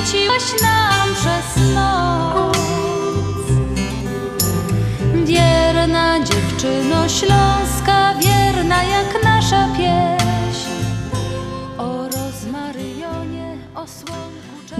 świeciłaś 0.00 0.62
nam 0.62 1.14
przez 1.14 1.74
noc. 1.74 2.56
Wierna 5.24 6.20
dziewczyno 6.24 7.08
śląska, 7.08 8.14
wierna 8.14 8.82
jak 8.82 9.24
nasza 9.24 9.68
pieśń. 9.76 10.19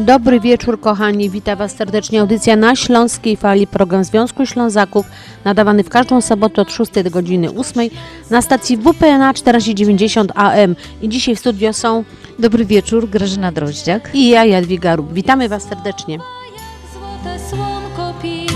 Dobry 0.00 0.40
wieczór 0.40 0.80
kochani, 0.80 1.30
witam 1.30 1.59
Was 1.59 1.72
serdecznie. 1.72 2.20
Audycja 2.20 2.56
na 2.56 2.77
Śląskiej 2.77 3.36
Fali, 3.36 3.66
program 3.66 4.04
Związku 4.04 4.46
Ślązaków, 4.46 5.06
nadawany 5.45 5.84
w 5.84 5.88
każdą 5.88 6.20
sobotę 6.20 6.62
od 6.62 6.73
6 6.73 6.92
do 7.04 7.10
godziny 7.10 7.50
8 7.50 7.88
na 8.30 8.42
stacji 8.42 8.76
WPNA 8.76 9.34
490 9.34 10.32
AM. 10.34 10.76
I 11.02 11.09
dzisiaj 11.09 11.36
w 11.36 11.38
studio 11.38 11.73
są 11.73 12.04
Dobry 12.38 12.64
wieczór, 12.64 13.09
Grażyna 13.09 13.52
Droździak. 13.52 14.10
i 14.14 14.28
ja, 14.28 14.45
Jadwiga 14.45 14.96
Rób. 14.96 15.12
Witamy 15.12 15.48
Was 15.48 15.62
serdecznie. 15.62 16.14
jak 16.14 16.92
złote 16.92 17.38
słonko 17.51 18.14
pić. 18.23 18.52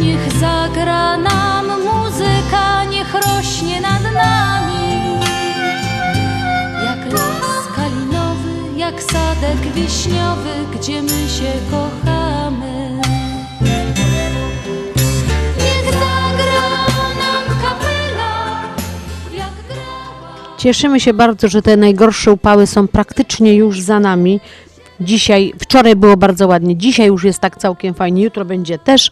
Niech 0.00 0.32
zagra 0.40 1.16
nam 1.16 1.66
muzyka, 1.66 2.84
niech 2.90 3.14
rośnie 3.14 3.80
nad 3.80 4.02
nami. 4.02 4.59
Sadek 9.12 9.72
wiśniowy, 9.74 10.50
gdzie 10.74 11.02
my 11.02 11.28
się 11.28 11.52
kochamy. 11.70 13.00
Niech 15.58 15.84
zagra 15.84 16.70
nam 17.20 17.44
kapela, 17.62 18.62
jak 19.32 19.52
grała. 19.68 20.56
Cieszymy 20.58 21.00
się 21.00 21.14
bardzo, 21.14 21.48
że 21.48 21.62
te 21.62 21.76
najgorsze 21.76 22.32
upały 22.32 22.66
są 22.66 22.88
praktycznie 22.88 23.54
już 23.54 23.80
za 23.80 24.00
nami. 24.00 24.40
Dzisiaj, 25.00 25.52
wczoraj 25.58 25.96
było 25.96 26.16
bardzo 26.16 26.48
ładnie, 26.48 26.76
dzisiaj 26.76 27.06
już 27.06 27.24
jest 27.24 27.38
tak 27.38 27.56
całkiem 27.56 27.94
fajnie, 27.94 28.22
jutro 28.22 28.44
będzie 28.44 28.78
też. 28.78 29.10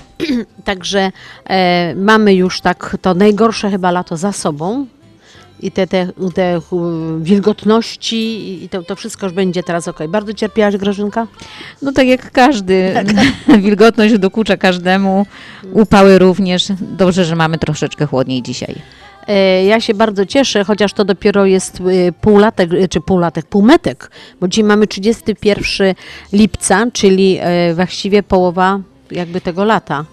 Także 0.64 1.12
e, 1.44 1.94
mamy 1.94 2.34
już 2.34 2.60
tak 2.60 2.96
to 3.02 3.14
najgorsze 3.14 3.70
chyba 3.70 3.90
lato 3.90 4.16
za 4.16 4.32
sobą. 4.32 4.86
I 5.62 5.70
te, 5.70 5.86
te, 5.86 6.08
te 6.34 6.60
u, 6.70 6.80
wilgotności 7.20 8.16
i 8.64 8.68
to, 8.68 8.82
to 8.82 8.96
wszystko 8.96 9.26
już 9.26 9.32
będzie 9.32 9.62
teraz 9.62 9.88
ok. 9.88 9.98
Bardzo 10.08 10.34
cierpiałaś 10.34 10.76
Grażynka? 10.76 11.26
No 11.82 11.92
tak 11.92 12.06
jak 12.06 12.30
każdy, 12.30 12.94
wilgotność 13.58 14.18
dokucza 14.18 14.56
każdemu, 14.56 15.26
upały 15.72 16.18
również. 16.18 16.68
Dobrze, 16.80 17.24
że 17.24 17.36
mamy 17.36 17.58
troszeczkę 17.58 18.06
chłodniej 18.06 18.42
dzisiaj. 18.42 18.74
E, 19.28 19.64
Ja 19.64 19.80
się 19.80 19.94
bardzo 19.94 20.26
cieszę, 20.26 20.64
chociaż 20.64 20.92
to 20.92 21.04
dopiero 21.04 21.46
jest 21.46 21.80
e, 21.80 22.12
półlatek, 22.12 22.70
e, 22.72 22.88
czy 22.88 23.00
półlatek, 23.00 23.46
półmetek, 23.46 24.10
bo 24.40 24.48
dzisiaj 24.48 24.64
mamy 24.64 24.86
31 24.86 25.94
lipca, 26.32 26.86
czyli 26.92 27.38
e, 27.40 27.74
właściwie 27.74 28.22
połowa 28.22 28.80
jakby 29.10 29.40
tego 29.40 29.64
lata. 29.64 30.04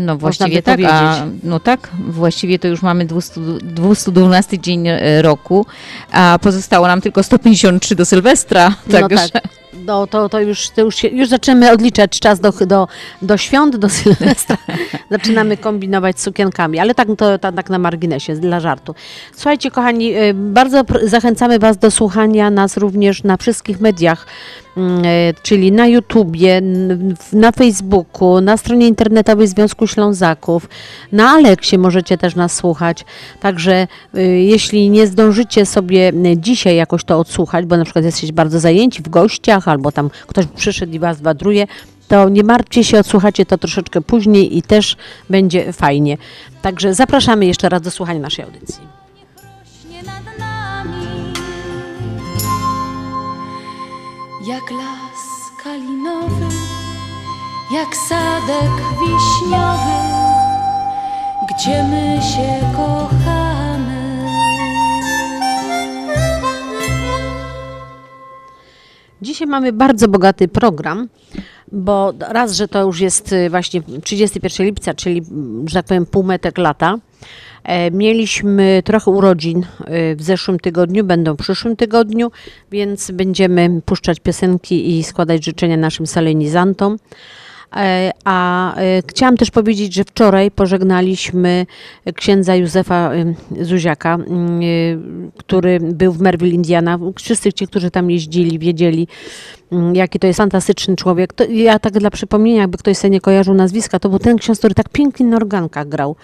No 0.00 0.16
właściwie 0.16 0.62
to 0.62 0.70
tak, 0.70 0.80
a, 0.84 1.26
no 1.42 1.60
tak, 1.60 1.90
właściwie 2.08 2.58
to 2.58 2.68
już 2.68 2.82
mamy 2.82 3.04
200, 3.04 3.40
212 3.62 4.58
dzień 4.58 4.88
e, 4.88 5.22
roku, 5.22 5.66
a 6.12 6.38
pozostało 6.42 6.86
nam 6.86 7.00
tylko 7.00 7.22
153 7.22 7.94
do 7.94 8.04
Sylwestra, 8.04 8.74
No 8.86 8.92
także 9.00 9.28
tak. 9.28 9.48
No, 9.86 10.06
to, 10.06 10.28
to 10.28 10.40
już, 10.40 10.70
to 10.70 10.80
już, 10.80 10.96
się, 10.96 11.08
już 11.08 11.28
zaczynamy 11.28 11.72
odliczać 11.72 12.20
czas 12.20 12.40
do, 12.40 12.52
do, 12.52 12.88
do 13.22 13.36
świąt, 13.36 13.76
do 13.76 13.88
Sylwestra. 13.88 14.56
Zaczynamy 15.10 15.56
kombinować 15.56 16.20
z 16.20 16.22
sukienkami, 16.22 16.78
ale 16.78 16.94
tak, 16.94 17.08
to, 17.18 17.38
tak 17.38 17.70
na 17.70 17.78
marginesie, 17.78 18.34
dla 18.34 18.60
żartu. 18.60 18.94
Słuchajcie, 19.34 19.70
kochani, 19.70 20.16
y, 20.16 20.34
bardzo 20.34 20.82
zachęcamy 21.02 21.58
Was 21.58 21.78
do 21.78 21.90
słuchania 21.90 22.50
nas 22.50 22.76
również 22.76 23.24
na 23.24 23.36
wszystkich 23.36 23.80
mediach, 23.80 24.26
czyli 25.42 25.72
na 25.72 25.86
YouTubie, 25.86 26.62
na 27.32 27.52
Facebooku, 27.52 28.40
na 28.40 28.56
stronie 28.56 28.88
internetowej 28.88 29.48
Związku 29.48 29.86
Ślązaków, 29.86 30.68
na 31.12 31.30
Aleksie 31.30 31.78
możecie 31.78 32.18
też 32.18 32.34
nas 32.34 32.54
słuchać. 32.54 33.04
Także 33.40 33.86
y, 34.16 34.22
jeśli 34.22 34.90
nie 34.90 35.06
zdążycie 35.06 35.66
sobie 35.66 36.12
y, 36.26 36.36
dzisiaj 36.36 36.76
jakoś 36.76 37.04
to 37.04 37.18
odsłuchać, 37.18 37.66
bo 37.66 37.76
na 37.76 37.84
przykład 37.84 38.04
jesteście 38.04 38.32
bardzo 38.32 38.60
zajęci 38.60 39.02
w 39.02 39.08
gościach, 39.08 39.68
albo 39.68 39.92
tam 39.92 40.10
ktoś 40.26 40.46
przyszedł 40.46 40.92
i 40.92 40.98
was 40.98 41.20
wadruje, 41.20 41.66
to 42.08 42.28
nie 42.28 42.42
martwcie 42.42 42.84
się, 42.84 42.98
odsłuchacie 42.98 43.46
to 43.46 43.58
troszeczkę 43.58 44.00
później 44.00 44.58
i 44.58 44.62
też 44.62 44.96
będzie 45.30 45.72
fajnie. 45.72 46.18
Także 46.62 46.94
zapraszamy 46.94 47.46
jeszcze 47.46 47.68
raz 47.68 47.82
do 47.82 47.90
słuchania 47.90 48.20
naszej 48.20 48.44
audycji. 48.44 48.93
Jak 54.46 54.70
las 54.70 55.52
kalinowy, 55.62 56.46
jak 57.74 57.96
sadek 57.96 58.72
wiśniowy, 59.00 60.00
gdzie 61.48 61.82
my 61.82 62.20
się 62.22 62.76
kochamy. 62.76 64.24
Dzisiaj 69.22 69.48
mamy 69.48 69.72
bardzo 69.72 70.08
bogaty 70.08 70.48
program, 70.48 71.08
bo 71.72 72.12
raz, 72.20 72.52
że 72.52 72.68
to 72.68 72.82
już 72.82 73.00
jest 73.00 73.32
y, 73.32 73.50
właśnie 73.50 73.82
31 74.02 74.66
lipca, 74.66 74.94
czyli, 74.94 75.22
mm, 75.30 75.68
że 75.68 75.74
tak 75.74 75.86
powiem, 75.86 76.06
półmetek 76.06 76.58
lata. 76.58 76.98
E, 77.64 77.90
Mieliśmy 77.90 78.82
trochę 78.84 79.10
urodzin 79.10 79.58
y, 79.62 80.16
w 80.16 80.22
zeszłym 80.22 80.60
tygodniu, 80.60 81.04
będą 81.04 81.34
w 81.34 81.38
przyszłym 81.38 81.76
tygodniu, 81.76 82.30
więc 82.72 83.10
będziemy 83.10 83.80
puszczać 83.84 84.20
piosenki 84.20 84.98
i 84.98 85.04
składać 85.04 85.44
życzenia 85.44 85.76
naszym 85.76 86.06
solenizantom. 86.06 86.96
E, 87.76 88.10
A 88.24 88.76
e, 88.76 89.02
chciałam 89.08 89.36
też 89.36 89.50
powiedzieć, 89.50 89.94
że 89.94 90.04
wczoraj 90.04 90.50
pożegnaliśmy 90.50 91.66
księdza 92.14 92.56
Józefa 92.56 93.10
Zuziaka, 93.60 94.18
który 95.36 95.80
był 95.80 96.12
w 96.12 96.20
Merville, 96.20 96.54
Indiana. 96.54 96.98
Wszyscy 97.16 97.52
ci, 97.52 97.66
którzy 97.66 97.90
tam 97.90 98.10
jeździli, 98.10 98.58
wiedzieli, 98.58 99.08
jaki 99.92 100.18
to 100.18 100.26
jest 100.26 100.36
fantastyczny 100.36 100.96
człowiek. 100.96 101.32
To, 101.32 101.44
ja 101.44 101.78
tak 101.78 101.92
dla 101.92 102.10
przypomnienia, 102.10 102.60
jakby 102.60 102.78
ktoś 102.78 102.96
sobie 102.96 103.10
nie 103.10 103.20
kojarzył 103.20 103.54
nazwiska, 103.54 103.98
to 103.98 104.08
był 104.08 104.18
ten 104.18 104.36
ksiądz, 104.38 104.58
który 104.58 104.74
tak 104.74 104.88
pięknie 104.88 105.26
na 105.26 105.36
organkach 105.36 105.88
grał. 105.88 106.16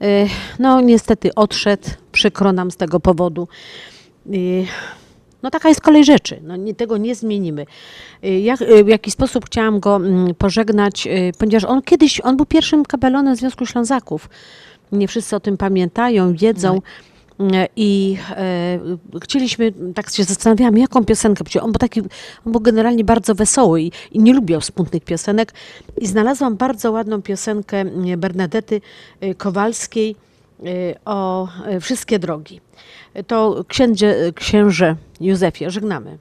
E, 0.00 0.26
No 0.58 0.80
niestety 0.80 1.34
odszedł, 1.34 1.88
przykro 2.12 2.52
nam 2.52 2.70
z 2.70 2.76
tego 2.76 3.00
powodu. 3.00 3.48
E, 4.26 4.36
No 5.42 5.50
taka 5.50 5.68
jest 5.68 5.80
kolej 5.80 6.04
rzeczy, 6.04 6.40
no, 6.42 6.56
nie, 6.56 6.74
tego 6.74 6.96
nie 6.96 7.14
zmienimy. 7.14 7.66
Y, 8.24 8.40
Jak, 8.40 8.62
y, 8.62 8.84
w 8.84 8.88
jaki 8.88 9.10
sposób 9.10 9.46
chciałam 9.46 9.80
go 9.80 9.96
mm, 9.96 10.34
pożegnać, 10.34 11.06
y, 11.06 11.32
ponieważ 11.38 11.64
on 11.64 11.82
kiedyś, 11.82 12.20
on 12.20 12.36
był 12.36 12.46
pierwszym 12.46 12.84
kapelonem 12.84 13.36
Związku 13.36 13.66
Ślązaków. 13.66 14.28
Nie 14.92 15.08
wszyscy 15.08 15.36
o 15.36 15.40
tym 15.40 15.56
pamiętają, 15.56 16.32
wiedzą. 16.32 16.76
Y, 16.76 16.80
I 17.76 18.16
e, 18.30 18.78
chcieliśmy, 19.22 19.72
tak 19.94 20.10
się 20.10 20.24
zastanawiałam, 20.24 20.78
jaką 20.78 21.04
piosenkę, 21.04 21.44
on 21.60 21.72
był 21.72 21.78
taki, 21.78 22.00
on 22.46 22.52
był 22.52 22.60
generalnie 22.60 23.04
bardzo 23.04 23.34
wesoły 23.34 23.82
i, 23.82 23.92
i 24.12 24.18
nie 24.18 24.34
lubiał 24.34 24.60
smutnych 24.60 25.04
piosenek. 25.04 25.52
I 25.96 26.06
znalazłam 26.06 26.56
bardzo 26.56 26.92
ładną 26.92 27.22
piosenkę 27.22 27.84
y, 28.12 28.16
Bernadety 28.16 28.80
y, 29.22 29.34
Kowalskiej 29.34 30.16
o 31.04 31.48
Wszystkie 31.80 32.18
drogi. 32.18 32.60
To 33.26 33.64
księdzie, 33.68 34.32
księże 34.34 34.96
Józefie, 35.20 35.70
żegnamy. 35.70 36.18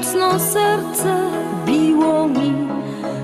Mocno 0.00 0.38
serce 0.38 1.30
biło 1.66 2.28
mi, 2.28 2.54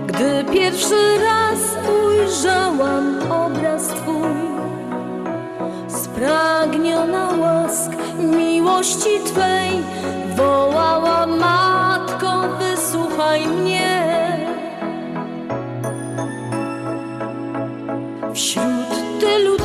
gdy 0.07 0.45
pierwszy 0.53 1.19
raz 1.19 1.59
ujrzałam 2.07 3.19
obraz 3.33 3.87
Twój. 3.87 4.37
Spragniona 5.89 7.29
łask 7.41 7.93
miłości 8.19 9.21
Twej, 9.25 9.71
wołała 10.37 11.27
Matko, 11.27 12.43
wysłuchaj 12.59 13.47
mnie. 13.47 14.07
Wśród 18.35 19.21
tylu 19.21 19.56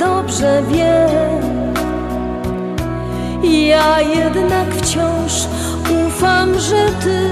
dobrze 0.00 0.62
wie. 0.62 1.06
Ja 3.68 4.00
jednak 4.00 4.74
wciąż 4.74 5.32
ufam, 6.06 6.60
że 6.60 6.86
Ty, 7.04 7.28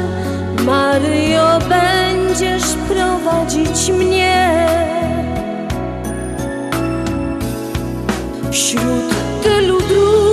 Maryjo, 0.64 1.58
będziesz 1.68 2.74
prowadzić 2.88 3.90
mnie. 3.90 4.66
Wśród 8.50 9.14
tylu 9.42 9.78
dróg 9.80 10.27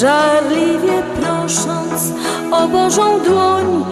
żarliwie 0.00 1.02
prosząc 1.20 2.12
o 2.50 2.68
Bożą 2.68 3.20
dłoń 3.20 3.84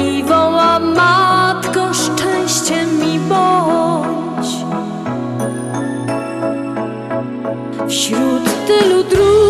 i 0.00 0.24
wołam 0.24 0.94
Matko, 0.94 1.94
szczęście 1.94 2.86
mi 2.86 3.18
bądź. 3.18 4.48
Wśród 7.88 8.44
tylu 8.66 9.04
dróg 9.04 9.43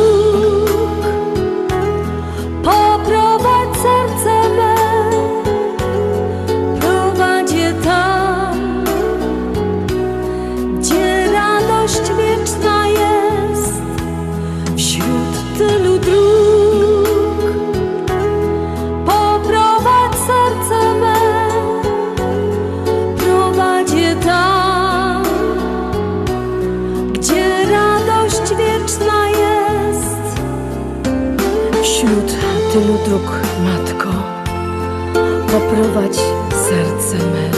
jest. 28.90 30.40
Wśród 31.82 32.36
tylu 32.72 32.98
dróg, 33.06 33.40
Matko, 33.64 34.08
poprowadź 35.46 36.16
serce 36.50 37.16
me, 37.16 37.50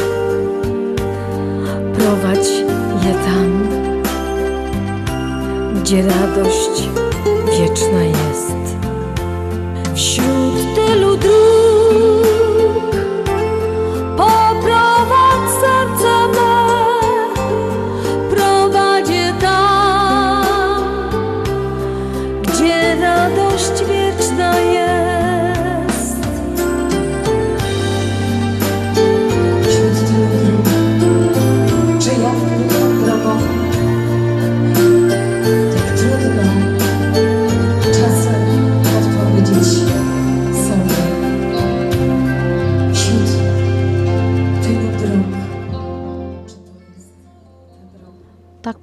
prowadź 1.99 2.49
je 3.06 3.14
tam, 3.14 3.69
gdzie 5.75 6.02
radość 6.02 6.88
wieczna 7.58 8.05
jest. 8.05 8.25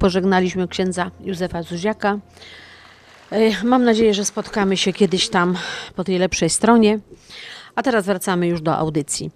Pożegnaliśmy 0.07 0.67
księdza 0.67 1.11
Józefa 1.23 1.63
Zuziaka. 1.63 2.19
E, 3.31 3.63
Mam 3.63 3.83
nadzieję, 3.83 4.13
że 4.13 4.25
spotkamy 4.25 4.77
się 4.77 4.93
kiedyś 4.93 5.29
tam 5.29 5.55
po 5.95 6.03
tej 6.03 6.17
lepszej 6.19 6.49
stronie. 6.49 6.99
A 7.75 7.83
teraz 7.83 8.05
wracamy 8.05 8.47
już 8.47 8.61
do 8.61 8.75
audycji. 8.77 9.31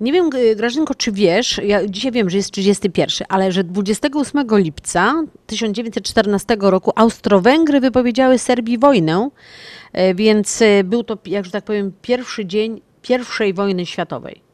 Nie 0.00 0.12
wiem, 0.12 0.30
G- 0.30 0.56
Grażynko, 0.56 0.94
czy 0.94 1.12
wiesz, 1.12 1.60
ja 1.64 1.86
dzisiaj 1.86 2.12
wiem, 2.12 2.30
że 2.30 2.36
jest 2.36 2.50
31, 2.50 3.26
ale 3.28 3.52
że 3.52 3.64
28 3.64 4.46
lipca 4.58 5.22
1914 5.46 6.56
roku 6.60 6.92
Austro-Węgry 6.96 7.80
wypowiedziały 7.80 8.38
Serbii 8.38 8.78
wojnę, 8.78 9.30
e, 9.92 10.14
więc 10.14 10.62
e, 10.62 10.84
był 10.84 11.04
to, 11.04 11.18
jak 11.26 11.44
że 11.44 11.50
tak 11.50 11.64
powiem, 11.64 11.92
pierwszy 12.02 12.46
dzień 12.46 12.80
pierwszej 13.02 13.54
wojny 13.54 13.86
światowej. 13.86 14.49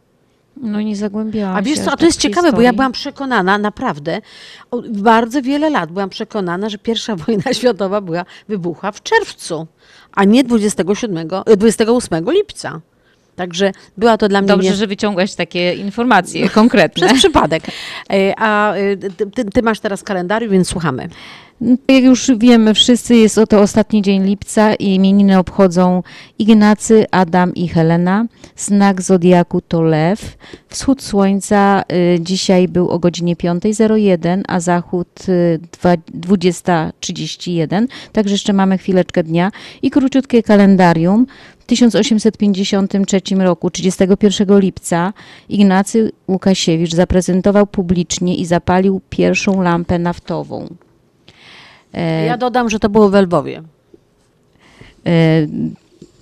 No 0.56 0.80
nie 0.80 0.96
zagłębiałam 0.96 1.56
A 1.56 1.62
wiesz 1.62 1.78
co, 1.78 1.84
a 1.84 1.90
to 1.90 1.96
tak 1.96 2.02
jest 2.02 2.20
ciekawe, 2.20 2.42
bo 2.42 2.46
ja 2.46 2.52
historii. 2.52 2.76
byłam 2.76 2.92
przekonana, 2.92 3.58
naprawdę, 3.58 4.20
bardzo 4.88 5.42
wiele 5.42 5.70
lat 5.70 5.92
byłam 5.92 6.10
przekonana, 6.10 6.68
że 6.68 6.78
pierwsza 6.78 7.16
wojna 7.26 7.52
światowa 7.52 8.00
była, 8.00 8.24
wybuchła 8.48 8.92
w 8.92 9.02
czerwcu, 9.02 9.66
a 10.12 10.24
nie 10.24 10.44
27, 10.44 11.28
e, 11.46 11.56
28 11.56 12.30
lipca. 12.30 12.80
Także 13.36 13.72
była 13.96 14.16
to 14.18 14.28
dla 14.28 14.40
mnie 14.40 14.48
Dobrze, 14.48 14.70
nie... 14.70 14.76
że 14.76 14.86
wyciągłaś 14.86 15.34
takie 15.34 15.74
informacje 15.74 16.48
konkretne. 16.60 17.06
przez 17.06 17.18
przypadek. 17.18 17.62
E, 18.12 18.34
A 18.38 18.74
e, 18.74 18.96
ty, 19.34 19.44
ty, 19.44 19.62
masz 19.62 19.80
teraz 19.80 20.02
kalendarium, 20.02 20.52
więc 20.52 20.68
słuchamy. 20.68 21.08
No, 21.60 21.76
Jak 21.88 22.04
już 22.04 22.30
wiemy 22.38 22.74
wszyscy, 22.74 23.14
jest 23.16 23.38
oto 23.38 23.60
ostatni 23.60 24.02
dzień 24.02 24.24
lipca 24.24 24.74
i 24.74 24.94
imieniny 24.94 25.38
obchodzą 25.38 26.02
Ignacy, 26.38 27.04
Adam 27.10 27.54
i 27.54 27.68
Helena. 27.68 28.26
Znak 28.56 29.02
zodiaku 29.02 29.60
to 29.60 29.82
lew. 29.82 30.36
Wschód 30.68 31.02
słońca 31.02 31.82
y, 32.14 32.20
dzisiaj 32.20 32.68
był 32.68 32.88
o 32.90 32.98
godzinie 32.98 33.36
5.01, 33.36 34.42
a 34.48 34.60
zachód 34.60 35.08
y, 35.28 35.60
dwa- 35.72 35.96
20.31. 36.20 37.86
Także 38.12 38.34
jeszcze 38.34 38.52
mamy 38.52 38.78
chwileczkę 38.78 39.22
dnia. 39.22 39.50
I 39.82 39.90
króciutkie 39.90 40.42
kalendarium. 40.42 41.26
W 41.66 41.68
1853 41.68 43.20
roku, 43.38 43.70
31 43.70 44.58
lipca, 44.60 45.12
Ignacy 45.48 46.12
Łukasiewicz 46.28 46.94
zaprezentował 46.94 47.66
publicznie 47.66 48.36
i 48.36 48.46
zapalił 48.46 49.00
pierwszą 49.10 49.62
lampę 49.62 49.98
naftową. 49.98 50.68
E, 51.94 52.26
Ja 52.26 52.36
dodam, 52.36 52.70
że 52.70 52.78
to 52.78 52.88
było 52.88 53.10
w 53.10 53.14
Lwowie. 53.14 53.62
E, 55.06 55.46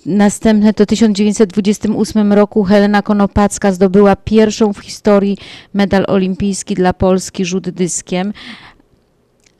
Następne 0.05 0.73
to 0.73 0.83
w 0.83 0.87
1928 0.87 2.33
roku 2.33 2.63
Helena 2.63 3.01
Konopacka 3.01 3.71
zdobyła 3.71 4.15
pierwszą 4.15 4.73
w 4.73 4.79
historii 4.79 5.37
medal 5.73 6.05
olimpijski 6.07 6.75
dla 6.75 6.93
Polski 6.93 7.45
rzut 7.45 7.69
dyskiem. 7.69 8.33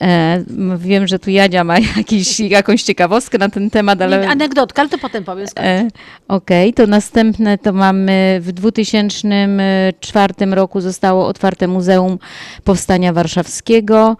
E, 0.02 0.44
wiem, 0.78 1.08
że 1.08 1.20
tu 1.20 1.30
Jadzia 1.30 1.64
ma 1.64 1.80
jakiś, 1.98 2.40
jakąś 2.40 2.84
ciekawostkę 2.84 3.38
na 3.38 3.50
ten 3.50 3.70
temat, 3.70 4.02
ale... 4.02 4.28
Anegdotka, 4.28 4.82
ale 4.82 4.90
to 4.90 4.98
potem 4.98 5.24
powiem. 5.24 5.48
E, 5.60 5.88
Okej, 6.28 6.74
to 6.74 6.88
następne 6.88 7.58
to 7.58 7.74
mamy 7.74 8.40
w 8.42 8.52
2004 8.52 10.34
roku 10.52 10.82
zostało 10.82 11.28
otwarte 11.28 11.68
Muzeum 11.68 12.18
Powstania 12.64 13.14
Warszawskiego. 13.14 14.18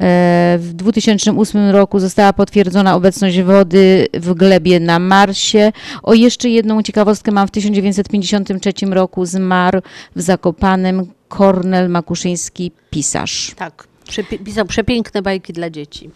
E, 0.00 0.58
W 0.60 0.72
2008 0.72 1.70
roku 1.70 2.00
została 2.00 2.32
potwierdzona 2.32 2.94
obecność 2.94 3.42
wody 3.42 4.06
w 4.14 4.34
glebie 4.34 4.80
na 4.80 4.98
Marsie. 4.98 5.72
O 6.02 6.14
jeszcze 6.14 6.48
jedną 6.48 6.82
ciekawostkę 6.82 7.32
mam. 7.32 7.48
W 7.48 7.50
1953 7.50 8.72
roku 8.86 9.26
zmarł 9.26 9.80
w 10.16 10.20
Zakopanem 10.20 11.06
Kornel 11.28 11.88
Makuszyński, 11.90 12.72
pisarz. 12.90 13.54
Tak, 13.56 13.88
Przepie- 14.08 14.44
pisał 14.44 14.66
przepiękne 14.66 15.22
bajki 15.22 15.52
dla 15.52 15.70
dzieci. 15.70 16.10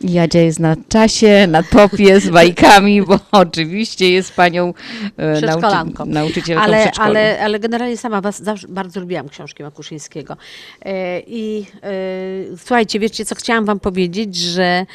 Jadzia 0.00 0.40
jest 0.40 0.60
na 0.60 0.76
czasie, 0.88 1.46
na 1.46 1.62
topie 1.62 2.20
z 2.20 2.30
bajkami, 2.30 3.02
bo 3.06 3.18
oczywiście 3.32 4.10
jest 4.10 4.32
panią 4.32 4.74
e, 5.16 5.36
Przedszkolanką. 5.36 6.06
nauczycielką 6.06 6.62
ale, 6.62 6.90
ale, 6.90 7.40
ale 7.40 7.60
generalnie 7.60 7.96
sama 7.96 8.20
was 8.20 8.42
bardzo 8.68 9.00
lubiłam 9.00 9.28
książki 9.28 9.62
Makuszyńskiego. 9.62 10.36
E, 10.82 11.20
I 11.20 11.66
e, 11.82 12.56
słuchajcie, 12.56 12.98
wiecie 12.98 13.24
co 13.24 13.34
chciałam 13.34 13.64
wam 13.64 13.80
powiedzieć, 13.80 14.36
że 14.36 14.86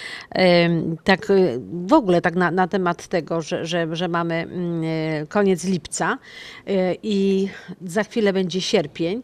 tak 1.04 1.28
w 1.86 1.94
ogóle 1.94 2.22
tak 2.22 2.36
na, 2.36 2.52
na 2.52 2.68
temat 2.68 3.08
tego, 3.08 3.42
że, 3.42 3.66
że, 3.66 3.96
że 3.96 4.08
mamy 4.08 4.36
mm, 4.36 5.28
koniec 5.28 5.64
lipca 5.64 6.18
i 7.04 7.48
za 7.86 8.04
chwilę 8.04 8.34
będzie 8.34 8.62
sierpień. 8.62 9.22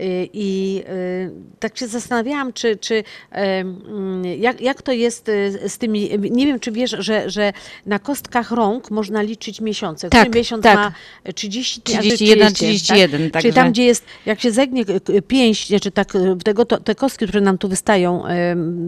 Y, 0.00 0.28
I 0.32 0.82
y, 0.88 1.30
tak 1.60 1.78
się 1.78 1.86
zastanawiałam, 1.86 2.52
czy, 2.52 2.76
czy 2.76 3.04
jak, 4.38 4.60
jak 4.60 4.82
to 4.82 4.92
jest 4.92 5.28
y, 5.28 5.68
z 5.68 5.78
tymi. 5.78 6.10
Nie 6.30 6.46
wiem, 6.46 6.60
czy 6.60 6.72
wiesz, 6.72 6.96
że, 6.98 7.30
że 7.30 7.52
na 7.86 7.98
kostkach 7.98 8.50
rąk 8.50 8.90
można 8.90 9.22
liczyć 9.22 9.60
miesiące. 9.60 10.10
Tak, 10.10 10.34
miesiąc 10.34 10.62
tak. 10.62 10.76
ma 10.76 10.92
30 11.34 11.80
dni, 11.80 11.94
a 11.96 12.00
31, 12.00 12.54
30, 12.54 12.86
31, 12.86 13.22
Tak? 13.22 13.32
także- 13.32 13.42
Czyli 13.42 13.54
tam, 13.54 13.72
gdzie 13.72 13.84
jest, 13.84 14.04
jak 14.26 14.40
się 14.40 14.50
zegnie 14.50 14.84
pięść, 15.28 15.68
znaczy 15.68 15.90
tak, 15.90 16.12
tego, 16.44 16.64
to, 16.64 16.78
te 16.78 16.94
kostki, 16.94 17.26
które 17.26 17.40
nam 17.40 17.58
tu 17.58 17.68
wystają 17.68 18.22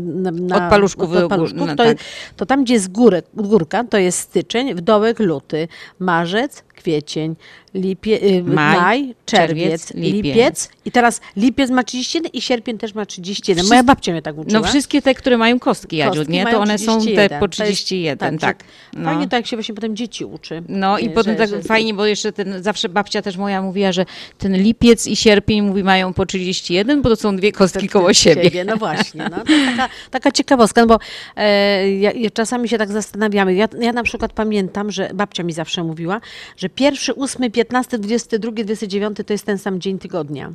na, 0.07 0.31
na, 0.31 0.57
Od 0.57 0.71
paluszków 0.71 1.13
od 1.13 1.29
paluszków, 1.29 1.67
no 1.67 1.77
to, 1.77 1.85
tak. 1.85 1.99
to 2.37 2.47
tam, 2.47 2.65
gdzie 2.65 2.75
jest 2.75 2.93
górek, 2.93 3.25
górka, 3.35 3.85
to 3.85 3.99
jest 3.99 4.19
styczeń, 4.19 4.75
w 4.75 4.81
dołek 4.81 5.19
luty, 5.19 5.69
marzec, 5.99 6.65
kwiecień, 6.77 7.37
lipie, 7.75 8.23
y, 8.23 8.43
Maj, 8.43 8.77
maj, 8.81 9.15
czerwiec, 9.27 9.95
lipiec. 9.95 10.15
lipiec. 10.25 10.69
I 10.85 10.91
teraz 10.91 11.21
lipiec 11.37 11.71
ma 11.71 11.83
31 11.83 12.31
i 12.33 12.41
sierpień 12.43 12.79
też 12.79 12.95
ma 12.95 13.07
31. 13.07 13.65
Wszys- 13.65 13.69
Moja 13.69 13.83
babcia 13.83 14.13
mnie 14.13 14.23
tak 14.23 14.39
uczyła. 14.39 14.61
No 14.61 14.69
wszystkie 14.69 15.03
te, 15.03 15.15
które 15.15 15.37
mają 15.39 15.59
kostki, 15.59 15.97
Jadziu, 15.97 16.13
Kostki 16.15 16.33
nie? 16.33 16.47
To 16.47 16.61
one 16.61 16.79
są 16.79 16.95
te 16.95 17.01
31. 17.01 17.41
po 17.41 17.49
To 17.49 17.65
jest- 17.65 17.79
31, 17.79 18.39
tak. 18.39 18.59
że 18.95 19.01
No. 19.01 19.05
Fajnie 19.11 19.29
to, 19.29 19.37
jak 19.37 19.47
się 19.47 19.57
właśnie 19.57 19.75
potem 19.75 19.97
dzieci 19.97 20.25
uczy. 20.25 20.63
No 20.69 20.99
i 20.99 21.07
y, 21.07 21.11
potem 21.11 21.33
że- 21.33 21.39
tak 21.39 21.49
że- 21.51 21.63
fajnie, 21.63 21.95
bo 21.95 22.07
jeszcze 22.07 22.33
ten, 22.33 22.63
zawsze 22.63 22.89
babcia 22.89 23.23
też 23.23 23.37
moja 23.37 23.63
mówiła, 23.63 23.93
że 23.93 24.05
ten 24.39 24.57
lipiec 24.57 25.07
i 25.07 25.17
sierpień 25.17 25.63
mówi 25.63 25.85
mają 25.85 26.13
po 26.15 26.27
31, 26.27 27.03
bo 27.03 27.09
to 27.09 27.17
są 27.17 27.37
dwie 27.37 27.53
kostki 27.53 27.89
koło 27.89 28.15
siebie. 28.15 28.65
No 28.65 28.77
właśnie, 28.77 29.29
no, 29.31 29.37
taka, 29.77 29.89
taka 30.11 30.31
ciekawostka, 30.33 30.81
no 30.81 30.87
bo 30.87 30.99
e, 31.37 31.91
ja 31.93 32.11
czasami 32.35 32.69
się 32.69 32.79
tak 32.79 32.93
zastanawiamy. 32.93 33.55
Ja, 33.55 33.69
ja 33.81 33.93
na 33.93 34.03
przykład 34.03 34.33
pamiętam, 34.33 34.91
że 34.91 35.11
babcia 35.15 35.43
mi 35.43 35.53
zawsze 35.53 35.85
mówiła, 35.85 36.21
że 36.57 36.66
pierwszy, 36.69 37.15
ósmy, 37.15 37.51
15, 37.51 37.99
22, 37.99 38.53
29 38.53 39.17
to 39.27 39.33
jest 39.33 39.47
ten 39.47 39.59
sam 39.59 39.81
dzień 39.81 39.99
tygodnia. 39.99 40.53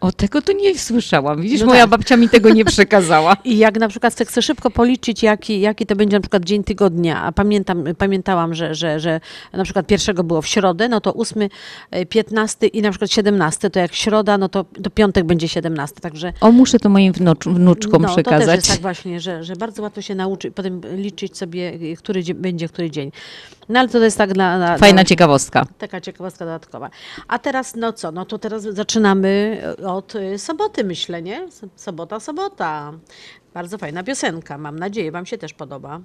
O 0.00 0.12
tego 0.12 0.42
to 0.42 0.52
nie 0.52 0.78
słyszałam. 0.78 1.42
Widzisz, 1.42 1.60
No 1.60 1.66
moja 1.66 1.80
tak. 1.80 1.90
babcia 1.90 2.16
mi 2.16 2.28
tego 2.28 2.50
nie 2.50 2.64
przekazała. 2.74 3.36
I 3.44 3.58
jak 3.58 3.80
na 3.80 3.88
przykład 3.88 4.14
chcę 4.14 4.42
szybko 4.42 4.70
policzyć, 4.70 5.22
jaki, 5.22 5.60
jaki 5.60 5.86
to 5.86 5.96
będzie 5.96 6.16
na 6.16 6.20
przykład 6.20 6.44
dzień 6.44 6.64
tygodnia, 6.64 7.22
a 7.22 7.32
pamiętam, 7.32 7.84
pamiętałam, 7.98 8.54
że, 8.54 8.74
że, 8.74 9.00
że 9.00 9.20
na 9.52 9.64
przykład 9.64 9.86
pierwszego 9.86 10.24
było 10.24 10.42
w 10.42 10.46
środę, 10.46 10.88
no 10.88 11.00
to 11.00 11.12
ósmy, 11.12 11.48
e, 11.90 12.06
15 12.06 12.66
i 12.66 12.82
na 12.82 12.90
przykład 12.90 13.10
17, 13.12 13.70
to 13.70 13.80
jak 13.80 13.94
środa, 13.94 14.38
no 14.38 14.48
to, 14.48 14.64
to 14.82 14.90
piątek 14.90 15.24
będzie 15.24 15.48
17, 15.48 16.00
także 16.00 16.32
O, 16.40 16.52
muszę 16.52 16.78
to 16.78 16.88
moim 16.88 17.12
wnucz, 17.12 17.44
wnuczkom 17.44 18.02
no, 18.02 18.08
To 18.08 18.14
też 18.14 18.24
przekazać. 18.24 18.56
jest 18.56 18.68
tak 18.68 18.80
właśnie, 18.80 19.20
że, 19.20 19.44
że 19.44 19.56
bardzo 19.56 19.82
łatwo 19.82 20.02
się 20.02 20.14
nauczyć, 20.14 20.54
potem 20.54 20.80
liczyć 20.96 21.36
sobie, 21.38 21.72
y, 21.74 21.96
który 21.96 22.22
dzie- 22.22 22.34
będzie 22.34 22.68
który 22.68 22.90
dzień. 22.90 23.12
No 23.68 23.80
ale 23.80 23.88
to 23.88 23.98
jest 23.98 24.18
tak 24.18 24.32
dla... 24.32 24.56
dla 24.58 24.78
Fajna 24.78 24.94
dla, 24.94 25.04
ciekawostka. 25.04 25.66
Taka 25.78 26.00
ciekawostka 26.00 26.44
dodatkowa. 26.44 26.90
A 27.28 27.38
teraz 27.38 27.76
no 27.76 27.92
co? 27.92 28.12
No 28.12 28.24
to 28.24 28.38
teraz 28.38 28.62
zaczynamy 28.62 29.60
od 29.88 30.14
y, 30.14 30.38
soboty, 30.38 30.84
myślę, 30.84 31.22
nie? 31.22 31.48
Sobota, 31.76 32.20
sobota. 32.20 32.92
Bardzo 33.54 33.78
fajna 33.78 34.02
piosenka. 34.02 34.58
Mam 34.58 34.78
nadzieję, 34.78 35.12
wam 35.12 35.26
się 35.26 35.38
też 35.38 35.54
podoba. 35.54 36.00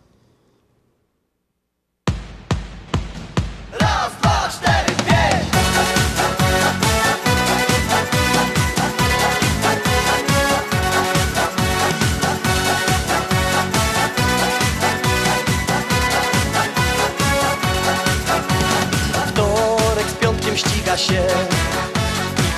Wtorek 19.28 20.08
z 20.10 20.14
piątkiem 20.14 20.58
ściga 20.58 20.98
się 20.98 21.53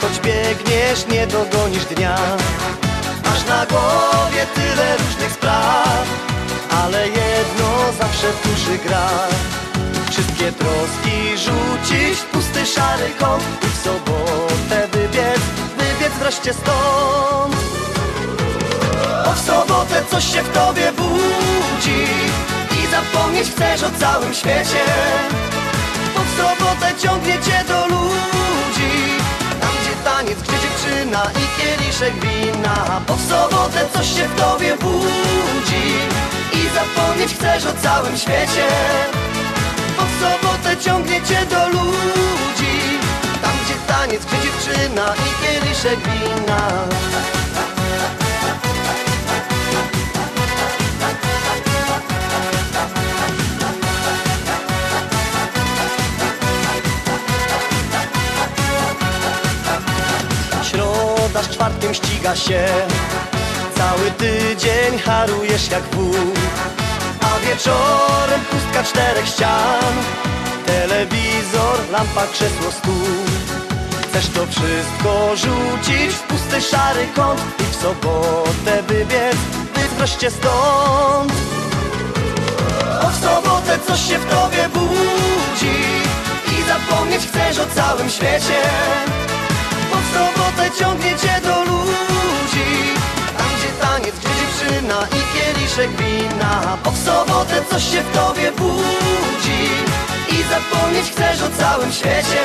choć 0.05 0.19
biegniesz, 0.19 1.07
nie 1.07 1.27
dogonisz 1.27 1.85
dnia. 1.85 2.15
Masz 3.25 3.45
na 3.45 3.65
głowie 3.65 4.45
tyle 4.55 4.97
różnych 4.97 5.31
spraw 5.31 6.05
Ale 6.83 7.07
jedno 7.07 7.67
zawsze 7.99 8.27
w 8.31 8.47
duszy 8.47 8.77
gra. 8.87 9.09
Wszystkie 10.11 10.51
troski 10.51 11.37
rzucić 11.37 12.19
w 12.19 12.25
pusty 12.25 12.65
szary 12.65 13.09
kąt 13.19 13.43
I 13.63 13.67
w 13.67 13.77
sobotę 13.83 14.87
wybiec, 14.91 15.41
wybiec 15.77 16.13
wreszcie 16.19 16.53
stąd. 16.53 17.55
Bo 19.25 19.33
w 19.33 19.39
sobotę 19.39 20.03
coś 20.11 20.33
się 20.33 20.43
w 20.43 20.49
tobie 20.49 20.91
budzi 20.91 22.05
I 22.83 22.87
zapomnieć 22.91 23.49
chcesz 23.49 23.83
o 23.83 23.99
całym 23.99 24.33
świecie. 24.33 24.83
Bo 26.15 26.21
w 26.21 26.37
sobotę 26.37 26.93
ciągnie 27.03 27.33
cię 27.33 27.63
do 27.67 27.87
ludzi 27.87 29.24
taniec, 30.05 30.39
gdzie 30.41 30.57
dziewczyna 30.65 31.23
i 31.41 31.61
kieliszek 31.61 32.13
wina. 32.13 33.01
Bo 33.07 33.15
w 33.15 33.21
sobotę 33.21 33.79
coś 33.93 34.07
się 34.07 34.27
w 34.27 34.35
tobie 34.35 34.77
budzi 34.77 35.87
I 36.53 36.61
zapomnieć 36.75 37.33
chcesz 37.33 37.65
o 37.65 37.73
całym 37.73 38.17
świecie. 38.17 38.67
Bo 39.97 40.03
w 40.03 40.13
sobotę 40.21 40.77
ciągnie 40.77 41.21
cię 41.21 41.45
do 41.45 41.67
ludzi 41.67 42.75
Tam 43.41 43.51
gdzie 43.65 43.93
taniec, 43.93 44.25
gdzie 44.25 44.37
dziewczyna 44.41 45.13
i 45.15 45.27
kieliszek 45.41 45.99
wina 45.99 46.85
Czwartkiem 61.65 61.93
ściga 61.93 62.35
się. 62.35 62.65
Cały 63.75 64.11
tydzień 64.11 64.99
harujesz 65.05 65.71
jak 65.71 65.83
wół. 65.83 66.13
A 67.21 67.39
wieczorem 67.39 68.41
pustka 68.51 68.83
czterech 68.83 69.27
ścian. 69.27 69.93
Telewizor, 70.65 71.79
lampa, 71.91 72.27
krzesło, 72.27 72.71
stół. 72.71 73.07
Chcesz 74.09 74.27
to 74.27 74.45
wszystko 74.47 75.35
rzucić 75.35 76.15
w 76.15 76.21
pusty 76.21 76.61
szary 76.61 77.07
kąt 77.15 77.41
I 77.59 77.63
w 77.63 77.75
sobotę 77.75 78.83
wybiec, 78.87 79.37
wreszcie 79.97 80.31
stąd. 80.31 81.33
Bo 83.01 83.09
w 83.09 83.15
sobotę 83.15 83.79
coś 83.87 83.99
się 84.07 84.19
w 84.19 84.25
tobie 84.25 84.69
budzi 84.73 85.77
I 86.47 86.63
zapomnieć 86.67 87.27
chcesz 87.27 87.59
o 87.59 87.65
całym 87.75 88.09
świecie 88.09 88.61
sobotę 90.15 90.65
ciągnie 90.79 91.13
cię 91.21 91.41
do 91.43 91.55
ludzi. 91.71 92.69
Tam 93.37 93.47
gdzie 93.57 93.71
taniec, 93.81 94.15
gdzie 94.19 94.33
dziewczyna 94.39 94.99
i 95.17 95.19
kieliszek 95.33 95.91
wina. 96.01 96.77
Bo 96.83 96.91
w 96.91 96.97
sobotę 96.97 97.55
coś 97.69 97.83
się 97.91 98.01
w 98.01 98.11
tobie 98.17 98.51
budzi. 98.51 99.63
I 100.35 100.37
zapomnieć 100.53 101.05
chcesz 101.11 101.41
o 101.41 101.49
całym 101.59 101.91
świecie. 101.91 102.43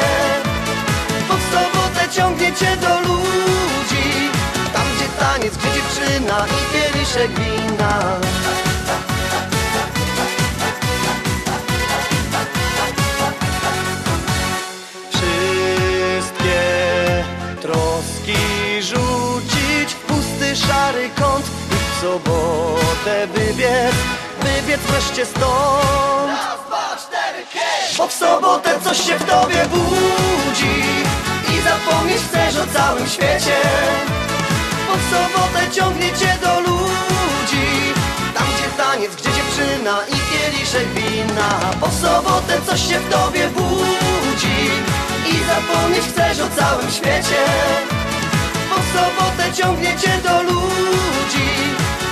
Bo 1.29 1.35
w 1.43 1.45
sobotę 1.55 2.03
ciągnie 2.17 2.53
cię 2.53 2.77
do 2.77 3.01
ludzi. 3.01 4.07
Tam 4.75 4.87
gdzie 4.97 5.09
taniec, 5.25 5.57
gdzie 5.57 5.71
dziewczyna 5.77 6.47
i 6.47 6.61
kieliszek 6.73 7.31
wina 7.41 8.21
szary 20.57 21.11
kąt 21.21 21.47
I 21.47 21.75
w 21.75 22.01
sobotę 22.01 23.27
wybiec, 23.27 23.95
wybiec 24.41 24.81
wreszcie 24.81 25.27
stąd. 25.27 26.21
Bo 27.99 28.09
w 28.09 28.13
sobotę 28.13 28.81
coś 28.85 29.07
się 29.07 29.19
w 29.19 29.25
tobie 29.25 29.67
budzi 29.71 30.81
I 31.55 31.61
zapomnieć 31.63 32.19
chcesz 32.29 32.57
o 32.57 32.79
całym 32.79 33.09
świecie. 33.09 33.57
Bo 34.87 34.97
w 34.97 35.05
sobotę 35.11 35.71
ciągnie 35.73 36.13
cię 36.13 36.39
do 36.43 36.61
ludzi 36.61 37.95
Tam 38.35 38.47
gdzie 38.47 38.85
taniec, 38.85 39.17
gdzie 39.17 39.31
dziewczyna 39.33 39.99
i 40.09 40.13
kieliszek 40.13 40.89
wina. 40.89 41.61
Bo 41.81 41.87
w 41.87 42.01
sobotę 42.01 42.61
coś 42.67 42.89
się 42.89 42.99
w 42.99 43.09
tobie 43.09 43.49
budzi 43.49 44.71
I 45.27 45.35
zapomnieć 45.47 46.05
chcesz 46.05 46.41
o 46.41 46.61
całym 46.61 46.91
świecie 46.91 48.00
w 48.91 48.93
sobotę 48.93 49.53
ciągnie 49.53 49.97
cię 49.99 50.21
do 50.23 50.43
ludzi. 50.43 51.49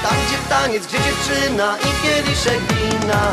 Tam 0.03 0.15
gdzie 0.27 0.39
taniec, 0.49 0.87
gdzie 0.87 0.99
dziewczyna 0.99 1.77
i 1.79 2.03
kieliszek 2.03 2.61
wina 2.61 3.33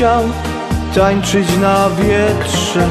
chciał 0.00 0.22
tańczyć 0.94 1.56
na 1.56 1.90
wietrze. 1.90 2.86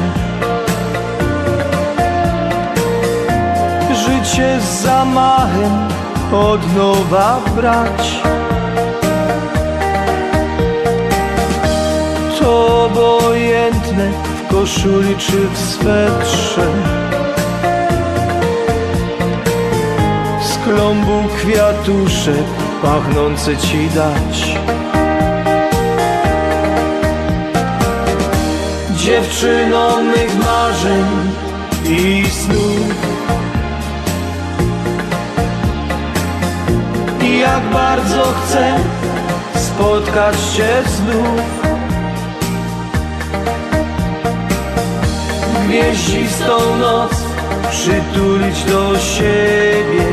Życie 3.94 4.60
z 4.60 4.82
zamachem 4.82 5.88
od 6.32 6.76
nowa 6.76 7.40
brać. 7.56 8.22
To 12.38 12.84
obojętne 12.84 14.10
w 14.10 14.52
koszuli 14.52 15.16
czy 15.16 15.48
w 15.48 15.58
swetrze. 15.58 16.66
Z 20.42 20.64
klombu 20.64 21.22
kwiatuszek 21.36 22.44
pachnące 22.82 23.56
ci 23.56 23.88
dać 23.88 24.49
Dziewczyno 29.10 30.02
mych 30.02 30.38
marzeń 30.38 31.04
i 31.84 32.24
snów 32.30 32.94
I 37.22 37.38
jak 37.38 37.60
bardzo 37.72 38.22
chcę 38.22 38.78
spotkać 39.54 40.36
Cię 40.56 40.82
znów. 40.86 41.40
Gwieździstą 45.66 46.76
noc 46.80 47.12
przytulić 47.70 48.64
do 48.64 48.98
siebie. 48.98 50.04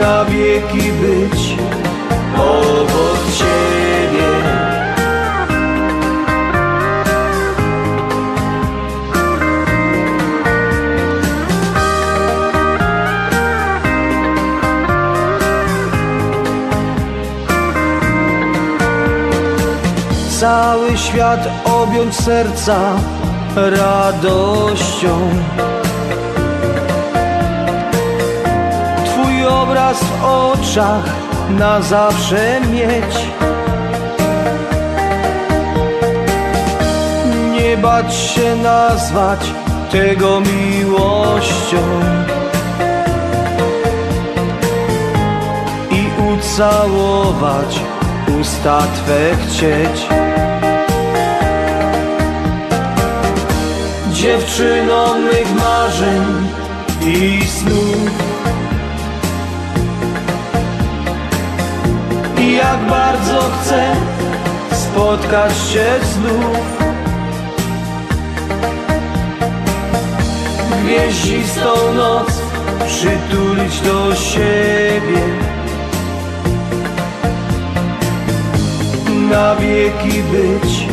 Na 0.00 0.24
wieki 0.24 0.92
być 0.92 1.56
obok 2.36 3.18
Ciebie 3.38 3.75
cały 20.40 20.98
świat 20.98 21.48
objąć 21.64 22.16
serca 22.16 22.78
radością. 23.56 25.18
Twój 29.04 29.46
obraz 29.46 30.04
w 30.04 30.24
oczach 30.24 31.04
na 31.50 31.80
zawsze 31.80 32.60
mieć. 32.60 33.14
Nie 37.52 37.76
bać 37.76 38.14
się 38.14 38.56
nazwać 38.56 39.40
tego 39.90 40.40
miłością. 40.40 41.82
I 45.90 46.02
ucałować 46.34 47.80
usta 48.40 48.78
Twe 48.78 49.36
chcieć. 49.36 50.25
Dziewczyno 54.26 55.14
mych 55.14 55.54
marzeń 55.54 56.24
i 57.06 57.46
snów. 57.46 58.10
I 62.38 62.52
jak 62.52 62.78
bardzo 62.90 63.40
chcę 63.40 63.96
spotkać 64.72 65.52
Cię 65.72 65.86
znów. 66.14 66.78
Gwieździstą 70.84 71.94
noc 71.96 72.28
przytulić 72.86 73.80
do 73.80 74.14
siebie. 74.14 75.22
Na 79.30 79.56
wieki 79.56 80.22
być 80.22 80.86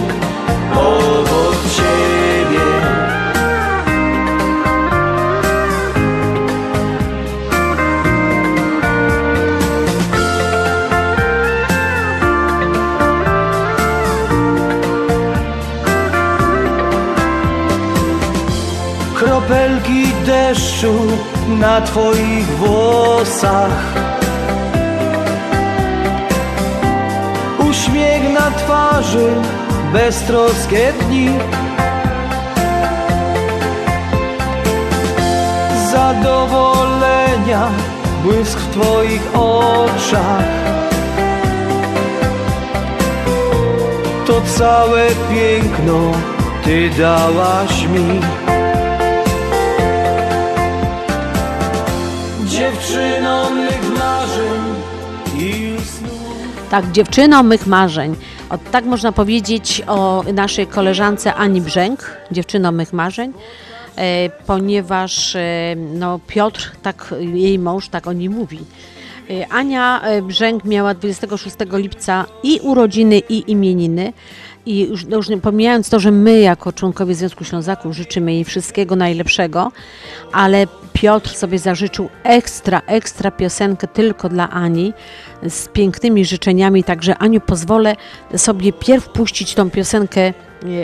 deszczu 20.53 20.93
na 21.47 21.81
Twoich 21.81 22.45
włosach. 22.45 23.93
Uśmiech 27.69 28.33
na 28.33 28.51
twarzy, 28.51 29.31
beztroskie 29.93 30.93
dni 30.93 31.29
Zadowolenia, 35.91 37.69
błysk 38.23 38.59
w 38.59 38.71
Twoich 38.71 39.35
oczach. 39.35 40.43
To 44.27 44.41
całe 44.57 45.07
piękno 45.29 46.11
Ty 46.63 46.89
dałaś 46.89 47.87
mi 47.87 48.42
Tak, 56.73 56.91
dziewczyno 56.91 57.43
mych 57.43 57.67
marzeń. 57.67 58.15
O, 58.49 58.57
tak 58.57 58.85
można 58.85 59.11
powiedzieć 59.11 59.81
o 59.87 60.23
naszej 60.33 60.67
koleżance 60.67 61.33
Ani 61.33 61.61
Brzęk, 61.61 62.17
dziewczyno 62.31 62.71
mych 62.71 62.93
marzeń, 62.93 63.33
e, 63.95 64.29
ponieważ 64.29 65.35
e, 65.35 65.75
no, 65.93 66.19
Piotr, 66.27 66.71
tak 66.83 67.15
jej 67.33 67.59
mąż, 67.59 67.89
tak 67.89 68.07
o 68.07 68.13
niej 68.13 68.29
mówi. 68.29 68.59
E, 69.29 69.47
Ania 69.47 70.01
e, 70.01 70.21
Brzęk 70.21 70.65
miała 70.65 70.93
26 70.93 71.55
lipca 71.71 72.25
i 72.43 72.59
urodziny, 72.59 73.19
i 73.19 73.51
imieniny. 73.51 74.13
I 74.65 74.79
już, 74.79 75.05
no 75.05 75.17
już 75.17 75.27
pomijając 75.41 75.89
to, 75.89 75.99
że 75.99 76.11
my 76.11 76.39
jako 76.39 76.71
członkowie 76.71 77.15
Związku 77.15 77.43
Ślązaków 77.43 77.95
życzymy 77.95 78.33
jej 78.33 78.43
wszystkiego 78.43 78.95
najlepszego, 78.95 79.71
ale 80.31 80.67
Piotr 80.93 81.35
sobie 81.35 81.59
zażyczył 81.59 82.09
ekstra, 82.23 82.81
ekstra 82.87 83.31
piosenkę 83.31 83.87
tylko 83.87 84.29
dla 84.29 84.49
Ani 84.49 84.93
z 85.49 85.67
pięknymi 85.67 86.25
życzeniami. 86.25 86.83
Także 86.83 87.17
Aniu, 87.17 87.41
pozwolę 87.41 87.95
sobie 88.37 88.73
pierw 88.73 89.09
puścić 89.09 89.55
tą 89.55 89.69
piosenkę 89.69 90.21
e, 90.21 90.33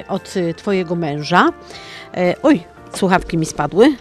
od 0.08 0.34
e, 0.38 0.54
Twojego 0.54 0.96
męża. 0.96 1.50
E, 2.18 2.36
Oj, 2.44 2.64
słuchawki 2.96 3.38
mi 3.38 3.46
spadły. 3.46 3.96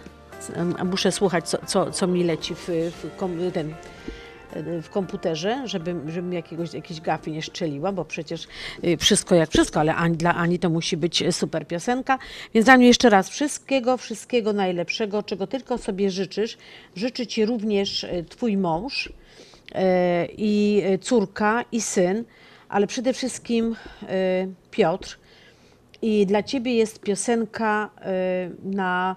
Muszę 0.84 1.12
słuchać, 1.12 1.48
co, 1.48 1.58
co, 1.66 1.90
co 1.90 2.06
mi 2.06 2.24
leci 2.24 2.54
w, 2.54 2.68
w, 2.68 3.52
ten, 3.52 3.74
w 4.82 4.88
komputerze, 4.90 5.62
żebym, 5.64 6.10
żebym 6.10 6.32
jakiegoś, 6.32 6.74
jakiejś 6.74 7.00
gafy 7.00 7.30
nie 7.30 7.42
szczeliła, 7.42 7.92
bo 7.92 8.04
przecież 8.04 8.48
y, 8.84 8.96
wszystko 8.96 9.34
jak 9.34 9.50
wszystko, 9.50 9.80
ale 9.80 9.94
Ani, 9.94 10.16
dla 10.16 10.34
Ani 10.34 10.58
to 10.58 10.70
musi 10.70 10.96
być 10.96 11.24
super 11.30 11.66
piosenka. 11.66 12.18
Więc 12.54 12.68
Aniu, 12.68 12.86
jeszcze 12.86 13.10
raz 13.10 13.28
wszystkiego, 13.28 13.96
wszystkiego 13.96 14.52
najlepszego, 14.52 15.22
czego 15.22 15.46
tylko 15.46 15.78
sobie 15.78 16.10
życzysz. 16.10 16.58
Życzy 16.96 17.26
Ci 17.26 17.44
również 17.44 18.04
y, 18.04 18.24
Twój 18.28 18.56
mąż 18.56 19.06
y, 19.06 19.12
i 20.38 20.82
córka 21.00 21.64
i 21.72 21.80
syn, 21.80 22.24
ale 22.68 22.86
przede 22.86 23.12
wszystkim 23.12 23.76
Piotr. 24.70 25.18
I 26.02 26.26
dla 26.26 26.42
ciebie 26.42 26.74
jest 26.74 27.00
piosenka 27.00 27.90
na, 28.64 29.16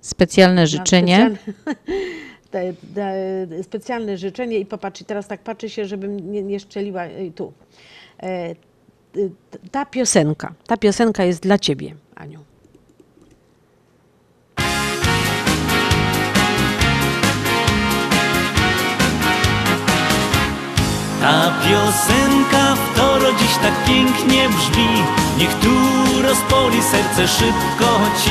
Specjalne 0.00 0.66
życzenie. 0.66 1.30
specjalne, 1.36 1.80
te, 2.50 2.72
te, 2.94 3.62
specjalne 3.62 4.18
życzenie 4.18 4.58
i 4.58 4.66
popatrz, 4.66 5.02
teraz 5.06 5.26
tak 5.26 5.40
patrzy 5.40 5.68
się, 5.68 5.86
żebym 5.86 6.32
nie, 6.32 6.42
nie 6.42 6.60
szczeliła 6.60 7.06
y, 7.06 7.32
tu. 7.34 7.52
E, 8.22 8.54
ta 9.70 9.86
piosenka, 9.86 10.54
ta 10.66 10.76
piosenka 10.76 11.24
jest 11.24 11.42
dla 11.42 11.58
ciebie, 11.58 11.94
Aniu. 12.14 12.40
Ta 21.20 21.52
piosenka 21.64 22.74
w 22.74 22.96
toro 22.96 23.32
dziś 23.32 23.56
tak 23.62 23.84
pięknie 23.86 24.48
brzmi 24.48 24.88
Niech 25.38 25.54
tu 25.54 25.68
rozpoli 26.22 26.82
serce 26.82 27.28
szybko 27.28 28.00
ci 28.24 28.30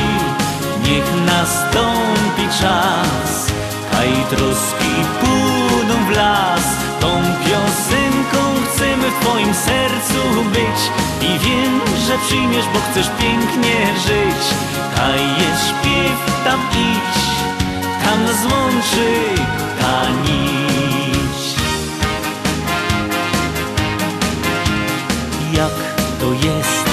Niech 0.89 1.25
nastąpi 1.25 2.43
czas 2.61 3.58
A 3.99 4.35
troski 4.35 4.95
pójdą 5.21 6.05
w 6.05 6.15
las. 6.15 6.63
Tą 6.99 7.07
piosenką 7.45 8.39
chcemy 8.65 9.11
w 9.11 9.25
twoim 9.25 9.53
sercu 9.53 10.43
być. 10.53 10.79
I 11.21 11.39
wiem, 11.39 11.81
że 12.07 12.17
przyjmiesz, 12.27 12.65
bo 12.73 12.79
chcesz 12.91 13.09
pięknie 13.19 13.85
żyć. 14.07 14.43
Jest 15.39 15.67
śpiew, 15.67 16.43
tam 16.43 16.59
idź. 16.71 17.21
Tam 18.03 18.23
nas 18.23 18.43
łączy 18.51 19.41
ta 19.79 20.09
nić 20.09 20.49
jak 25.59 25.71
to 26.19 26.33
jest, 26.33 26.85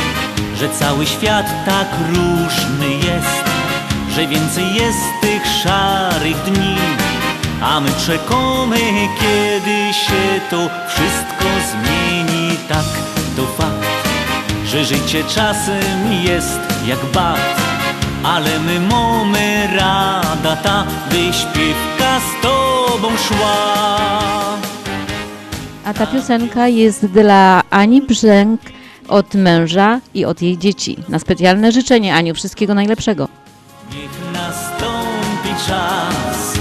że 0.58 0.68
cały 0.68 1.06
świat 1.06 1.46
tak 1.66 1.88
różny 2.08 2.90
jest, 2.94 3.44
że 4.14 4.26
więcej 4.26 4.74
jest 4.74 4.98
tych 5.20 5.35
szarych 5.66 6.36
dni, 6.36 6.76
a 7.62 7.80
my 7.80 7.90
czekamy, 8.06 8.78
kiedy 9.20 9.94
się 9.94 10.40
to 10.50 10.70
wszystko 10.88 11.48
zmieni. 11.70 12.56
Tak, 12.68 12.84
to 13.36 13.46
fakt, 13.46 13.86
że 14.64 14.84
życie 14.84 15.24
czasem 15.24 16.12
jest 16.24 16.60
jak 16.86 16.98
bat, 17.14 17.56
ale 18.24 18.58
my 18.58 18.80
mamy 18.80 19.68
rada 19.76 20.56
ta, 20.62 20.86
by 21.10 21.16
śpiewka 21.16 22.20
z 22.20 22.42
tobą 22.42 23.08
szła. 23.28 23.76
A 25.84 25.94
ta 25.94 26.06
piosenka 26.06 26.68
jest 26.68 27.06
dla 27.06 27.62
Ani 27.70 28.02
Brzęk 28.02 28.60
od 29.08 29.34
męża 29.34 30.00
i 30.14 30.24
od 30.24 30.42
jej 30.42 30.58
dzieci. 30.58 30.96
Na 31.08 31.18
specjalne 31.18 31.72
życzenie, 31.72 32.14
Aniu, 32.14 32.34
wszystkiego 32.34 32.74
najlepszego. 32.74 33.28
Niech 33.90 34.32
nastąpi 34.32 34.85
czas, 35.66 36.54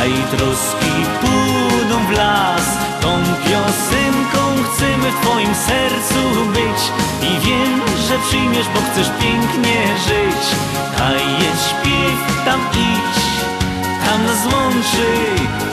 a 0.00 0.04
i 0.04 0.36
troski 0.36 0.94
pójdą 1.20 2.06
w 2.06 2.10
las. 2.10 2.66
Tą 3.00 3.10
piosenką 3.44 4.40
chcemy 4.64 5.10
w 5.10 5.20
twoim 5.20 5.54
sercu 5.54 6.46
być 6.52 6.80
i 7.22 7.46
wiem, 7.46 7.80
że 8.08 8.18
przyjmiesz, 8.28 8.66
bo 8.74 8.80
chcesz 8.80 9.10
pięknie 9.20 9.86
żyć. 10.06 10.42
A 11.00 11.12
jest 11.12 11.68
śpiew, 11.70 12.44
tam 12.44 12.60
idź, 12.72 13.22
tam 14.06 14.26
nas 14.26 14.44
łączy 14.44 15.10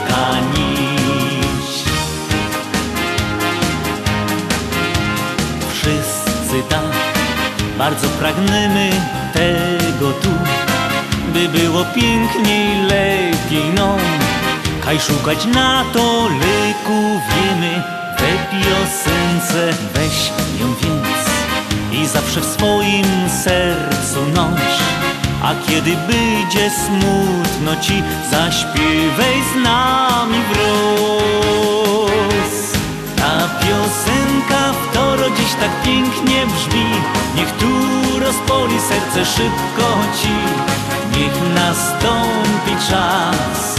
ta 0.08 0.40
nić. 0.40 1.84
Wszyscy 5.72 6.62
tak 6.68 6.82
bardzo 7.78 8.08
pragniemy 8.08 8.90
tego 9.32 10.12
tu 10.12 10.30
by 11.38 11.48
było 11.48 11.84
piękniej, 11.84 12.82
lepiej 12.82 13.70
no. 13.74 13.96
Kaj 14.84 15.00
szukać 15.00 15.46
na 15.46 15.84
to 15.92 16.28
leku 16.28 17.20
wiemy. 17.28 17.82
We 18.18 18.30
piosence 18.50 19.78
weź 19.94 20.32
ją 20.60 20.74
więc. 20.74 21.28
I 21.92 22.06
zawsze 22.06 22.40
w 22.40 22.44
swoim 22.44 23.06
sercu 23.44 24.20
noś. 24.34 24.72
A 25.42 25.54
kiedy 25.68 25.90
będzie 25.90 26.70
smutno 26.70 27.76
ci 27.80 28.02
Zaśpiewaj 28.30 29.42
z 29.52 29.64
nami 29.64 30.38
wraz 30.52 31.38
Ta 33.16 33.48
piosenka 33.60 34.07
dziś 35.48 35.56
tak 35.56 35.82
pięknie 35.82 36.46
brzmi. 36.46 36.86
Niech 37.36 37.52
tu 37.52 37.70
rozpoli 38.20 38.80
serce 38.80 39.26
szybko 39.26 39.86
ci. 40.22 40.36
Niech 41.18 41.54
nastąpi 41.54 42.72
czas. 42.90 43.76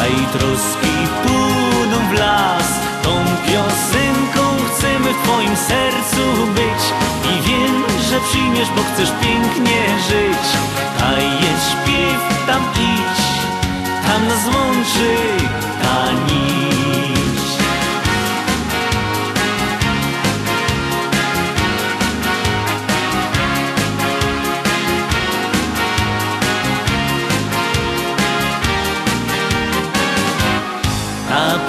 A 0.00 0.06
i 0.06 0.26
troski 0.32 0.94
pójdą 1.22 1.98
w 2.10 2.12
las. 2.12 2.68
Tą 3.02 3.14
piosenką 3.46 4.42
chcemy 4.68 5.12
w 5.12 5.22
twoim 5.22 5.56
sercu 5.56 6.46
być. 6.54 6.82
I 7.30 7.42
wiem, 7.48 7.84
że 8.10 8.20
przyjmiesz, 8.20 8.68
bo 8.76 8.82
chcesz 8.94 9.12
pięknie 9.22 9.82
żyć. 10.08 10.46
A 11.06 11.12
jest 11.20 11.70
śpiew, 11.72 12.46
tam 12.46 12.62
idź. 12.62 13.22
Tam 14.06 14.28
nas 14.28 14.44
łączy 14.46 15.16
ta 15.82 16.12
nić 16.12 16.51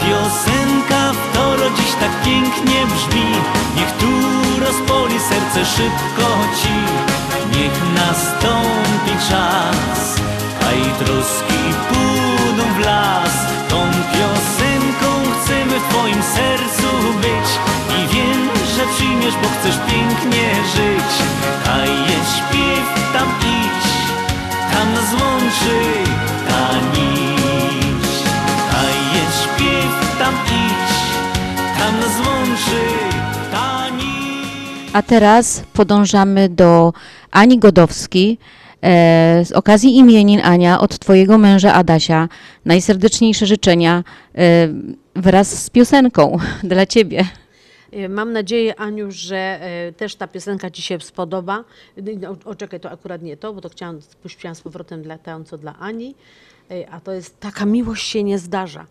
piosenka 0.03 1.13
w 1.13 1.35
toro 1.35 1.69
dziś 1.77 1.91
tak 1.99 2.13
pięknie 2.25 2.79
brzmi. 2.85 3.29
Niech 3.75 3.91
tu 3.91 4.11
rozpoli 4.65 5.19
serce 5.19 5.65
szybko 5.65 6.27
ci. 6.59 6.77
Niech 7.53 7.77
nastąpi 7.95 9.13
czas 9.29 10.21
A 10.67 10.71
i 10.71 11.05
troski 11.05 11.63
pójdą 11.89 12.63
w 12.77 12.79
las. 12.85 13.33
Tą 13.69 13.79
piosenką 14.13 15.09
chcemy 15.35 15.79
w 15.79 15.89
twoim 15.89 16.23
sercu 16.35 16.89
być. 17.21 17.47
I 17.97 18.13
wiem, 18.13 18.49
że 18.75 18.83
przyjmiesz, 18.95 19.35
bo 19.41 19.47
chcesz 19.59 19.77
pięknie 19.87 20.49
żyć. 20.75 21.11
A 21.73 21.77
jest 21.77 22.31
śpiew, 22.37 22.85
tam 23.13 23.27
idź 23.39 23.87
Tam 24.71 24.93
nas 24.93 25.13
łączy 25.21 25.79
ta 26.47 26.99
nić 26.99 27.22
tam 30.23 30.33
idź 30.33 30.95
Tam 31.79 31.99
nas 31.99 32.27
łączy 32.27 32.81
ta 33.51 33.89
nić 33.89 34.89
A 34.93 35.01
teraz 35.01 35.63
podążamy 35.73 36.49
do 36.49 36.93
Ani 37.31 37.59
Godowskiej. 37.59 38.37
E, 38.81 39.45
z 39.45 39.51
okazji 39.51 39.97
imienin 39.97 40.41
Ania 40.43 40.79
od 40.79 40.99
Twojego 40.99 41.37
męża 41.37 41.73
Adasia 41.73 42.29
najserdeczniejsze 42.65 43.45
życzenia 43.45 44.03
e, 44.35 44.67
wraz 45.15 45.63
z 45.63 45.69
piosenką 45.69 46.37
dla 46.71 46.85
Ciebie. 46.85 47.25
E, 47.91 48.09
Mam 48.09 48.33
nadzieję, 48.33 48.79
Aniu, 48.79 49.11
że 49.11 49.59
też 49.97 50.15
ta 50.15 50.27
piosenka 50.27 50.71
Ci 50.71 50.81
się 50.81 50.99
spodoba. 50.99 51.63
No, 52.21 52.29
O, 52.29 52.49
o 52.49 52.55
czekaj, 52.55 52.79
to 52.79 52.91
akurat 52.91 53.21
nie 53.21 53.37
to, 53.37 53.53
bo 53.53 53.61
to 53.61 53.69
chciałam, 53.69 53.99
puściłam 54.23 54.55
z 54.55 54.61
powrotem 54.61 55.03
dla, 55.03 55.17
tę, 55.17 55.43
co 55.45 55.57
dla 55.57 55.79
Ani. 55.79 56.15
A 56.91 56.99
to 56.99 57.11
jest 57.11 57.39
Taka 57.39 57.65
miłość 57.65 58.07
się 58.07 58.23
nie 58.23 58.39
zdarza. 58.39 58.85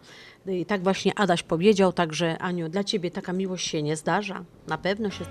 I 0.47 0.67
tak 0.67 0.83
właśnie 0.83 1.13
Adaś 1.19 1.43
powiedział, 1.43 1.93
także 1.93 2.39
Aniu, 2.39 2.69
dla 2.69 2.85
Ciebie 2.85 3.11
taka 3.11 3.33
miłość 3.33 3.69
się 3.69 3.83
nie 3.83 3.97
zdarza. 3.97 4.45
Na 4.69 4.79
pewno 4.79 5.11
się 5.11 5.25
z 5.25 5.29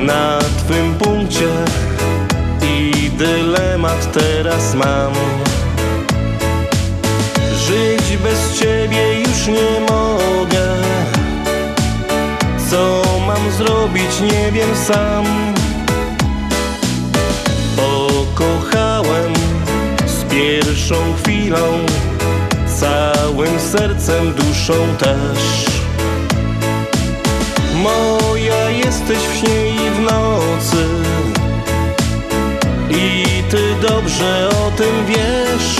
na 0.00 0.38
twym 0.38 0.94
punkcie 0.94 1.48
i 2.62 3.10
dylemat 3.10 4.12
teraz 4.12 4.74
mam. 4.74 5.12
Żyć 7.66 8.16
bez 8.16 8.58
ciebie 8.60 9.20
już 9.20 9.46
nie 9.46 9.80
mogę. 9.80 10.66
Co 12.70 13.02
mam 13.26 13.50
zrobić, 13.52 14.20
nie 14.20 14.52
wiem 14.52 14.76
sam. 14.86 15.24
Pokochałem 17.76 19.32
z 20.06 20.20
najlepszą 20.90 21.14
chwilą, 21.22 21.86
całym 22.80 23.60
sercem, 23.60 24.32
duszą 24.32 24.74
też. 24.98 25.66
Moja 27.82 28.70
jesteś 28.70 29.18
w 29.18 29.36
śnie 29.36 29.68
i 29.70 29.90
w 29.90 30.00
nocy 30.00 30.86
i 32.90 33.42
ty 33.50 33.74
dobrze 33.88 34.48
o 34.48 34.70
tym 34.70 35.06
wiesz. 35.06 35.76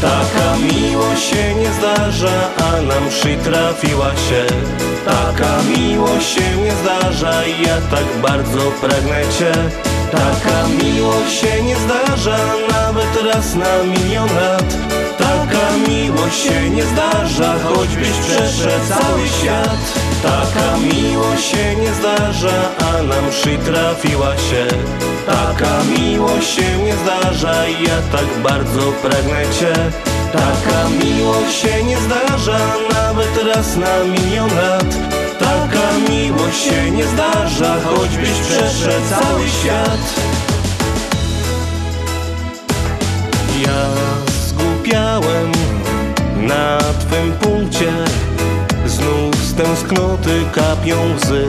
Taka 0.00 0.56
miłość 0.56 1.24
się 1.24 1.54
nie 1.54 1.72
zdarza, 1.72 2.50
a 2.56 2.82
nam 2.82 3.08
przytrafiła 3.08 4.10
się. 4.10 4.46
Taka 5.04 5.62
miłość 5.62 6.28
się 6.34 6.56
nie 6.56 6.72
zdarza 6.72 7.46
ja 7.46 7.80
tak 7.90 8.20
bardzo 8.22 8.70
pragnę 8.80 9.22
cię. 9.38 9.52
Taka 10.12 10.68
miłość 10.84 11.40
się 11.40 11.62
nie 11.62 11.76
zdarza, 11.76 12.38
nawet 12.68 13.34
raz 13.34 13.54
na 13.54 13.82
milion 13.82 14.28
lat. 14.36 15.09
Taka 15.60 15.76
miłość 15.88 16.42
się 16.42 16.70
nie 16.70 16.82
zdarza, 16.82 17.54
choćbyś 17.64 18.10
przeszedł 18.10 18.86
cały 18.88 19.28
świat. 19.28 19.94
Taka 20.22 20.76
miłość 20.76 21.44
się 21.44 21.76
nie 21.76 21.94
zdarza, 21.94 22.70
a 22.78 23.02
nam 23.02 23.30
przytrafiła 23.30 24.36
się. 24.36 24.66
Taka 25.26 25.84
miłość 25.84 26.54
się 26.54 26.78
nie 26.78 26.94
zdarza 26.96 27.66
i 27.68 27.82
ja 27.82 27.96
tak 28.12 28.42
bardzo 28.42 28.92
pragnę 29.02 29.42
cię. 29.60 29.72
Taka 30.32 30.88
miłość 31.04 31.58
się 31.58 31.84
nie 31.84 31.96
zdarza, 31.98 32.58
nawet 32.92 33.54
raz 33.54 33.76
na 33.76 34.04
milion 34.04 34.50
lat. 34.56 34.94
Taka 35.38 36.12
miłość 36.12 36.64
się 36.64 36.90
nie 36.90 37.04
zdarza, 37.06 37.76
choćbyś 37.84 38.40
przeszedł 38.40 39.06
cały 39.10 39.48
świat. 39.48 40.14
Ja 43.66 43.89
zgubiałem 45.20 45.52
na 46.46 46.78
twym 46.78 47.32
punkcie 47.32 47.92
Znów 48.86 49.34
z 49.36 49.54
tęsknoty 49.54 50.44
kapią 50.52 50.96
łzy. 51.16 51.44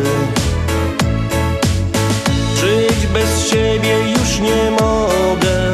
Żyć 2.56 3.08
bez 3.14 3.50
ciebie 3.50 4.12
już 4.12 4.40
nie 4.40 4.72
mogę. 4.72 5.72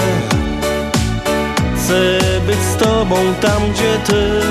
Chcę 1.75 2.19
być 2.47 2.59
z 2.59 2.75
tobą 2.75 3.15
tam, 3.41 3.61
gdzie 3.73 3.97
ty. 4.05 4.41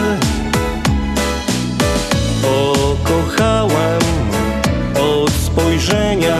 Pokochałem 2.42 4.00
od 4.94 5.30
spojrzenia. 5.30 6.36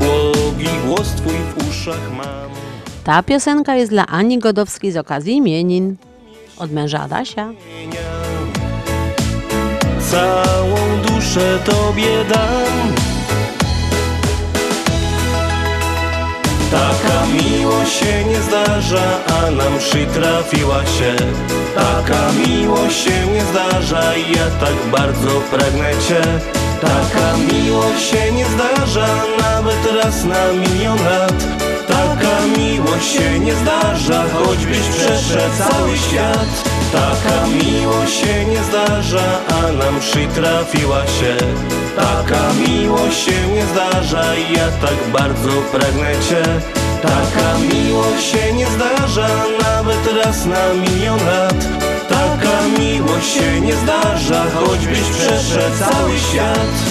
Błogi 0.00 0.68
głos 0.86 1.08
twój 1.08 1.34
w 1.34 1.68
uszach 1.68 2.12
mam 2.16 2.39
Ta 3.10 3.22
piosenka 3.22 3.74
jest 3.74 3.90
dla 3.90 4.06
Ani 4.06 4.38
Godowskiej 4.38 4.92
z 4.92 4.96
okazji 4.96 5.36
imienin. 5.36 5.96
Od 6.58 6.72
męża 6.72 7.00
Adasia. 7.00 7.52
Całą 10.10 10.76
duszę 11.06 11.58
Tobie 11.64 12.24
dam. 12.28 12.94
Taka 16.70 17.26
miłość 17.26 17.92
się 17.92 18.24
nie 18.24 18.40
zdarza, 18.40 19.02
a 19.26 19.50
nam 19.50 19.78
przytrafiła 19.78 20.86
się. 20.86 21.16
Taka 21.74 22.32
miłość 22.32 23.04
się 23.04 23.26
nie 23.32 23.44
zdarza 23.44 24.16
i 24.16 24.32
ja 24.32 24.46
tak 24.60 24.90
bardzo 24.92 25.40
pragnę 25.50 25.90
Cię. 26.08 26.22
Taka 26.80 27.36
miłość 27.52 28.10
się 28.10 28.32
nie 28.32 28.46
zdarza, 28.46 29.08
nawet 29.38 30.02
raz 30.02 30.24
na 30.24 30.52
milion 30.52 30.98
lat 30.98 31.69
Taka 32.00 32.46
miłość 32.58 33.12
się 33.12 33.38
nie 33.38 33.54
zdarza, 33.54 34.24
choćbyś 34.34 34.78
przeszedł 34.78 35.54
cały 35.58 35.98
świat. 35.98 36.64
Taka 36.92 37.46
miłość 37.46 38.14
się 38.20 38.44
nie 38.44 38.62
zdarza, 38.64 39.40
a 39.48 39.72
nam 39.72 40.00
przytrafiła 40.00 41.06
się. 41.06 41.36
Taka 41.96 42.52
miłość 42.52 43.24
się 43.24 43.48
nie 43.54 43.66
zdarza 43.66 44.34
i 44.34 44.52
ja 44.52 44.68
tak 44.86 44.98
bardzo 45.12 45.50
pragnę 45.72 46.12
Cię. 46.28 46.42
Taka 47.02 47.58
miłość 47.58 48.26
się 48.30 48.52
nie 48.52 48.66
zdarza, 48.66 49.28
nawet 49.58 50.24
raz 50.24 50.46
na 50.46 50.74
milion 50.74 51.18
lat. 51.26 51.64
Taka 52.08 52.78
miłość 52.78 53.34
się 53.34 53.60
nie 53.60 53.74
zdarza, 53.74 54.44
choćbyś 54.54 55.00
przeszedł 55.00 55.76
cały 55.78 56.18
świat 56.18 56.89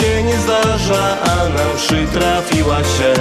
się 0.00 0.22
nie 0.22 0.38
zdarza, 0.38 1.16
a 1.22 1.48
nam 1.48 1.76
przytrafiła 1.76 2.78
się. 2.78 3.14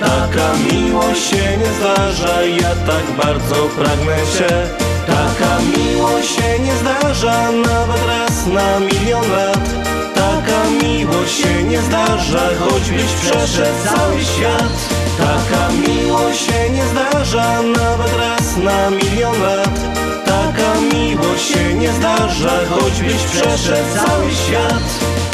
Taka 0.00 0.48
miłość 0.72 1.30
się 1.30 1.56
nie 1.56 1.72
zdarza, 1.80 2.42
ja 2.42 2.74
tak 2.86 3.06
bardzo 3.24 3.54
pragnę 3.54 4.16
Cię 4.38 4.66
Taka 5.06 5.58
miłość 5.76 6.34
się 6.34 6.58
nie 6.58 6.76
zdarza, 6.76 7.52
nawet 7.52 8.06
raz 8.06 8.46
na 8.46 8.80
milion 8.80 9.30
lat. 9.30 9.68
Taka 10.14 10.70
miłość 10.82 11.42
się 11.42 11.62
nie 11.62 11.82
zdarza, 11.82 12.48
choćbyś 12.60 13.12
przeszedł 13.20 13.78
cały 13.84 14.20
świat. 14.24 14.72
Taka 15.18 15.72
miłość 15.72 16.46
się 16.46 16.70
nie 16.70 16.84
zdarza, 16.86 17.62
nawet 17.62 18.16
raz 18.18 18.56
na 18.56 18.90
milion 18.90 19.42
lat. 19.42 19.80
Taka 20.24 20.80
miłość 20.94 21.46
się 21.52 21.74
nie 21.74 21.92
zdarza, 21.92 22.52
choćbyś 22.70 23.22
przeszedł 23.22 23.88
cały 23.94 24.30
świat 24.30 25.31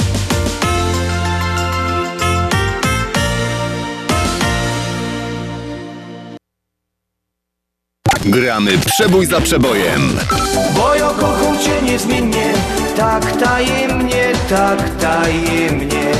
Gramy 8.28 8.78
przebój 8.78 9.26
za 9.26 9.40
przebojem. 9.40 10.18
Bo 10.76 10.94
ja 10.94 11.08
kocham 11.08 11.58
cię 11.58 11.82
niezmiennie 11.82 12.52
Tak 12.96 13.36
tajemnie, 13.36 14.32
tak 14.48 14.90
tajemnie 15.00 16.12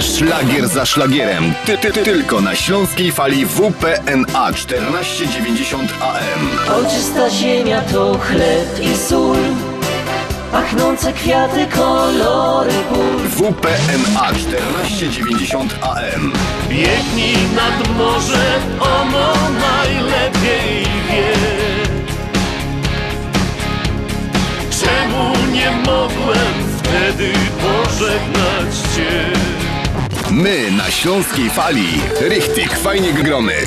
Szlagier 0.00 0.68
za 0.68 0.86
szlagierem. 0.86 1.54
Ty, 1.66 1.78
ty, 1.78 1.92
ty, 1.92 2.02
tylko 2.02 2.40
na 2.40 2.54
śląskiej 2.54 3.12
fali 3.12 3.46
WPNA 3.46 4.52
1490 4.52 5.92
AM. 6.00 6.74
Ojczysta 6.76 7.30
ziemia 7.30 7.80
to 7.80 8.18
chleb 8.18 8.80
i 8.82 8.96
sól 8.96 9.36
Pachnące 10.52 11.12
kwiaty, 11.12 11.66
kolory 11.66 12.72
pól 12.88 13.16
WPNA 13.36 14.32
1490 14.32 15.74
AM. 15.82 16.32
Biegnij 16.68 17.36
nad 17.56 17.96
morze, 17.98 18.44
ono 18.80 19.34
najlepiej 19.60 20.86
wie 21.08 21.55
Czemu 24.86 25.32
nie 25.52 25.70
mogłem 25.70 26.78
wtedy 26.78 27.32
pożegnać 27.62 28.74
Cię? 28.96 29.32
My 30.30 30.70
na 30.70 30.90
śląskiej 30.90 31.50
fali. 31.50 32.00
Richtig, 32.20 32.78
fajnie 32.78 33.12
gromy. 33.12 33.66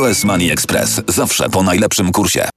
US 0.00 0.24
Money 0.24 0.50
Express. 0.50 1.00
Zawsze 1.08 1.50
po 1.50 1.62
najlepszym 1.62 2.12
kursie. 2.12 2.48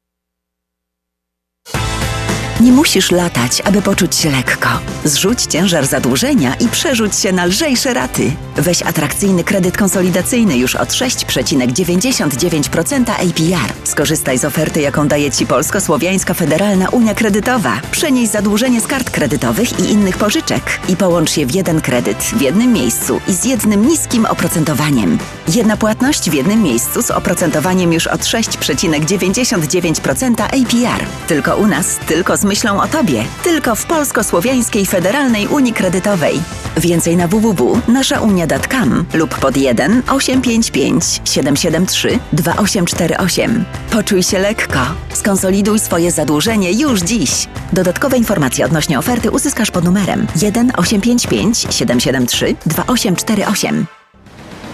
Nie 2.61 2.71
musisz 2.71 3.11
latać, 3.11 3.61
aby 3.61 3.81
poczuć 3.81 4.15
się 4.15 4.31
lekko. 4.31 4.69
Zrzuć 5.03 5.43
ciężar 5.43 5.85
zadłużenia 5.85 6.55
i 6.55 6.67
przerzuć 6.67 7.15
się 7.15 7.31
na 7.31 7.45
lżejsze 7.45 7.93
raty. 7.93 8.31
Weź 8.55 8.81
atrakcyjny 8.81 9.43
kredyt 9.43 9.77
konsolidacyjny 9.77 10.57
już 10.57 10.75
od 10.75 10.89
6,99% 10.89 13.09
APR. 13.09 13.73
Skorzystaj 13.83 14.37
z 14.37 14.45
oferty, 14.45 14.81
jaką 14.81 15.07
daje 15.07 15.31
Ci 15.31 15.45
Polsko-Słowiańska 15.45 16.33
Federalna 16.33 16.89
Unia 16.89 17.15
Kredytowa. 17.15 17.81
Przenieś 17.91 18.29
zadłużenie 18.29 18.81
z 18.81 18.87
kart 18.87 19.09
kredytowych 19.09 19.79
i 19.79 19.83
innych 19.91 20.17
pożyczek 20.17 20.79
i 20.89 20.95
połącz 20.95 21.37
je 21.37 21.45
w 21.45 21.55
jeden 21.55 21.81
kredyt 21.81 22.17
w 22.17 22.41
jednym 22.41 22.73
miejscu 22.73 23.21
i 23.27 23.33
z 23.33 23.45
jednym 23.45 23.87
niskim 23.87 24.25
oprocentowaniem. 24.25 25.17
Jedna 25.55 25.77
płatność 25.77 26.29
w 26.29 26.33
jednym 26.33 26.63
miejscu 26.63 27.01
z 27.01 27.11
oprocentowaniem 27.11 27.93
już 27.93 28.07
od 28.07 28.21
6,99% 28.21 30.41
APR. 30.41 31.05
Tylko 31.27 31.57
u 31.57 31.67
nas, 31.67 31.99
tylko 32.07 32.37
z 32.37 32.43
myślą 32.43 32.81
o 32.81 32.87
Tobie, 32.87 33.23
tylko 33.43 33.75
w 33.75 33.85
Polsko-Słowiańskiej 33.85 34.85
Federalnej 34.85 35.47
Unii 35.47 35.73
Kredytowej. 35.73 36.39
Więcej 36.77 37.17
na 37.17 37.27
www.naszaunia.com 37.27 39.05
lub 39.13 39.35
pod 39.35 39.57
1 39.57 40.03
855 40.09 41.21
773 41.25 42.19
2848. 42.33 43.65
Poczuj 43.91 44.23
się 44.23 44.39
lekko. 44.39 44.79
Skonsoliduj 45.13 45.79
swoje 45.79 46.11
zadłużenie 46.11 46.71
już 46.71 47.01
dziś. 47.01 47.47
Dodatkowe 47.73 48.17
informacje 48.17 48.65
odnośnie 48.65 48.99
oferty 48.99 49.31
uzyskasz 49.31 49.71
pod 49.71 49.83
numerem 49.83 50.27
1 50.41 50.71
855 50.77 51.67
773 51.69 52.55
2848. 52.65 53.96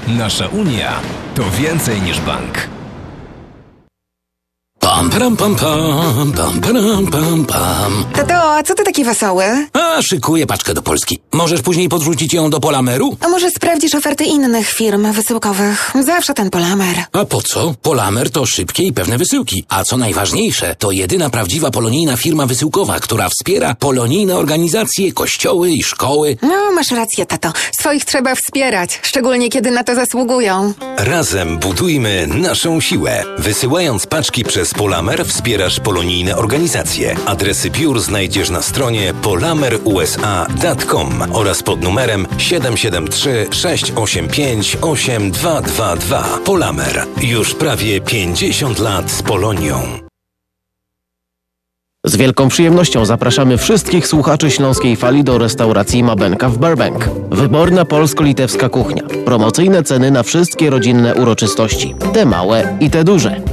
Nasza 0.07 0.47
Unia 0.47 0.91
to 1.35 1.43
więcej 1.59 2.01
niż 2.01 2.19
bank. 2.19 2.67
Pam, 4.83 5.09
pam, 5.09 5.35
pam, 5.37 5.55
pam, 5.55 6.31
pam, 6.33 6.61
pam, 6.61 7.07
pam, 7.07 7.45
pam. 7.45 8.05
Tato, 8.15 8.33
a 8.55 8.63
co 8.63 8.75
ty 8.75 8.83
taki 8.83 9.03
wesoły? 9.03 9.43
A, 9.73 10.01
szykuję 10.01 10.47
paczkę 10.47 10.73
do 10.73 10.81
Polski. 10.81 11.19
Możesz 11.33 11.61
później 11.61 11.89
podrzucić 11.89 12.33
ją 12.33 12.49
do 12.49 12.59
Polameru? 12.59 13.17
A 13.21 13.27
może 13.27 13.49
sprawdzisz 13.49 13.95
oferty 13.95 14.23
innych 14.23 14.69
firm 14.69 15.11
wysyłkowych? 15.11 15.91
Zawsze 16.01 16.33
ten 16.33 16.49
Polamer. 16.49 16.95
A 17.13 17.25
po 17.25 17.41
co? 17.41 17.73
Polamer 17.81 18.29
to 18.31 18.45
szybkie 18.45 18.83
i 18.83 18.93
pewne 18.93 19.17
wysyłki. 19.17 19.65
A 19.69 19.83
co 19.83 19.97
najważniejsze, 19.97 20.75
to 20.79 20.91
jedyna 20.91 21.29
prawdziwa 21.29 21.71
polonijna 21.71 22.17
firma 22.17 22.45
wysyłkowa, 22.45 22.99
która 22.99 23.29
wspiera 23.29 23.75
polonijne 23.75 24.35
organizacje, 24.35 25.13
kościoły 25.13 25.69
i 25.71 25.83
szkoły. 25.83 26.37
No, 26.41 26.71
masz 26.75 26.91
rację, 26.91 27.25
tato. 27.25 27.51
Swoich 27.79 28.05
trzeba 28.05 28.35
wspierać, 28.35 28.99
szczególnie 29.03 29.49
kiedy 29.49 29.71
na 29.71 29.83
to 29.83 29.95
zasługują. 29.95 30.73
Razem 30.97 31.57
budujmy 31.57 32.27
naszą 32.27 32.79
siłę. 32.81 33.23
Wysyłając 33.37 34.05
paczki 34.07 34.43
przez 34.43 34.72
Polamer 34.73 35.25
wspierasz 35.25 35.79
polonijne 35.79 36.37
organizacje. 36.37 37.15
Adresy 37.25 37.69
biur 37.69 37.99
znajdziesz 37.99 38.49
na 38.49 38.61
stronie 38.61 39.13
polamerusa.com 39.13 41.23
oraz 41.31 41.63
pod 41.63 41.81
numerem 41.81 42.27
773 42.37 43.47
685 43.51 44.77
8222. 44.81 46.39
Polamer. 46.45 47.05
Już 47.21 47.55
prawie 47.55 48.01
50 48.01 48.79
lat 48.79 49.11
z 49.11 49.21
Polonią. 49.21 50.03
Z 52.05 52.15
wielką 52.15 52.49
przyjemnością 52.49 53.05
zapraszamy 53.05 53.57
wszystkich 53.57 54.07
słuchaczy 54.07 54.51
Śląskiej 54.51 54.95
Fali 54.95 55.23
do 55.23 55.37
restauracji 55.37 56.03
Mabenka 56.03 56.49
w 56.49 56.57
Burbank. 56.57 57.09
Wyborna 57.31 57.85
polsko-litewska 57.85 58.69
kuchnia. 58.69 59.03
Promocyjne 59.25 59.83
ceny 59.83 60.11
na 60.11 60.23
wszystkie 60.23 60.69
rodzinne 60.69 61.15
uroczystości. 61.15 61.95
Te 62.13 62.25
małe 62.25 62.77
i 62.79 62.89
te 62.89 63.03
duże. 63.03 63.52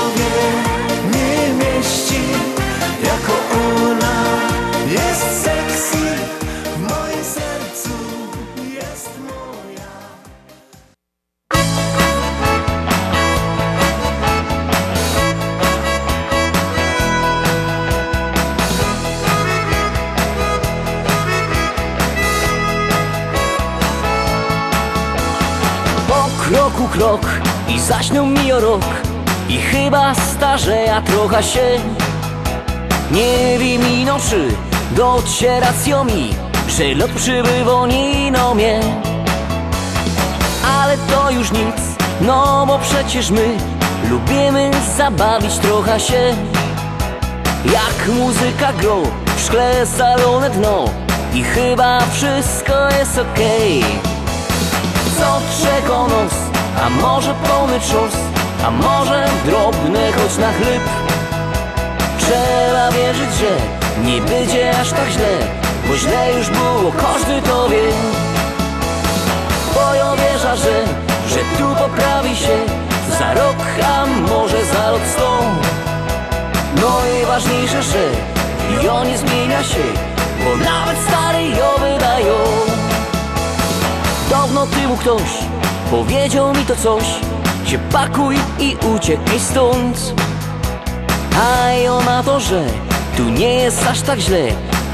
Krok 27.17 27.41
i 27.67 27.79
zaśnią 27.79 28.25
mi 28.25 28.51
o 28.51 28.59
rok. 28.59 28.85
I 29.49 29.57
chyba 29.57 30.15
starzeja 30.15 31.01
trochę 31.01 31.43
się 31.43 31.79
Nie 33.11 33.59
wiem 33.59 33.87
ino 33.87 34.17
czy 34.29 34.47
docieracją 34.91 36.03
mi 36.03 36.29
Że 36.67 36.95
lot 36.95 37.11
przybywa 37.11 37.87
nino 37.87 38.55
mnie 38.55 38.79
Ale 40.79 40.97
to 40.97 41.31
już 41.31 41.51
nic, 41.51 41.75
no 42.21 42.65
bo 42.67 42.79
przecież 42.79 43.29
my 43.29 43.57
Lubimy 44.09 44.71
zabawić 44.97 45.57
trochę 45.57 45.99
się. 45.99 46.35
Jak 47.65 48.15
muzyka 48.15 48.73
gro, 48.73 49.01
w 49.37 49.41
szkle 49.41 49.85
salone 49.85 50.49
dno 50.49 50.85
I 51.33 51.43
chyba 51.43 51.99
wszystko 52.13 52.73
jest 52.99 53.17
okej. 53.17 53.83
Co 55.17 55.41
czego 55.63 56.07
nos 56.07 56.40
A 56.79 56.89
może 56.89 57.33
pełny 57.33 57.79
czos 57.79 58.13
A 58.65 58.71
może 58.71 59.27
drobny 59.45 60.11
choć 60.11 60.37
na 60.37 60.51
chleb? 60.53 60.83
Trzeba 62.19 62.91
wierzyć, 62.91 63.35
że 63.39 63.51
nie 64.03 64.21
będzie 64.21 64.79
aż 64.81 64.89
tak 64.89 65.09
źle 65.09 65.37
Bo 65.87 65.97
źle 65.97 66.33
już 66.37 66.49
było, 66.49 66.91
każdy 66.91 67.41
to 67.41 67.69
wie. 67.69 67.91
Bo 69.73 69.93
ja 69.95 70.15
wierzę, 70.15 70.57
że, 70.57 70.85
że 71.29 71.39
tu 71.57 71.75
poprawi 71.75 72.35
się 72.35 72.57
Za 73.19 73.33
rok, 73.33 73.57
a 73.83 74.05
może 74.05 74.65
za 74.65 74.91
rok 74.91 75.01
sto 75.13 75.41
No 76.81 76.91
i 77.21 77.25
ważniejsze, 77.25 77.83
że 77.83 78.03
jo 78.83 79.03
nie 79.03 79.17
zmienia 79.17 79.63
się 79.63 79.83
Bo 80.43 80.55
nawet 80.55 80.97
stary 81.07 81.49
jo 81.49 81.75
wydają. 81.79 82.35
Dawno 84.29 84.67
temu 84.67 84.97
ktoś 84.97 85.50
powiedział 85.91 86.53
mi 86.53 86.65
to 86.65 86.75
coś 86.75 87.03
Się 87.65 87.79
pakuj 87.91 88.35
i 88.59 88.77
uciekaj 88.95 89.39
stąd. 89.39 90.13
A 91.35 91.71
ja 91.71 91.99
na 92.05 92.23
to, 92.23 92.39
że 92.39 92.63
tu 93.17 93.23
nie 93.23 93.55
jest 93.55 93.87
aż 93.87 94.01
tak 94.01 94.19
źle 94.19 94.47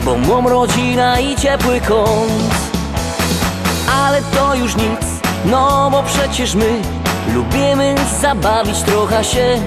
Bo 0.06 0.18
mam 0.18 0.48
rodzina 0.48 1.20
i 1.20 1.36
ciepły 1.36 1.82
kąt. 1.82 2.54
Ale 4.04 4.22
to 4.22 4.56
już 4.56 4.76
nic, 4.76 5.02
no 5.46 5.90
bo 5.92 6.04
przecież 6.04 6.56
my 6.56 6.82
Lubimy 7.34 7.96
zabawić 8.22 8.82
trochę 8.82 9.24
się. 9.24 9.62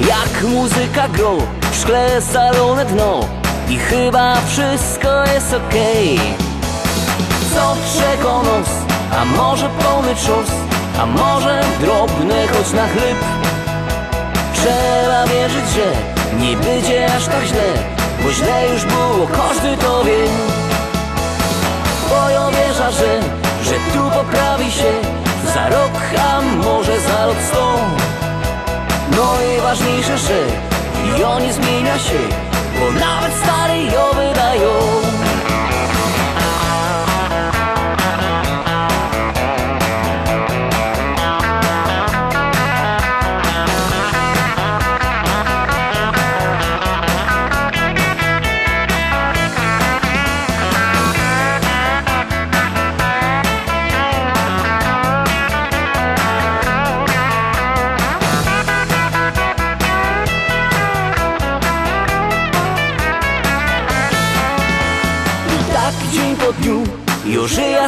Jak 0.00 0.50
muzyka 0.50 1.08
gro 1.08 1.36
W 1.72 1.76
szkle 1.76 2.22
salone 2.22 2.84
dno 2.84 3.20
I 3.68 3.78
chyba 3.78 4.36
wszystko 4.46 5.24
jest 5.34 5.54
okej. 5.54 6.20
Co 7.54 7.76
czego 7.98 8.42
nos 8.42 8.77
A 9.12 9.24
może 9.24 9.68
pełny 9.68 10.14
czos 10.14 10.48
A 11.00 11.06
może 11.06 11.60
drobny 11.80 12.48
choć 12.48 12.72
na 12.72 12.88
chleb? 12.88 13.18
Trzeba 14.54 15.26
wierzyć, 15.26 15.70
że 15.74 16.18
nie 16.38 16.56
będzie 16.56 17.14
aż 17.16 17.24
tak 17.24 17.44
źle 17.44 17.68
Bo 18.22 18.32
źle 18.32 18.68
już 18.72 18.84
było, 18.84 19.26
każdy 19.26 19.76
to 19.76 20.04
wie. 20.04 20.28
Bo 22.08 22.30
ja 22.30 22.50
wierzę, 22.50 22.92
że, 22.92 23.20
że 23.64 23.74
tu 23.74 24.10
poprawi 24.10 24.72
się 24.72 24.92
Za 25.54 25.68
rok, 25.68 25.92
a 26.30 26.40
może 26.40 27.00
za 27.00 27.26
rok 27.26 27.36
sto. 27.48 27.78
No 29.16 29.34
i 29.42 29.60
ważniejsze, 29.60 30.18
że 30.18 30.38
jo 31.18 31.38
nie 31.40 31.52
zmienia 31.52 31.98
się 31.98 32.18
Bo 32.80 33.00
nawet 33.00 33.32
stary 33.42 33.84
jo 33.84 34.10
wydają 34.14 35.07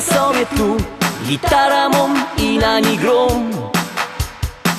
sobie 0.00 0.46
tu. 0.56 0.76
Gitara 1.26 1.88
mam 1.88 2.24
i 2.38 2.58
na 2.58 2.80
niej 2.80 2.98
grom 2.98 3.50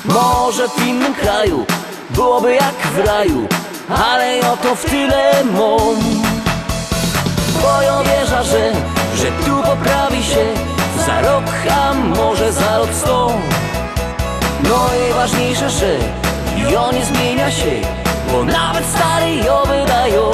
Może 0.04 0.68
w 0.68 0.86
innym 0.86 1.14
kraju 1.14 1.66
Byłoby 2.10 2.54
jak 2.54 2.74
w 2.74 3.06
raju 3.06 3.48
Ale 3.88 4.52
oto 4.52 4.74
w 4.74 4.84
tyle 4.84 5.44
mam 5.44 5.96
Bo 7.62 7.82
ja 7.82 8.02
wierzę, 8.02 8.44
że, 8.44 8.72
że 9.16 9.32
tu 9.46 9.62
poprawi 9.62 10.22
się 10.22 10.44
Za 11.06 11.20
rok, 11.20 11.44
a 11.70 11.94
może 11.94 12.52
za 12.52 12.78
rok 12.78 12.94
sto. 12.94 13.32
No 14.62 14.86
i 15.10 15.14
ważniejsze, 15.14 15.70
że 15.70 15.96
Jo 16.70 16.92
nie 16.92 17.04
zmienia 17.04 17.50
się 17.50 17.80
Bo 18.32 18.44
nawet 18.44 18.84
stary 18.86 19.36
jo 19.36 19.62
wydają 19.66 20.32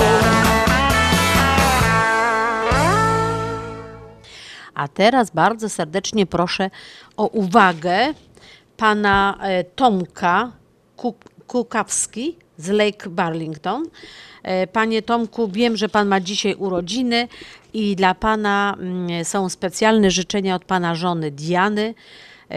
A 4.79 4.89
teraz 4.89 5.31
bardzo 5.31 5.69
serdecznie 5.69 6.27
proszę 6.27 6.71
o 7.17 7.27
uwagę 7.27 8.15
pana 8.77 9.39
e, 9.43 9.65
Tomka 9.65 10.53
Ku- 10.97 11.15
Kukawski 11.47 12.37
z 12.59 12.69
Lake 12.69 13.09
Burlington. 13.11 13.85
E, 14.43 14.67
Panie 14.67 15.03
Tomku, 15.03 15.49
wiem, 15.49 15.77
że 15.77 15.89
pan 15.89 16.09
ma 16.09 16.21
dzisiaj 16.21 16.55
urodziny 16.55 17.29
i 17.75 17.97
dla 17.97 18.15
pana 18.15 18.77
mm, 18.81 19.25
są 19.25 19.49
specjalne 19.49 20.11
życzenia 20.11 20.55
od 20.55 20.65
pana 20.65 20.95
żony 20.95 21.31
Diany. 21.31 21.95
E, 22.51 22.55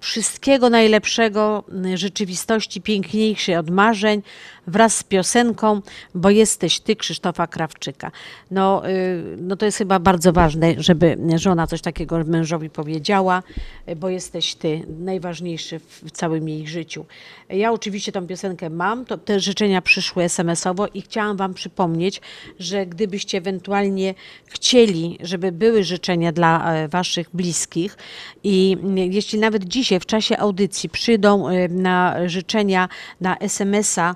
Wszystkiego 0.00 0.70
najlepszego, 0.70 1.64
mm, 1.68 1.96
rzeczywistości 1.96 2.80
piękniejszej 2.80 3.56
od 3.56 3.70
marzeń, 3.70 4.22
wraz 4.66 4.96
z 4.96 5.02
piosenką, 5.04 5.80
bo 6.14 6.30
jesteś 6.30 6.80
ty, 6.80 6.96
Krzysztofa 6.96 7.46
Krawczyka. 7.46 8.10
No, 8.50 8.88
y, 8.88 9.36
no 9.40 9.56
to 9.56 9.66
jest 9.66 9.78
chyba 9.78 9.98
bardzo 9.98 10.32
ważne, 10.32 10.74
żeby 10.78 11.18
żona 11.36 11.66
coś 11.66 11.80
takiego 11.80 12.24
mężowi 12.24 12.70
powiedziała, 12.70 13.42
y, 13.88 13.96
bo 13.96 14.08
jesteś 14.08 14.54
ty, 14.54 14.82
najważniejszy 14.98 15.78
w 15.78 16.10
całym 16.10 16.48
jej 16.48 16.66
życiu. 16.66 17.06
Ja 17.48 17.72
oczywiście 17.72 18.12
tą 18.12 18.26
piosenkę 18.26 18.70
mam, 18.70 19.04
to 19.04 19.18
te 19.18 19.40
życzenia 19.40 19.82
przyszły 19.82 20.22
SMS-owo 20.22 20.86
i 20.94 21.02
chciałam 21.02 21.36
wam 21.36 21.54
przypomnieć, 21.54 22.20
że 22.58 22.86
gdybyście 22.86 23.38
ewentualnie 23.38 24.14
chcieli, 24.46 25.18
żeby 25.20 25.52
były 25.52 25.84
życzenia 25.84 26.32
dla 26.32 26.74
e, 26.74 26.88
waszych 26.88 27.28
bliskich 27.34 27.96
i 28.44 28.76
jeśli 29.10 29.38
nawet 29.38 29.64
dzisiaj 29.64 30.00
w 30.00 30.06
czasie 30.06 30.38
audycji 30.38 30.88
przyjdą 30.88 31.48
e, 31.48 31.68
na 31.68 32.28
życzenia 32.28 32.88
na 33.20 33.38
SMS-a 33.38 34.14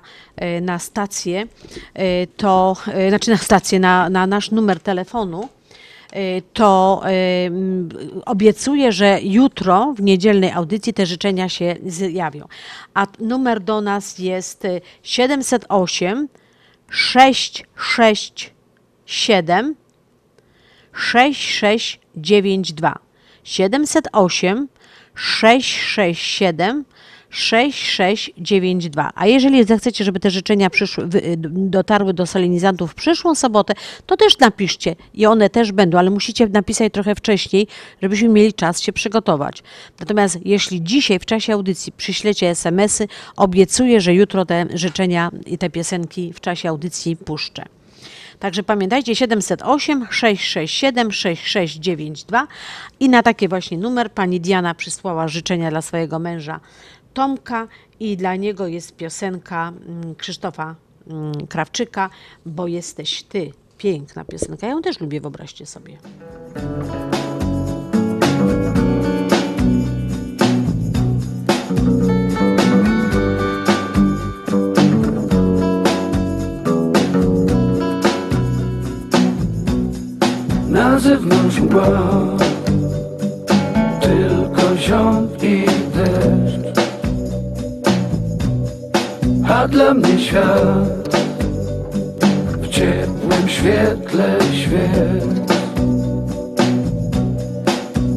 na 0.61 0.79
stację, 0.79 1.47
e, 1.93 2.27
to 2.27 2.75
e, 2.87 3.09
znaczy 3.09 3.31
na 3.31 3.37
stację, 3.37 3.79
na, 3.79 4.09
na 4.09 4.27
nasz 4.27 4.51
numer 4.51 4.79
telefonu, 4.79 5.49
e, 6.11 6.41
to 6.41 7.01
e, 7.05 7.09
obiecuję, 8.25 8.91
że 8.91 9.19
jutro 9.21 9.93
w 9.97 10.01
niedzielnej 10.01 10.51
audycji 10.51 10.93
te 10.93 11.05
życzenia 11.05 11.49
się 11.49 11.75
zjawią. 11.85 12.47
A 12.93 13.07
numer 13.19 13.61
do 13.61 13.81
nas 13.81 14.19
jest 14.19 14.65
e, 14.65 14.81
708 15.03 16.27
667 16.89 19.75
6692 20.93 22.99
708 23.43 24.67
667 25.15 26.85
6692. 27.29 29.11
A 29.15 29.27
jeżeli 29.27 29.63
zechcecie, 29.63 30.05
żeby 30.05 30.19
te 30.19 30.31
życzenia 30.31 30.69
przyszły, 30.69 31.09
dotarły 31.47 32.13
do 32.13 32.25
solenizantów 32.25 32.91
w 32.91 32.95
przyszłą 32.95 33.35
sobotę, 33.35 33.73
to 34.05 34.17
też 34.17 34.37
napiszcie 34.37 34.95
i 35.13 35.25
one 35.25 35.49
też 35.49 35.71
będą, 35.71 35.97
ale 35.97 36.09
musicie 36.09 36.47
napisać 36.47 36.93
trochę 36.93 37.15
wcześniej, 37.15 37.67
żebyśmy 38.01 38.29
mieli 38.29 38.53
czas 38.53 38.81
się 38.81 38.93
przygotować. 38.93 39.63
Natomiast 39.99 40.39
jeśli 40.45 40.83
dzisiaj 40.83 41.19
w 41.19 41.25
czasie 41.25 41.53
audycji 41.53 41.91
przyślecie 41.91 42.49
SMS-y, 42.49 43.07
obiecuję, 43.35 44.01
że 44.01 44.13
jutro 44.13 44.45
te 44.45 44.65
życzenia 44.73 45.31
i 45.45 45.57
te 45.57 45.69
piosenki 45.69 46.33
w 46.33 46.39
czasie 46.39 46.69
audycji 46.69 47.15
puszczę. 47.17 47.65
Także 48.39 48.63
pamiętajcie 48.63 49.15
708 49.15 50.07
667 50.11 51.11
6692 51.11 52.47
i 52.99 53.09
na 53.09 53.23
taki 53.23 53.47
właśnie 53.47 53.77
numer 53.77 54.11
pani 54.11 54.41
Diana 54.41 54.75
przysłała 54.75 55.27
życzenia 55.27 55.69
dla 55.69 55.81
swojego 55.81 56.19
męża 56.19 56.59
Tomka 57.13 57.67
i 57.99 58.17
dla 58.17 58.35
niego 58.35 58.67
jest 58.67 58.95
piosenka 58.95 59.73
mm, 59.87 60.15
Krzysztofa 60.15 60.75
mm, 61.07 61.47
Krawczyka, 61.47 62.09
bo 62.45 62.67
jesteś 62.67 63.23
ty. 63.23 63.51
Piękna 63.77 64.25
piosenka. 64.25 64.67
Ja 64.67 64.73
ją 64.73 64.81
też 64.81 64.99
lubię, 64.99 65.21
wyobraźcie 65.21 65.65
sobie. 65.65 65.97
Na 80.69 80.99
zewnątrz 80.99 81.59
mgła 81.59 82.37
Tylko 84.01 84.77
ziąb 84.77 85.43
i 85.43 85.65
deszcz 85.65 86.58
A 89.49 89.67
dla 89.67 89.93
mnie 89.93 90.19
świat 90.19 91.17
W 92.61 92.67
ciepłym 92.67 93.49
świetle 93.49 94.37
świec. 94.53 95.51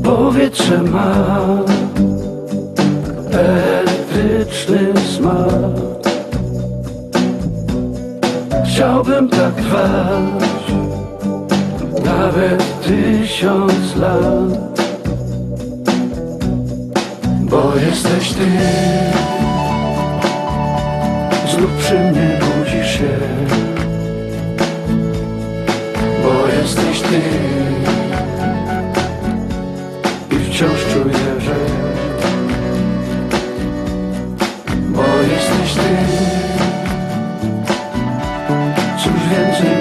Powietrze 0.05 0.83
ma 0.83 1.15
Elektryczny 3.33 4.93
smak. 5.17 6.13
Chciałbym 8.67 9.29
tak 9.29 9.55
trwać 9.55 10.63
nawet 12.05 12.83
tysiąc 12.83 13.97
lat. 13.97 14.81
Bo 17.41 17.73
jesteś 17.77 18.33
ty 18.33 18.47
Znów 21.53 21.71
przy 21.79 21.95
mnie 21.95 22.39
budzisz 22.41 22.99
się. 22.99 23.09
Bo 26.23 26.49
jesteś 26.49 27.01
ty. 27.01 27.21
I 30.31 30.45
wciąż 30.45 30.87
czuję, 30.93 31.41
że 31.41 31.55
Bo 34.89 35.03
jesteś 35.33 35.75
ty. 35.75 35.97
Cóż 38.99 39.13
więcej 39.31 39.72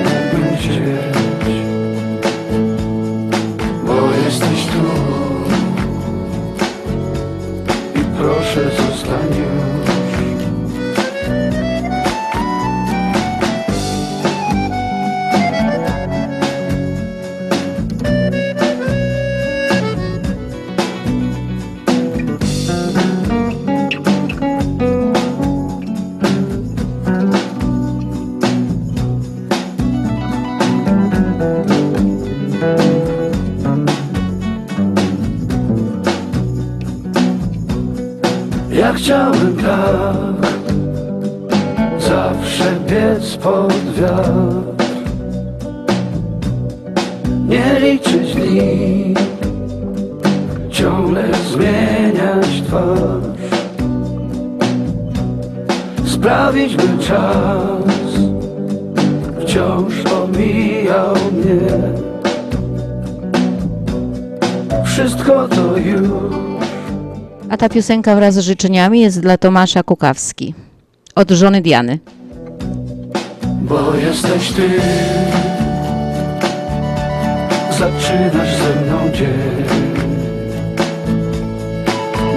ta 67.62 67.70
piosenka 67.70 68.16
wraz 68.16 68.36
z 68.36 68.39
życzeniami 68.39 69.01
jest 69.01 69.20
dla 69.20 69.38
Tomasza 69.38 69.84
Kukawski. 69.84 70.55
Od 71.16 71.32
żony 71.32 71.62
Diany. 71.62 71.99
Bo 73.62 73.95
jesteś 73.95 74.51
ty 74.51 74.70
Zaczynasz 77.80 78.55
ze 78.55 78.82
mną 78.82 79.12
dzień 79.14 79.66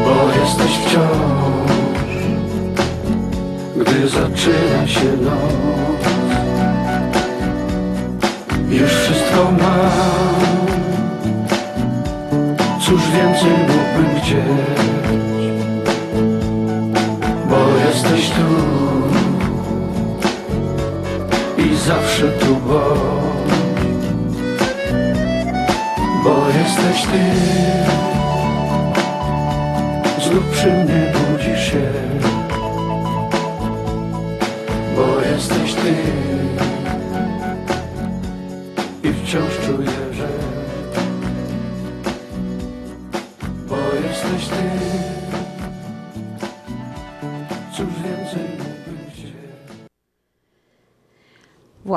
Bo 0.05 0.41
jesteś 0.41 0.79
wciąż 0.79 1.71
Gdy 3.77 4.09
zaczyna 4.09 4.89
się 4.89 5.17
noc 5.23 6.05
Już 8.71 8.91
wszystko 8.93 9.53
mam 9.53 10.24
Cóż 12.85 13.03
więcej 13.11 13.51
mógłbym 13.51 14.21
chcieć? 14.21 14.81
Bo 17.49 17.79
jesteś 17.87 18.31
tu. 18.31 18.47
I 21.63 21.77
zawsze 21.77 22.29
tu 22.29 22.57
bądź 22.57 23.55
Bo 26.25 26.37
jesteś 26.59 27.03
ty. 27.03 27.25
Znów 30.25 30.45
przy 30.53 30.67
mnie 30.67 31.13
budzisz 31.15 31.73
się. 31.73 31.93
Bo 34.97 35.21
jesteś 35.31 35.75
ty. 35.75 35.95
I 39.09 39.13
wciąż 39.13 39.53
czuję, 39.67 39.94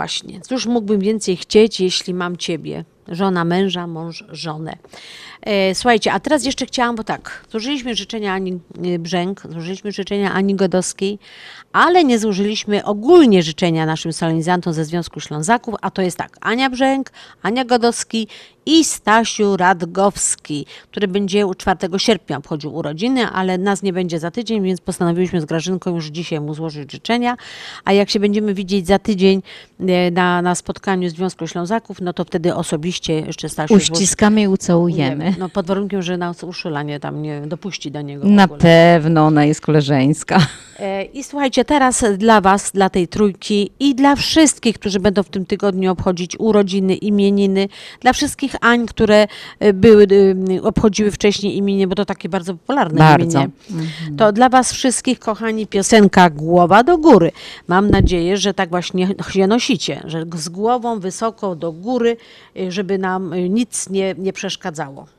Właśnie. 0.07 0.41
Cóż 0.41 0.65
mógłbym 0.65 0.99
więcej 0.99 1.37
chcieć, 1.37 1.79
jeśli 1.79 2.13
mam 2.13 2.37
ciebie? 2.37 2.85
Żona 3.07 3.45
męża, 3.45 3.87
mąż 3.87 4.23
żonę. 4.29 4.77
E, 5.41 5.75
słuchajcie, 5.75 6.13
a 6.13 6.19
teraz 6.19 6.45
jeszcze 6.45 6.65
chciałam, 6.65 6.95
bo 6.95 7.03
tak, 7.03 7.45
złożyliśmy 7.51 7.95
życzenia 7.95 8.33
Ani 8.33 8.59
e, 8.83 8.99
Brzęk, 8.99 9.41
złożyliśmy 9.49 9.91
życzenia 9.91 10.33
Ani 10.33 10.55
Godowskiej, 10.55 11.19
ale 11.71 12.03
nie 12.03 12.19
złożyliśmy 12.19 12.85
ogólnie 12.85 13.43
życzenia 13.43 13.85
naszym 13.85 14.13
solenizantom 14.13 14.73
ze 14.73 14.85
Związku 14.85 15.19
Ślązaków, 15.19 15.75
a 15.81 15.91
to 15.91 16.01
jest 16.01 16.17
tak, 16.17 16.37
Ania 16.41 16.69
Brzęk, 16.69 17.11
Ania 17.41 17.65
Godowski 17.65 18.27
i 18.67 18.83
Stasiu 18.83 19.57
Radgowski, 19.57 20.65
który 20.91 21.07
będzie 21.07 21.45
4 21.57 21.77
sierpnia 21.97 22.37
obchodził 22.37 22.75
urodziny, 22.75 23.27
ale 23.27 23.57
nas 23.57 23.83
nie 23.83 23.93
będzie 23.93 24.19
za 24.19 24.31
tydzień, 24.31 24.63
więc 24.63 24.81
postanowiliśmy 24.81 25.41
z 25.41 25.45
Grażynką 25.45 25.95
już 25.95 26.05
dzisiaj 26.05 26.41
mu 26.41 26.53
złożyć 26.53 26.91
życzenia, 26.91 27.37
a 27.85 27.93
jak 27.93 28.09
się 28.09 28.19
będziemy 28.19 28.53
widzieć 28.53 28.87
za 28.87 28.99
tydzień 28.99 29.41
e, 29.79 30.11
na, 30.11 30.41
na 30.41 30.55
spotkaniu 30.55 31.09
Związku 31.09 31.47
Ślązaków, 31.47 32.01
no 32.01 32.13
to 32.13 32.25
wtedy 32.25 32.55
osobiście 32.55 33.13
jeszcze 33.13 33.49
Stasiu 33.49 33.73
Uściskamy 33.73 34.41
i 34.41 34.47
ucałujemy. 34.47 35.35
no 35.39 35.49
pod 35.49 35.67
warunkiem, 35.67 36.01
że 36.01 36.17
nas 36.17 36.43
Urszula 36.43 36.83
nie 36.83 36.99
tam 36.99 37.21
nie 37.21 37.41
dopuści 37.41 37.91
do 37.91 38.01
niego. 38.01 38.27
Na 38.27 38.47
pewno 38.47 39.25
ona 39.25 39.45
jest 39.45 39.61
koleżeńska. 39.61 40.39
E, 40.79 41.03
I 41.03 41.23
słuchajcie, 41.23 41.65
teraz 41.65 42.05
dla 42.17 42.41
Was, 42.41 42.71
dla 42.71 42.89
tej 42.89 43.07
trójki 43.07 43.71
i 43.79 43.95
dla 43.95 44.15
wszystkich, 44.15 44.79
którzy 44.79 44.99
będą 44.99 45.23
w 45.23 45.29
tym 45.29 45.45
tygodniu 45.45 45.91
obchodzić 45.91 46.39
urodziny, 46.39 46.95
imieniny, 46.95 47.67
dla 48.01 48.13
wszystkich 48.13 48.56
Ań, 48.61 48.85
które 48.85 49.27
e, 49.59 49.73
były, 49.73 50.07
e, 50.57 50.61
obchodziły 50.61 51.11
wcześniej 51.11 51.57
imienie, 51.57 51.87
bo 51.87 51.95
to 51.95 52.05
takie 52.05 52.29
bardzo 52.29 52.53
popularne 52.53 52.99
Bardzo. 52.99 53.39
imienie. 53.39 53.51
To 54.17 54.31
dla 54.31 54.49
Was 54.49 54.73
wszystkich, 54.73 55.19
kochani, 55.19 55.67
piosenka 55.67 56.29
Głowa 56.29 56.83
do 56.83 56.97
góry. 56.97 57.31
Mam 57.67 57.89
nadzieję, 57.89 58.37
że 58.37 58.53
tak 58.53 58.69
właśnie 58.69 59.07
się 59.29 59.47
nosicie, 59.47 60.01
że 60.05 60.25
z 60.35 60.49
głową 60.49 60.99
wysoko 60.99 61.55
do 61.55 61.71
góry, 61.71 62.17
e, 62.59 62.71
żeby 62.71 62.97
nam 62.97 63.33
nic 63.49 63.89
nie, 63.89 64.15
nie 64.17 64.33
przeszkadzało. 64.33 65.16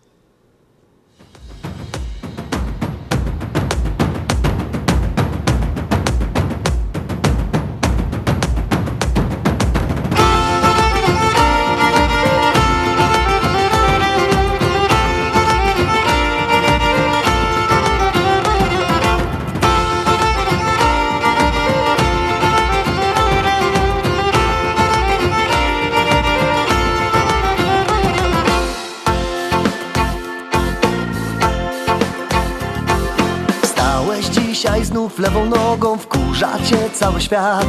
Lewą 35.19 35.45
nogą, 35.47 35.99
wkurza 35.99 36.49
cię 36.65 36.91
cały 36.93 37.21
świat. 37.21 37.67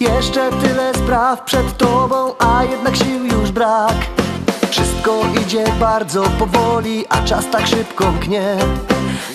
Jeszcze 0.00 0.50
tyle 0.50 0.94
spraw 0.94 1.42
przed 1.42 1.76
tobą, 1.76 2.32
a 2.38 2.64
jednak 2.64 2.96
sił 2.96 3.24
już 3.24 3.50
brak. 3.50 3.94
Wszystko 4.70 5.20
idzie 5.42 5.64
bardzo 5.80 6.22
powoli, 6.22 7.04
a 7.08 7.22
czas 7.22 7.44
tak 7.52 7.66
szybko 7.66 8.12
mknie. 8.12 8.56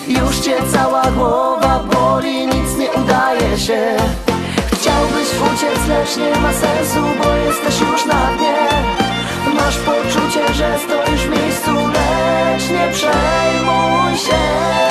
Już 0.08 0.38
cię 0.38 0.56
cała 0.72 1.02
głowa 1.02 1.84
boli, 1.92 2.46
nic 2.46 2.76
nie 2.78 2.92
udaje 2.92 3.58
się. 3.58 3.96
Chciałbyś 4.72 5.28
uciec, 5.52 5.88
lecz 5.88 6.16
nie 6.16 6.40
ma 6.40 6.52
sensu, 6.52 7.00
bo 7.22 7.34
jesteś 7.34 7.80
już 7.80 8.06
na 8.06 8.26
dnie. 8.36 8.56
Masz 9.54 9.78
poczucie, 9.78 10.54
że 10.54 10.78
stoisz 10.78 11.22
w 11.22 11.30
miejscu, 11.30 11.70
lecz 11.70 12.70
nie 12.70 12.92
przejmuj 12.92 14.18
się 14.18 14.89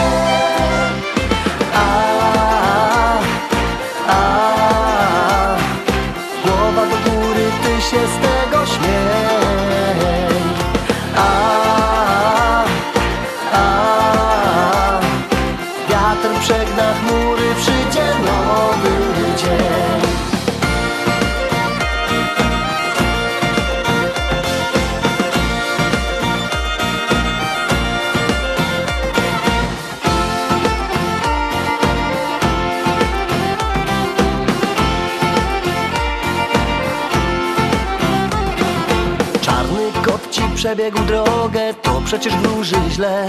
przebiegł 40.60 41.00
drogę, 41.00 41.74
to 41.82 42.02
przecież 42.06 42.36
wróży 42.36 42.76
źle. 42.90 43.28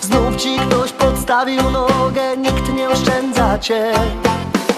Znów 0.00 0.36
ci 0.36 0.58
ktoś 0.58 0.92
podstawił 0.92 1.70
nogę, 1.70 2.36
nikt 2.36 2.74
nie 2.74 2.88
oszczędza 2.88 3.58
cię. 3.58 3.92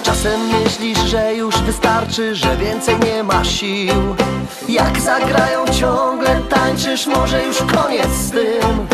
Czasem 0.03 0.41
myślisz, 0.47 0.99
że 0.99 1.35
już 1.35 1.57
wystarczy, 1.57 2.35
że 2.35 2.57
więcej 2.57 2.95
nie 2.99 3.23
ma 3.23 3.43
sił. 3.43 4.15
Jak 4.69 5.01
zagrają 5.01 5.65
ciągle, 5.79 6.41
tańczysz, 6.49 7.07
może 7.07 7.45
już 7.45 7.57
koniec 7.57 8.11
z 8.11 8.31
tym. 8.31 8.87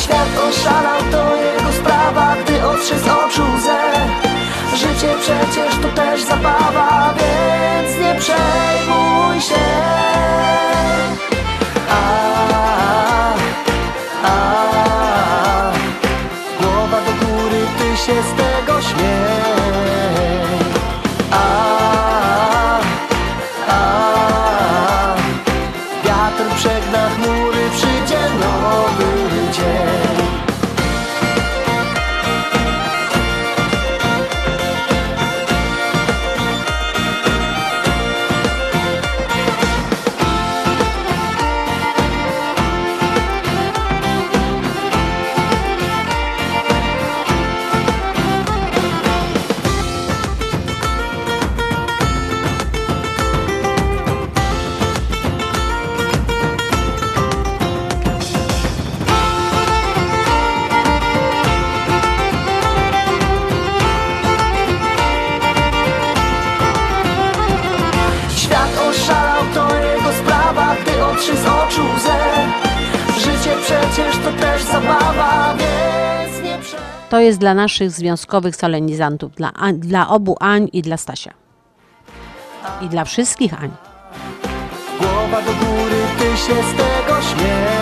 Świat 0.00 0.28
oszalał, 0.48 1.00
to 1.10 1.36
jego 1.36 1.72
sprawa, 1.72 2.36
gdy 2.44 2.66
otrze 2.66 2.98
z 2.98 3.08
oczu 3.08 3.42
łzę. 3.56 3.80
Życie 4.76 5.14
przecież 5.20 5.74
to 5.82 5.88
też 5.88 6.22
zabawa, 6.22 7.14
więc 7.16 7.98
nie 7.98 8.14
przejmuj 8.20 9.40
się. 9.40 9.64
A, 11.90 12.23
To 77.14 77.20
jest 77.20 77.38
dla 77.38 77.54
naszych 77.54 77.90
związkowych 77.90 78.56
solenizantów, 78.56 79.34
dla, 79.34 79.52
dla 79.74 80.08
obu 80.08 80.36
Ań 80.40 80.68
i 80.72 80.82
dla 80.82 80.96
Stasia. 80.96 81.30
I 82.80 82.88
dla 82.88 83.04
wszystkich 83.04 83.62
Ań. 83.62 83.70
Głowa 84.98 85.42
do 85.42 85.52
góry, 85.52 85.96
ty 86.18 86.24
się 86.24 86.54
z 86.54 86.76
tego 86.76 87.22
śmiej 87.22 87.74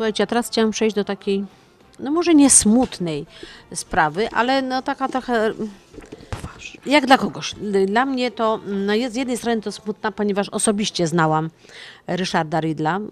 Słuchajcie, 0.00 0.24
a 0.24 0.26
teraz 0.26 0.48
chciałam 0.48 0.70
przejść 0.70 0.96
do 0.96 1.04
takiej, 1.04 1.44
no 1.98 2.10
może 2.10 2.34
nie 2.34 2.50
smutnej 2.50 3.26
sprawy, 3.74 4.28
ale 4.32 4.62
no 4.62 4.82
taka 4.82 5.08
trochę 5.08 5.52
jak 6.86 7.06
dla 7.06 7.18
kogoś. 7.18 7.54
Dla 7.86 8.06
mnie 8.06 8.30
to 8.30 8.60
no 8.66 8.94
jest, 8.94 9.14
z 9.14 9.16
jednej 9.16 9.36
strony 9.36 9.62
to 9.62 9.72
smutna, 9.72 10.12
ponieważ 10.12 10.48
osobiście 10.48 11.06
znałam 11.06 11.50
Ryszarda 12.06 12.60
Rydla 12.60 12.98
y, 12.98 13.02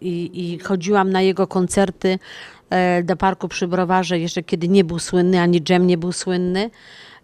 i, 0.00 0.30
i 0.52 0.58
chodziłam 0.58 1.10
na 1.10 1.22
jego 1.22 1.46
koncerty 1.46 2.18
e, 2.70 3.02
do 3.02 3.16
parku 3.16 3.48
przy 3.48 3.68
Browarze, 3.68 4.18
jeszcze 4.18 4.42
kiedy 4.42 4.68
nie 4.68 4.84
był 4.84 4.98
słynny, 4.98 5.40
ani 5.40 5.62
Dżem 5.62 5.86
nie 5.86 5.98
był 5.98 6.12
słynny, 6.12 6.70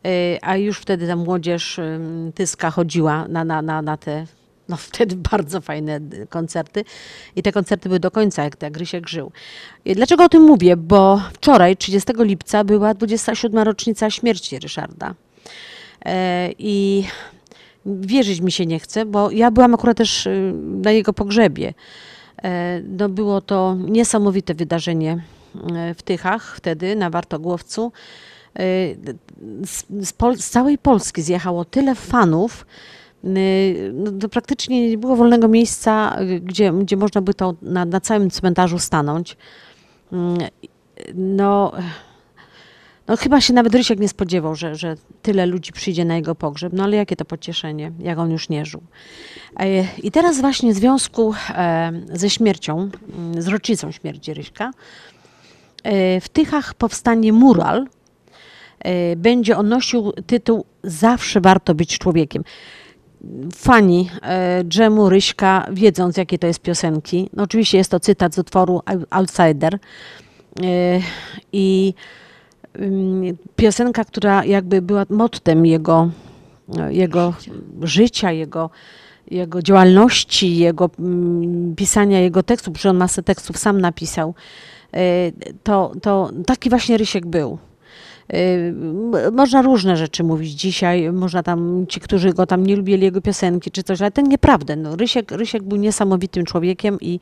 y, 0.06 0.38
a 0.42 0.56
już 0.56 0.78
wtedy 0.78 1.06
ta 1.06 1.16
młodzież 1.16 1.80
Tyska 2.34 2.70
chodziła 2.70 3.28
na, 3.28 3.44
na, 3.44 3.62
na, 3.62 3.82
na 3.82 3.96
te 3.96 4.26
no 4.72 4.76
wtedy 4.76 5.16
bardzo 5.16 5.60
fajne 5.60 6.00
koncerty 6.28 6.84
i 7.36 7.42
te 7.42 7.52
koncerty 7.52 7.88
były 7.88 8.00
do 8.00 8.10
końca, 8.10 8.44
jak 8.44 8.56
tak 8.56 8.76
Rysiek 8.76 9.08
żył. 9.08 9.32
Dlaczego 9.86 10.24
o 10.24 10.28
tym 10.28 10.42
mówię? 10.42 10.76
Bo 10.76 11.22
wczoraj, 11.32 11.76
30 11.76 12.12
lipca, 12.18 12.64
była 12.64 12.94
27. 12.94 13.58
rocznica 13.58 14.10
śmierci 14.10 14.58
Ryszarda. 14.58 15.14
E, 16.04 16.50
I 16.58 17.04
wierzyć 17.86 18.40
mi 18.40 18.52
się 18.52 18.66
nie 18.66 18.78
chce, 18.78 19.06
bo 19.06 19.30
ja 19.30 19.50
byłam 19.50 19.74
akurat 19.74 19.96
też 19.96 20.26
y, 20.26 20.52
na 20.56 20.90
jego 20.90 21.12
pogrzebie. 21.12 21.74
E, 22.42 22.80
No 22.98 23.08
było 23.08 23.40
to 23.40 23.76
niesamowite 23.78 24.54
wydarzenie 24.54 25.22
e, 25.74 25.94
w 25.94 26.02
Tychach 26.02 26.56
wtedy, 26.56 26.96
na 26.96 27.10
Wartogłowcu. 27.10 27.92
Z, 29.64 29.84
z, 30.00 30.14
z 30.44 30.50
całej 30.50 30.78
Polski 30.78 31.22
zjechało 31.22 31.64
tyle 31.64 31.94
fanów, 31.94 32.66
no, 33.92 34.12
to 34.12 34.28
praktycznie 34.28 34.90
nie 34.90 34.98
było 34.98 35.16
wolnego 35.16 35.48
miejsca, 35.48 36.16
y, 36.20 36.40
gdzie, 36.40 36.72
gdzie 36.72 36.96
można 36.96 37.20
by 37.20 37.34
to 37.34 37.54
na, 37.62 37.84
na 37.84 38.00
całym 38.00 38.30
cmentarzu 38.30 38.78
stanąć. 38.78 39.36
Mm, 40.12 40.38
No, 41.14 41.72
no 43.06 43.16
chyba 43.16 43.40
się 43.40 43.54
nawet 43.54 43.74
Rysiek 43.74 44.00
nie 44.00 44.08
spodziewał, 44.08 44.54
że, 44.54 44.74
że 44.74 44.94
tyle 45.22 45.46
ludzi 45.46 45.72
przyjdzie 45.72 46.04
na 46.04 46.16
jego 46.16 46.34
pogrzeb, 46.34 46.72
no 46.72 46.84
ale 46.84 46.96
jakie 46.96 47.16
to 47.16 47.24
pocieszenie, 47.24 47.92
jak 47.98 48.18
on 48.18 48.30
już 48.30 48.48
nie 48.48 48.66
żył. 48.66 48.82
E, 49.60 49.84
I 49.98 50.10
teraz 50.10 50.40
właśnie 50.40 50.72
w 50.72 50.76
związku 50.76 51.34
e, 51.48 51.92
ze 52.12 52.30
śmiercią, 52.30 52.90
mm, 53.18 53.42
z 53.42 53.48
rocznicą 53.48 53.92
śmierci 53.92 54.34
Ryśka, 54.34 54.70
e, 55.82 56.20
w 56.20 56.28
Tychach 56.28 56.74
powstanie 56.74 57.32
mural, 57.32 57.86
będzie 59.16 59.56
on 59.56 59.68
nosił 59.68 60.12
tytuł 60.26 60.64
Zawsze 60.84 61.40
warto 61.40 61.74
być 61.74 61.98
człowiekiem. 61.98 62.44
Fani 63.54 64.10
e, 64.22 64.64
Dżemu 64.64 65.08
Ryśka, 65.08 65.66
wiedząc 65.72 66.16
jakie 66.16 66.38
to 66.38 66.46
jest 66.46 66.60
piosenki, 66.60 67.30
no 67.32 67.42
oczywiście 67.42 67.78
jest 67.78 67.90
to 67.90 68.00
cytat 68.00 68.34
z 68.34 68.38
utworu 68.38 68.82
Out- 68.86 69.06
Outsider. 69.10 69.78
E, 70.62 71.00
i 71.52 71.94
ym, 72.80 73.22
piosenka, 73.56 74.04
która 74.04 74.44
jakby 74.44 74.82
była 74.82 75.04
mottem 75.10 75.66
jego, 75.66 76.10
jego 76.88 77.34
życia, 77.82 78.32
jego, 78.32 78.70
jego 79.30 79.62
działalności, 79.62 80.56
jego 80.56 80.90
mm, 80.98 81.74
pisania 81.76 82.20
jego 82.20 82.42
tekstów, 82.42 82.80
że 82.80 82.90
on 82.90 82.96
masę 82.96 83.22
tekstów 83.22 83.58
sam 83.58 83.80
napisał, 83.80 84.34
e, 84.92 85.32
to, 85.62 85.92
to 86.02 86.30
taki 86.46 86.70
właśnie 86.70 86.96
Rysiek 86.96 87.26
był. 87.26 87.58
Y, 88.34 88.74
Można 89.32 89.62
różne 89.62 89.96
rzeczy 89.96 90.24
mówić 90.24 90.50
dzisiaj, 90.50 91.12
można 91.12 91.42
tam, 91.42 91.86
ci, 91.88 92.00
którzy 92.00 92.32
go 92.32 92.46
tam 92.46 92.66
nie 92.66 92.76
lubili, 92.76 93.02
jego 93.02 93.20
piosenki 93.20 93.70
czy 93.70 93.82
coś, 93.82 94.00
ale 94.02 94.10
to 94.10 94.20
nieprawda. 94.20 94.76
No, 94.76 94.96
Rysiek, 94.96 95.30
Rysiek 95.30 95.62
był 95.62 95.78
niesamowitym 95.78 96.44
człowiekiem 96.44 96.98
i, 97.00 97.20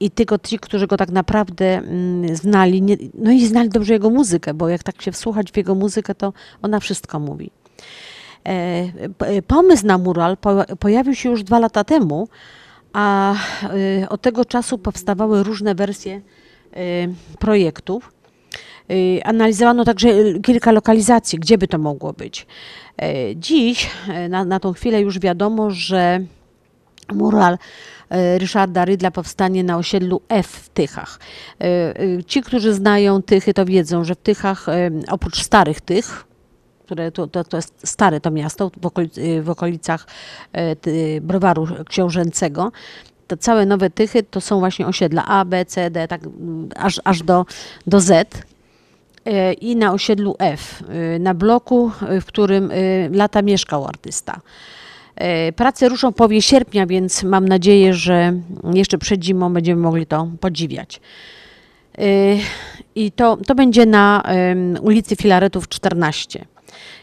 i 0.00 0.10
tylko 0.10 0.38
ci, 0.38 0.58
którzy 0.58 0.86
go 0.86 0.96
tak 0.96 1.10
naprawdę 1.10 1.78
mm, 1.78 2.36
znali, 2.36 2.82
nie, 2.82 2.96
no 3.14 3.30
i 3.30 3.46
znali 3.46 3.68
dobrze 3.68 3.92
jego 3.92 4.10
muzykę, 4.10 4.54
bo 4.54 4.68
jak 4.68 4.82
tak 4.82 5.02
się 5.02 5.12
wsłuchać 5.12 5.52
w 5.52 5.56
jego 5.56 5.74
muzykę, 5.74 6.14
to 6.14 6.32
ona 6.62 6.80
wszystko 6.80 7.20
mówi. 7.20 7.50
E, 8.46 8.84
p- 9.18 9.42
Pomysł 9.42 9.86
na 9.86 9.98
mural 9.98 10.36
po, 10.36 10.64
pojawił 10.78 11.14
się 11.14 11.30
już 11.30 11.42
dwa 11.42 11.58
lata 11.58 11.84
temu, 11.84 12.28
a 12.92 13.34
y, 14.02 14.08
od 14.08 14.20
tego 14.22 14.44
czasu 14.44 14.78
powstawały 14.78 15.42
różne 15.42 15.74
wersje 15.74 16.16
y, 16.16 17.14
projektów. 17.38 18.12
Y, 18.90 19.20
Analizowano 19.24 19.84
także 19.84 20.08
kilka 20.42 20.72
lokalizacji, 20.72 21.38
gdzie 21.38 21.58
by 21.58 21.68
to 21.68 21.78
mogło 21.78 22.12
być. 22.12 22.46
E, 23.02 23.36
Dziś, 23.36 23.90
e, 24.08 24.28
na, 24.28 24.44
na 24.44 24.60
tą 24.60 24.72
chwilę 24.72 25.00
już 25.00 25.18
wiadomo, 25.18 25.70
że 25.70 26.20
mural 27.12 27.58
e, 28.10 28.38
Ryszarda 28.38 28.84
Rydla 28.84 29.10
powstanie 29.10 29.64
na 29.64 29.76
osiedlu 29.76 30.20
F 30.28 30.46
w 30.46 30.68
Tychach. 30.68 31.20
Ci, 32.26 32.42
którzy 32.42 32.74
znają 32.74 33.22
Tychy, 33.22 33.54
to 33.54 33.64
wiedzą, 33.64 34.04
że 34.04 34.14
w 34.14 34.18
Tychach, 34.18 34.66
oprócz 35.08 35.42
starych 35.42 35.80
Tych, 35.80 36.24
które 36.84 37.12
to, 37.12 37.26
to, 37.26 37.44
to 37.44 37.56
jest 37.56 37.74
stare 37.84 38.20
to 38.20 38.30
miasto 38.30 38.70
w, 38.80 38.86
okolic, 38.86 39.14
w 39.42 39.50
okolicach 39.50 40.06
browaru 41.20 41.66
książęcego, 41.88 42.72
to 43.26 43.36
całe 43.36 43.66
nowe 43.66 43.90
Tychy 43.90 44.22
to 44.22 44.40
są 44.40 44.58
właśnie 44.58 44.86
osiedla 44.86 45.24
A, 45.26 45.44
B, 45.44 45.64
C, 45.64 45.90
D, 45.90 46.08
tak 46.08 46.20
aż, 46.76 47.00
aż 47.04 47.22
do, 47.22 47.46
do 47.86 48.00
Z. 48.00 48.44
E, 49.24 49.52
I 49.52 49.76
na 49.76 49.92
osiedlu 49.92 50.36
F, 50.38 50.82
e, 50.88 51.18
na 51.18 51.34
bloku, 51.34 51.90
e, 52.08 52.20
w 52.20 52.26
którym 52.26 52.70
lata 53.12 53.42
mieszkał 53.42 53.86
artysta. 53.86 54.40
Prace 55.56 55.88
ruszą 55.88 56.10
w 56.10 56.14
połowie 56.14 56.42
sierpnia, 56.42 56.86
więc 56.86 57.22
mam 57.22 57.48
nadzieję, 57.48 57.94
że 57.94 58.32
jeszcze 58.74 58.98
przed 58.98 59.24
zimą 59.24 59.52
będziemy 59.52 59.82
mogli 59.82 60.06
to 60.06 60.28
podziwiać. 60.40 61.00
I 62.94 63.12
to, 63.12 63.36
to 63.36 63.54
będzie 63.54 63.86
na 63.86 64.22
ulicy 64.80 65.16
Filaretów 65.16 65.68
14, 65.68 66.44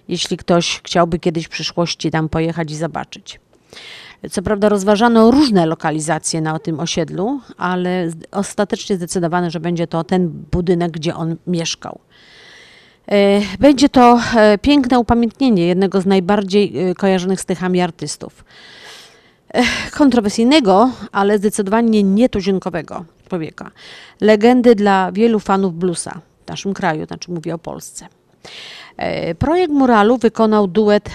jeśli 0.07 0.37
ktoś 0.37 0.81
chciałby 0.83 1.19
kiedyś 1.19 1.45
w 1.45 1.49
przyszłości 1.49 2.11
tam 2.11 2.29
pojechać 2.29 2.71
i 2.71 2.75
zobaczyć. 2.75 3.39
Co 4.31 4.41
prawda 4.41 4.69
rozważano 4.69 5.31
różne 5.31 5.65
lokalizacje 5.65 6.41
na 6.41 6.59
tym 6.59 6.79
osiedlu, 6.79 7.39
ale 7.57 8.11
ostatecznie 8.31 8.95
zdecydowano, 8.95 9.49
że 9.49 9.59
będzie 9.59 9.87
to 9.87 10.03
ten 10.03 10.29
budynek, 10.51 10.91
gdzie 10.91 11.15
on 11.15 11.35
mieszkał. 11.47 11.99
E, 13.11 13.41
Będzie 13.59 13.89
to 13.89 14.19
e, 14.35 14.57
piękne 14.57 14.99
upamiętnienie 14.99 15.67
jednego 15.67 16.01
z 16.01 16.05
najbardziej 16.05 16.89
e, 16.89 16.95
kojarzonych 16.95 17.41
z 17.41 17.45
Tychami 17.45 17.81
artystów. 17.81 18.45
Kontrowersyjnego, 19.91 20.91
ale 21.11 21.37
zdecydowanie 21.37 22.03
nietuzinkowego 22.03 23.05
człowieka. 23.29 23.71
Legendy 24.21 24.75
dla 24.75 25.11
wielu 25.11 25.39
fanów 25.39 25.75
bluesa 25.75 26.21
w 26.45 26.49
naszym 26.49 26.73
kraju, 26.73 27.05
znaczy 27.05 27.31
mówię 27.31 27.55
o 27.55 27.57
Polsce. 27.57 28.07
Projekt 29.39 29.73
muralu 29.73 30.17
wykonał 30.17 30.67
duet 30.67 31.09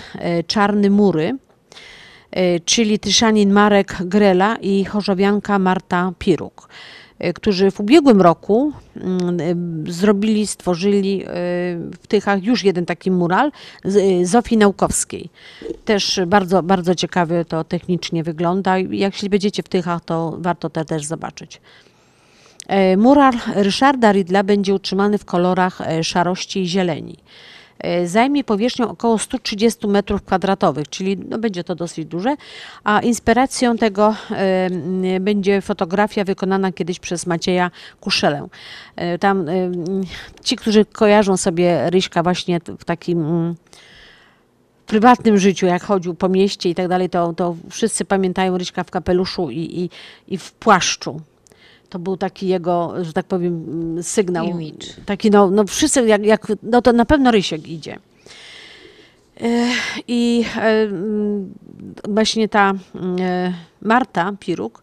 Czarny 0.46 0.90
Mury, 0.90 1.36
czyli 2.64 2.98
Tyszanin 2.98 3.52
Marek 3.52 3.96
Grela 4.00 4.56
i 4.56 4.84
chorzowianka 4.84 5.58
Marta 5.58 6.12
Piruk, 6.18 6.68
którzy 7.34 7.70
w 7.70 7.80
ubiegłym 7.80 8.20
roku 8.20 8.72
mm, 8.96 9.40
e, 9.40 9.92
zrobili, 9.92 10.46
stworzyli 10.46 11.22
e, 11.22 11.26
w 12.00 12.06
Tychach 12.08 12.42
już 12.42 12.64
jeden 12.64 12.86
taki 12.86 13.10
mural 13.10 13.52
Zofii 14.22 14.56
Naukowskiej. 14.56 15.30
Też 15.84 16.20
bardzo, 16.26 16.62
bardzo 16.62 16.94
ciekawie 16.94 17.44
to 17.44 17.64
technicznie 17.64 18.24
wygląda. 18.24 18.78
jeśli 18.78 19.28
będziecie 19.28 19.62
w 19.62 19.68
Tychach, 19.68 20.04
to 20.04 20.36
warto 20.38 20.70
to 20.70 20.84
też 20.84 21.04
zobaczyć. 21.04 21.60
E, 22.68 22.96
Mural 22.96 23.32
Ryszarda 23.54 24.12
Ridla 24.12 24.42
będzie 24.42 24.74
utrzymany 24.74 25.18
w 25.18 25.24
kolorach 25.24 25.80
e, 25.80 26.04
szarości 26.04 26.62
i 26.62 26.68
zieleni. 26.68 27.16
E, 27.82 28.06
Zajmie 28.06 28.44
powierzchnią 28.44 28.88
około 28.88 29.18
130 29.18 29.80
m2, 29.80 30.82
czyli 30.90 31.18
no 31.28 31.38
będzie 31.38 31.64
to 31.64 31.74
dosyć 31.74 32.06
duże, 32.06 32.36
a 32.84 33.00
inspiracją 33.00 33.76
tego 33.76 34.16
e, 34.30 34.34
m, 34.66 35.02
będzie 35.20 35.60
fotografia 35.60 36.24
wykonana 36.24 36.72
kiedyś 36.72 37.00
przez 37.00 37.26
Macieja 37.26 37.70
Kuszelę. 38.00 38.48
Tam 39.20 39.46
ci, 40.44 40.56
którzy 40.56 40.84
kojarzą 40.84 41.36
sobie 41.36 41.90
Ryśka 41.90 42.22
właśnie 42.22 42.60
w 42.78 42.84
takim 42.84 43.18
mm, 43.18 43.54
prywatnym 44.86 45.38
życiu, 45.38 45.66
jak 45.66 45.82
chodził 45.82 46.14
po 46.14 46.28
mieście 46.28 46.70
i 46.70 46.74
tak 46.74 46.88
dalej, 46.88 47.10
to, 47.10 47.32
to 47.32 47.56
wszyscy 47.70 48.04
pamiętają 48.04 48.58
Ryśka 48.58 48.84
w 48.84 48.90
kapeluszu 48.90 49.50
i, 49.50 49.58
i, 49.58 49.90
i 50.34 50.38
w 50.38 50.52
płaszczu. 50.52 51.20
To 51.92 51.98
był 51.98 52.16
taki 52.16 52.48
jego, 52.48 53.04
że 53.04 53.12
tak 53.12 53.26
powiem, 53.26 53.64
mm, 53.68 54.02
sygnał. 54.02 54.46
Image. 54.46 54.86
Taki, 55.06 55.30
no, 55.30 55.50
no 55.50 55.64
wszyscy, 55.64 56.06
jak, 56.06 56.24
jak, 56.24 56.46
no 56.62 56.82
to 56.82 56.92
na 56.92 57.04
pewno 57.04 57.30
Rysiek 57.30 57.68
idzie. 57.68 57.98
I 60.08 60.44
e, 60.56 60.60
mm, 60.60 61.54
właśnie 62.08 62.48
ta 62.48 62.72
e, 63.20 63.52
Marta 63.82 64.32
Piruk 64.40 64.82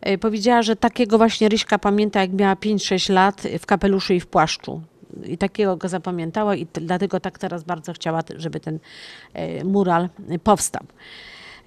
e, 0.00 0.18
powiedziała, 0.18 0.62
że 0.62 0.76
takiego 0.76 1.18
właśnie 1.18 1.48
Ryśka 1.48 1.78
pamięta, 1.78 2.20
jak 2.20 2.32
miała 2.32 2.54
5-6 2.54 3.12
lat 3.12 3.42
w 3.58 3.66
kapeluszu 3.66 4.12
i 4.12 4.20
w 4.20 4.26
płaszczu. 4.26 4.82
I 5.24 5.38
takiego 5.38 5.76
go 5.76 5.88
zapamiętała 5.88 6.56
i 6.56 6.66
dlatego 6.72 7.20
tak 7.20 7.38
teraz 7.38 7.64
bardzo 7.64 7.92
chciała, 7.92 8.20
żeby 8.36 8.60
ten 8.60 8.78
mural 9.64 10.08
powstał. 10.44 10.82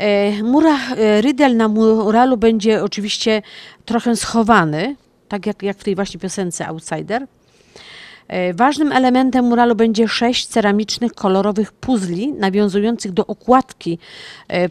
E, 0.02 0.43
Mura, 0.43 0.78
e, 0.97 1.22
Rydel 1.22 1.58
na 1.58 1.68
muralu 1.68 2.38
będzie 2.38 2.84
oczywiście 2.84 3.41
trochę 3.86 4.16
schowany, 4.16 4.95
tak 5.28 5.45
jak, 5.45 5.64
jak 5.64 5.78
w 5.78 5.84
tej 5.84 5.95
właśnie 5.95 6.20
piosence 6.20 6.68
Outsider. 6.68 7.28
E, 8.28 8.54
Ważnym 8.54 8.91
elementem 8.91 9.45
muralu 9.45 9.76
będzie 9.76 10.08
sześć 10.08 10.47
ceramicznych, 10.47 11.14
kolorowych 11.14 11.72
puzli 11.72 12.34
nawiązujących 12.34 13.12
do 13.12 13.28
okładki 13.28 13.99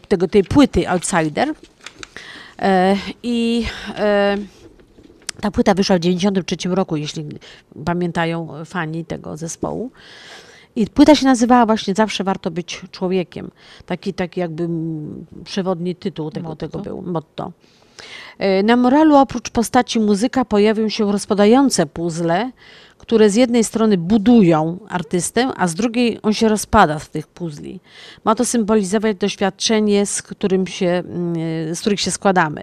tego, 0.07 0.27
tej 0.27 0.43
płyty 0.43 0.89
Outsider. 0.89 1.53
I 3.23 3.65
ta 5.41 5.51
płyta 5.51 5.73
wyszła 5.73 5.95
w 5.95 5.99
1993 5.99 6.75
roku, 6.75 6.95
jeśli 6.95 7.25
pamiętają 7.85 8.65
fani 8.65 9.05
tego 9.05 9.37
zespołu. 9.37 9.91
I 10.75 10.87
płyta 10.87 11.15
się 11.15 11.25
nazywała 11.25 11.65
właśnie 11.65 11.93
Zawsze 11.93 12.23
warto 12.23 12.51
być 12.51 12.81
człowiekiem. 12.91 13.51
Taki, 13.85 14.13
taki 14.13 14.39
jakby 14.39 14.67
przewodni 15.43 15.95
tytuł 15.95 16.31
tego, 16.31 16.55
tego 16.55 16.79
był, 16.79 17.01
motto. 17.01 17.51
E, 18.37 18.63
Na 18.63 18.75
moralu 18.75 19.15
oprócz 19.15 19.49
postaci 19.49 19.99
muzyka 19.99 20.45
pojawią 20.45 20.89
się 20.89 21.11
rozpadające 21.11 21.85
puzzle, 21.85 22.51
które 23.01 23.29
z 23.29 23.35
jednej 23.35 23.63
strony 23.63 23.97
budują 23.97 24.79
artystę, 24.89 25.51
a 25.55 25.67
z 25.67 25.75
drugiej 25.75 26.19
on 26.23 26.33
się 26.33 26.49
rozpada 26.49 26.99
z 26.99 27.09
tych 27.09 27.27
puzli. 27.27 27.79
Ma 28.25 28.35
to 28.35 28.45
symbolizować 28.45 29.17
doświadczenie, 29.17 30.05
z, 30.05 30.21
którym 30.21 30.67
się, 30.67 30.87
mm, 30.87 31.75
z 31.75 31.81
których 31.81 31.99
się 31.99 32.11
składamy. 32.11 32.61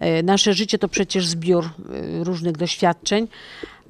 E, 0.00 0.22
Nasze 0.22 0.54
życie 0.54 0.78
to 0.78 0.88
przecież 0.88 1.26
zbiór 1.26 1.64
e, 1.64 2.24
różnych 2.24 2.56
doświadczeń, 2.56 3.28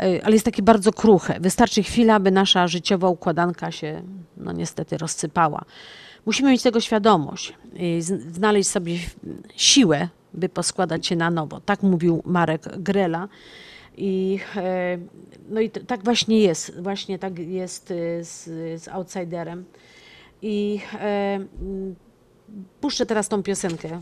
e, 0.01 0.25
ale 0.25 0.33
jest 0.33 0.45
takie 0.45 0.63
bardzo 0.63 0.93
kruche. 0.93 1.41
Wystarczy 1.41 1.83
chwila, 1.83 2.21
by 2.21 2.31
nasza 2.31 2.69
życiowa 2.69 3.09
układanka 3.09 3.71
się, 3.71 4.03
no 4.37 4.53
niestety, 4.53 4.99
rozsypała. 4.99 5.65
Musimy 6.27 6.51
mieć 6.51 6.63
tego 6.63 6.81
świadomość, 6.81 7.53
znaleźć 8.33 8.69
sobie 8.69 8.99
siłę, 9.57 10.09
by 10.35 10.49
poskładać 10.49 11.07
się 11.07 11.17
na 11.17 11.31
nowo. 11.31 11.61
Tak 11.61 11.83
mówił 11.83 12.23
Marek 12.27 12.79
Grela. 12.79 13.29
I, 13.97 14.39
e, 14.57 14.99
no 15.49 15.61
i 15.61 15.71
tak 15.71 16.05
właśnie 16.05 16.41
jest, 16.41 16.81
właśnie 16.81 17.19
tak 17.19 17.39
jest 17.39 17.91
e, 17.91 18.25
z, 18.25 18.45
z 18.83 18.89
Outsiderem. 18.89 19.65
I 20.43 20.81
e, 21.01 21.41
puszczę 22.81 23.07
teraz 23.07 23.29
tą 23.29 23.43
piosenkę. 23.43 24.01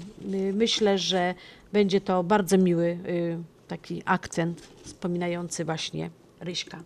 Myślę, 0.53 0.99
że 0.99 1.35
będzie 1.73 2.01
to 2.01 2.25
bardzo 2.25 2.59
miły 2.59 2.99
taki 3.69 4.03
akcent 4.05 4.61
wspominający 4.83 5.65
właśnie 5.65 6.11
Ryśka. 6.41 6.83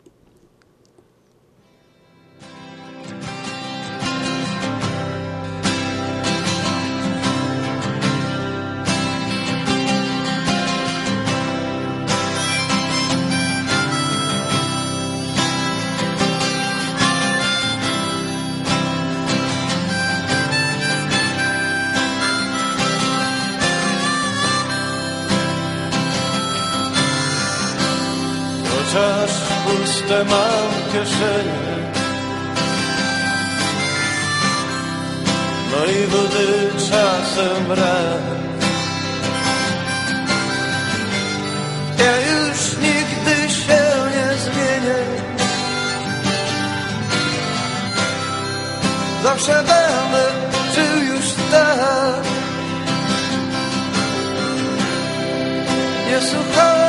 Puste 30.07 30.25
mam 30.25 30.93
kieszenie 30.93 31.77
No 35.71 35.85
i 35.85 36.07
wody 36.07 36.71
czasem 36.91 37.65
brak 37.69 38.37
Ja 41.99 42.17
już 42.21 42.59
nigdy 42.83 43.55
się 43.55 43.83
nie 44.15 44.37
zmienię. 44.39 45.03
Zawsze 49.23 49.55
będę 49.55 50.25
żył 50.75 51.15
już 51.15 51.27
tak. 51.51 52.25
Nie 56.11 56.21
słuchałem 56.21 56.86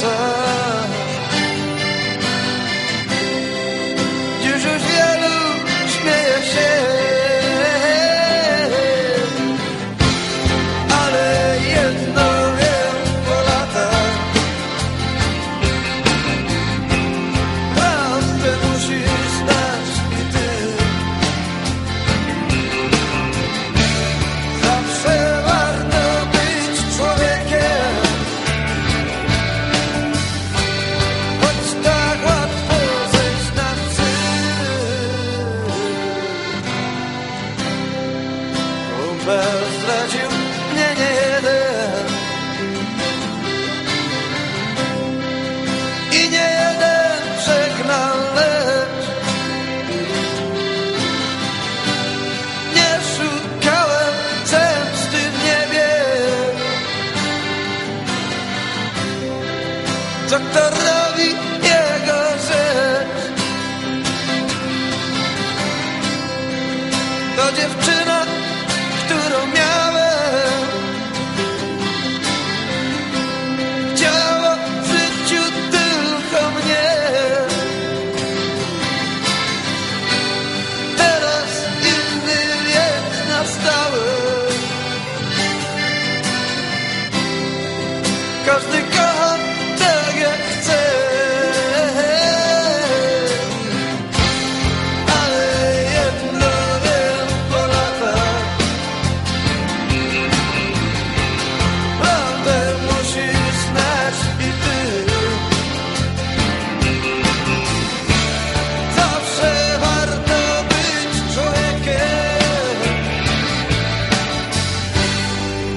better. 0.00 0.47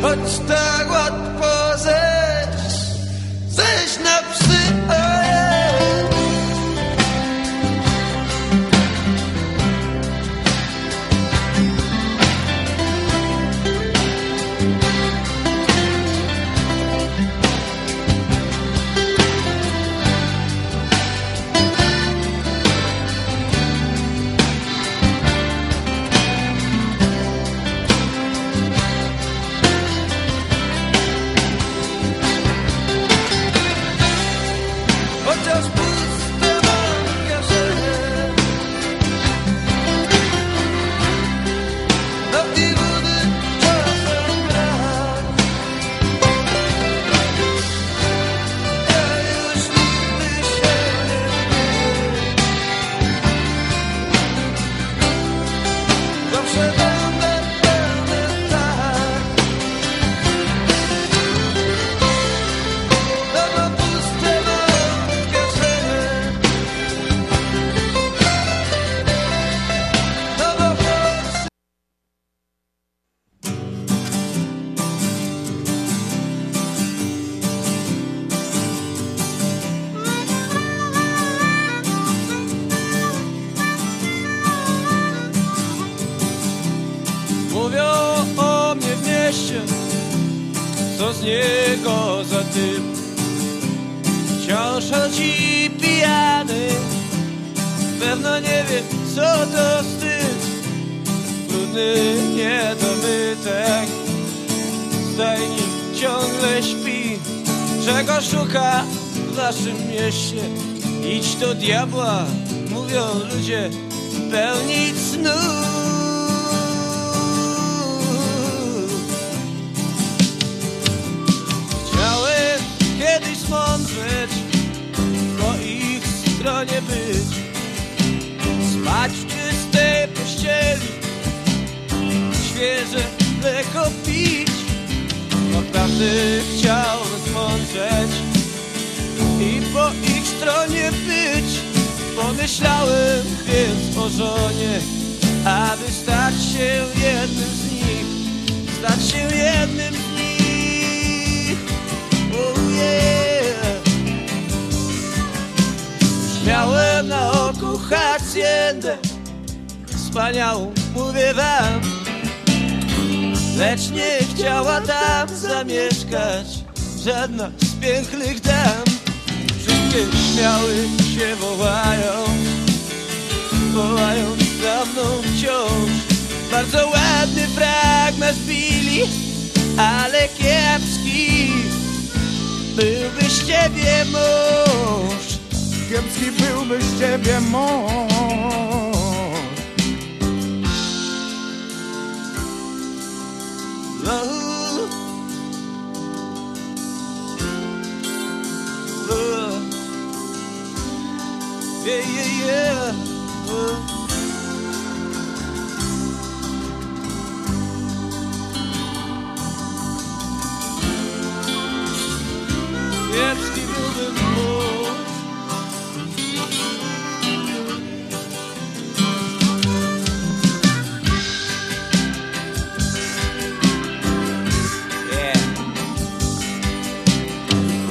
but 0.02 0.26
still 0.26 0.71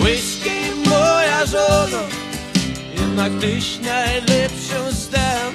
Błyskiej 0.01 0.63
moja 0.87 1.47
żono 1.47 2.03
Jednak 3.01 3.33
tyś 3.41 3.79
najlepszą 3.83 4.93
znam 4.93 5.53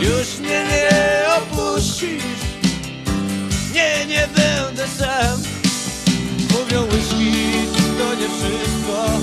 Już 0.00 0.38
mnie 0.38 0.64
nie 0.70 1.24
opuścisz 1.36 2.24
Nie, 3.74 4.06
nie 4.06 4.28
będę 4.36 4.88
sam. 4.88 5.42
Mówią 6.50 6.82
whisky 6.82 7.32
to 7.98 8.14
nie 8.14 8.28
wszystko. 8.28 9.20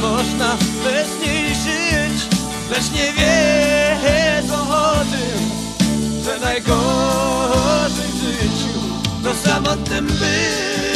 Można 0.00 0.56
bez 0.84 1.26
niej 1.26 1.48
żyć 1.48 2.22
Lecz 2.70 2.90
nie 2.92 3.12
wiedzą 3.12 4.70
o 4.70 4.94
tym 4.94 5.50
Że 6.24 6.40
najgorzej 6.40 8.08
w 8.12 8.22
życiu 8.22 8.80
To 9.24 9.34
samotnym 9.48 10.06
być. 10.06 10.95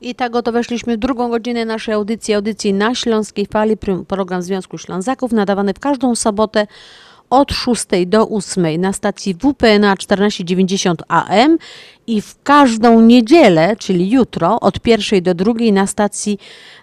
I 0.00 0.14
tak 0.14 0.36
oto 0.36 0.52
weszliśmy 0.52 0.96
w 0.96 1.00
drugą 1.00 1.28
godzinę 1.28 1.64
naszej 1.64 1.94
audycji, 1.94 2.34
audycji 2.34 2.72
na 2.72 2.94
Śląskiej 2.94 3.46
Fali, 3.46 3.76
pr- 3.76 4.04
program 4.04 4.42
Związku 4.42 4.78
Ślązaków, 4.78 5.32
nadawany 5.32 5.74
w 5.74 5.78
każdą 5.78 6.14
sobotę 6.14 6.66
od 7.30 7.52
6 7.52 7.84
do 8.06 8.28
8 8.28 8.80
na 8.80 8.92
stacji 8.92 9.34
WPNA 9.34 9.96
1490 9.96 11.02
AM 11.08 11.58
i 12.06 12.20
w 12.20 12.42
każdą 12.42 13.00
niedzielę, 13.00 13.76
czyli 13.76 14.10
jutro, 14.10 14.60
od 14.60 14.86
1 14.86 15.22
do 15.22 15.34
2 15.34 15.52
na 15.72 15.86
stacji 15.86 16.38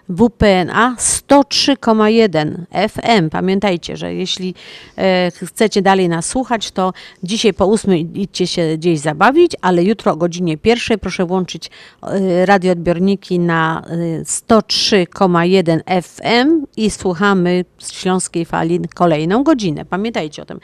WPNA 0.08 0.96
103,1 0.98 2.54
FM. 2.88 3.30
Pamiętajcie, 3.30 3.96
że 3.96 4.14
jeśli 4.14 4.54
e, 4.96 5.30
chcecie 5.30 5.82
dalej 5.82 6.08
nas 6.08 6.26
słuchać, 6.26 6.70
to 6.70 6.92
dzisiaj 7.22 7.54
po 7.54 7.64
8 7.64 7.94
idźcie 8.14 8.46
się 8.46 8.76
gdzieś 8.76 9.00
zabawić, 9.00 9.52
ale 9.62 9.84
jutro 9.84 10.12
o 10.12 10.16
godzinie 10.16 10.58
pierwszej 10.58 10.98
proszę 10.98 11.26
włączyć 11.26 11.70
e, 12.02 12.46
radioodbiorniki 12.46 13.38
na 13.38 13.82
e, 13.86 14.22
103,1 14.22 16.02
FM 16.02 16.66
i 16.76 16.90
słuchamy 16.90 17.64
z 17.78 17.92
Śląskiej 17.92 18.44
Fali 18.44 18.80
kolejną 18.94 19.44
godzinę. 19.44 19.84
Pamiętajcie 19.84 20.42
o 20.42 20.44
tym. 20.44 20.60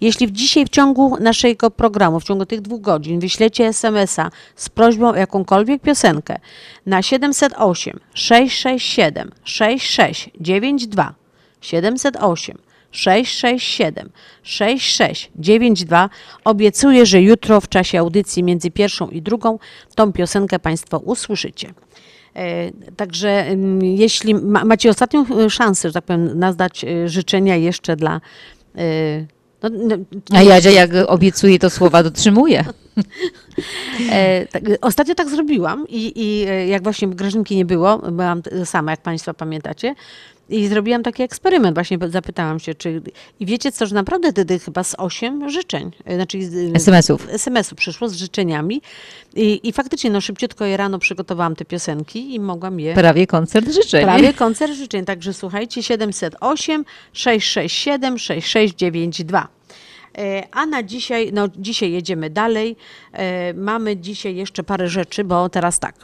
Jeśli 0.00 0.32
dzisiaj 0.32 0.64
w 0.66 0.68
ciągu 0.68 1.16
naszego 1.20 1.70
programu, 1.70 2.20
w 2.20 2.24
ciągu 2.24 2.46
tych 2.46 2.60
dwóch 2.60 2.80
godzin 2.80 3.20
wyślecie 3.20 3.66
SMS-a 3.66 4.30
z 4.56 4.68
prośbą 4.68 5.08
o 5.08 5.16
jakąkolwiek 5.16 5.82
piosenkę 5.82 6.38
na 6.86 7.02
708 7.02 8.00
667 8.84 9.30
6692 9.44 11.14
708 11.60 12.58
667 12.90 14.10
6692 14.42 16.10
obiecuję, 16.44 17.06
że 17.06 17.22
jutro 17.22 17.60
w 17.60 17.68
czasie 17.68 17.98
audycji 17.98 18.42
między 18.42 18.70
pierwszą 18.70 19.08
i 19.08 19.22
drugą 19.22 19.58
tą 19.94 20.12
piosenkę 20.12 20.58
Państwo 20.58 20.98
usłyszycie. 20.98 21.74
E, 22.34 22.70
Także 22.96 23.28
mm, 23.28 23.82
jeśli 23.82 24.34
ma, 24.34 24.64
macie 24.64 24.90
ostatnią 24.90 25.26
e, 25.26 25.50
szansę, 25.50 25.88
że 25.88 25.92
tak 25.92 26.04
powiem, 26.04 26.38
nazdać 26.38 26.84
e, 26.84 27.08
życzenia 27.08 27.56
jeszcze 27.56 27.96
dla. 27.96 28.20
No, 29.68 29.96
no, 29.98 30.38
A 30.38 30.42
Jadzia 30.42 30.70
jak 30.70 30.90
obiecuje, 31.06 31.58
to 31.58 31.70
słowa 31.70 32.02
dotrzymuje. 32.02 32.64
E, 34.10 34.46
tak, 34.46 34.62
ostatnio 34.80 35.14
tak 35.14 35.28
zrobiłam 35.28 35.88
i, 35.88 36.12
i 36.16 36.48
e, 36.48 36.66
jak 36.66 36.82
właśnie 36.82 37.08
Grażynki 37.08 37.56
nie 37.56 37.64
było, 37.64 37.98
byłam 37.98 38.42
sama, 38.64 38.90
jak 38.90 39.00
Państwo 39.00 39.34
pamiętacie, 39.34 39.94
i 40.48 40.68
zrobiłam 40.68 41.02
taki 41.02 41.22
eksperyment, 41.22 41.74
właśnie 41.74 41.98
zapytałam 42.08 42.60
się, 42.60 42.74
czy... 42.74 43.02
I 43.40 43.46
wiecie 43.46 43.72
co, 43.72 43.86
że 43.86 43.94
naprawdę 43.94 44.30
wtedy 44.30 44.58
chyba 44.58 44.84
z 44.84 44.94
osiem 44.98 45.50
życzeń, 45.50 45.90
e, 46.04 46.14
znaczy 46.14 46.38
SMS-ów. 46.74 47.26
SMS-u 47.30 47.74
przyszło 47.74 48.08
z 48.08 48.14
życzeniami 48.14 48.82
i, 49.34 49.60
i 49.68 49.72
faktycznie 49.72 50.10
no 50.10 50.20
szybciutko 50.20 50.64
je 50.64 50.76
rano 50.76 50.98
przygotowałam 50.98 51.56
te 51.56 51.64
piosenki 51.64 52.34
i 52.34 52.40
mogłam 52.40 52.80
je... 52.80 52.94
Prawie 52.94 53.26
koncert 53.26 53.72
życzeń. 53.72 54.04
Prawie 54.04 54.34
koncert 54.34 54.72
życzeń, 54.72 55.04
także 55.04 55.34
słuchajcie, 55.34 55.82
708 55.82 56.84
667 57.12 58.18
6692. 58.18 59.48
E, 60.18 60.42
A 60.52 60.66
na 60.66 60.82
dzisiaj, 60.82 61.30
no 61.32 61.48
dzisiaj 61.56 61.92
jedziemy 61.92 62.30
dalej. 62.30 62.76
E, 63.12 63.54
Mamy 63.54 63.96
dzisiaj 63.96 64.36
jeszcze 64.36 64.62
parę 64.62 64.88
rzeczy, 64.88 65.24
bo 65.24 65.48
teraz 65.48 65.78
tak. 65.80 65.94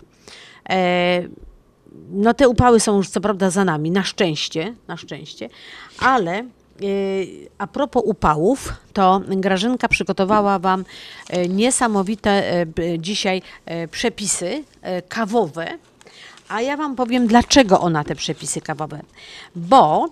No 2.13 2.35
te 2.35 2.49
upały 2.49 2.81
są 2.81 2.97
już 2.97 3.09
co 3.09 3.21
prawda 3.21 3.51
za 3.51 3.65
nami, 3.65 3.91
na 3.91 4.03
szczęście, 4.03 4.75
na 4.89 4.97
szczęście, 4.97 5.49
ale 5.99 6.33
e, 6.39 6.45
a 7.59 7.67
propos 7.67 8.03
upałów, 8.07 8.73
to 8.93 9.21
Grażynka 9.29 9.89
przygotowała 9.89 10.59
Wam 10.59 10.85
e, 11.29 11.49
niesamowite 11.49 12.67
b- 12.67 12.99
dzisiaj 12.99 13.43
przepisy 13.91 14.65
kawowe, 15.09 15.67
a 16.49 16.61
ja 16.61 16.77
Wam 16.77 16.97
powiem, 16.97 17.27
dlaczego 17.27 17.81
ona 17.81 18.05
te 18.05 18.15
przepisy 18.15 18.61
kawowe. 18.61 19.01
Bo 19.57 20.09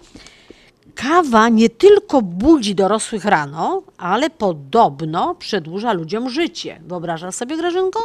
kawa 0.94 1.48
nie 1.48 1.70
tylko 1.70 2.22
budzi 2.22 2.74
dorosłych 2.74 3.24
rano, 3.24 3.82
ale 3.98 4.30
podobno 4.30 5.34
przedłuża 5.34 5.92
ludziom 5.92 6.30
życie. 6.30 6.80
Wyobrażasz 6.86 7.34
sobie, 7.34 7.56
Grażynko? 7.56 8.00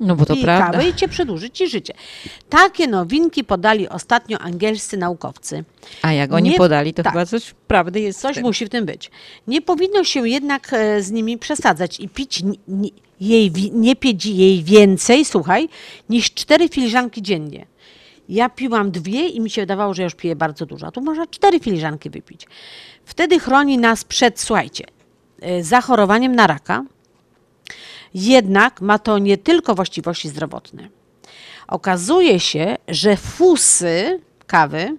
No 0.00 0.16
bo 0.16 0.26
to 0.26 0.36
prawda. 0.36 0.72
kawę 0.78 0.88
i 0.88 0.94
cię 0.94 1.08
przedłuży 1.08 1.50
ci 1.50 1.68
życie. 1.68 1.94
Takie 2.48 2.86
nowinki 2.86 3.44
podali 3.44 3.88
ostatnio 3.88 4.38
angielscy 4.38 4.96
naukowcy. 4.96 5.64
A 6.02 6.12
jak 6.12 6.32
oni 6.32 6.50
Nie- 6.50 6.56
podali, 6.56 6.94
to 6.94 7.02
tak. 7.02 7.12
chyba 7.12 7.26
coś 7.26 7.54
prawdy 7.66 8.00
jest. 8.00 8.18
w 8.18 8.22
Coś 8.22 8.34
tym. 8.34 8.44
musi 8.44 8.66
w 8.66 8.68
tym 8.68 8.86
być. 8.86 9.10
Nie 9.46 9.62
powinno 9.62 10.04
się 10.04 10.28
jednak 10.28 10.72
e, 10.72 11.02
z 11.02 11.10
nimi 11.10 11.38
przesadzać 11.38 12.00
i 12.00 12.08
pić 12.08 12.42
ni- 12.42 12.60
ni- 12.68 12.92
jej, 13.20 13.52
nie 13.72 13.96
pić 13.96 14.26
jej 14.26 14.64
więcej, 14.64 15.24
słuchaj, 15.24 15.68
niż 16.10 16.34
cztery 16.34 16.68
filiżanki 16.68 17.22
dziennie. 17.22 17.66
Ja 18.28 18.48
piłam 18.48 18.90
dwie 18.90 19.28
i 19.28 19.40
mi 19.40 19.50
się 19.50 19.62
wydawało, 19.62 19.94
że 19.94 20.02
już 20.02 20.14
piję 20.14 20.36
bardzo 20.36 20.66
dużo. 20.66 20.86
A 20.86 20.90
tu 20.90 21.00
można 21.00 21.26
cztery 21.26 21.60
filiżanki 21.60 22.10
wypić. 22.10 22.46
Wtedy 23.04 23.38
chroni 23.38 23.78
nas 23.78 24.04
przed, 24.04 24.40
słuchajcie, 24.40 24.84
e, 25.40 25.64
zachorowaniem 25.64 26.34
na 26.36 26.46
raka. 26.46 26.84
Jednak 28.16 28.80
ma 28.80 28.98
to 28.98 29.18
nie 29.18 29.38
tylko 29.38 29.74
właściwości 29.74 30.28
zdrowotne. 30.28 30.88
Okazuje 31.68 32.40
się, 32.40 32.76
że 32.88 33.16
fusy 33.16 34.20
kawy 34.46 34.96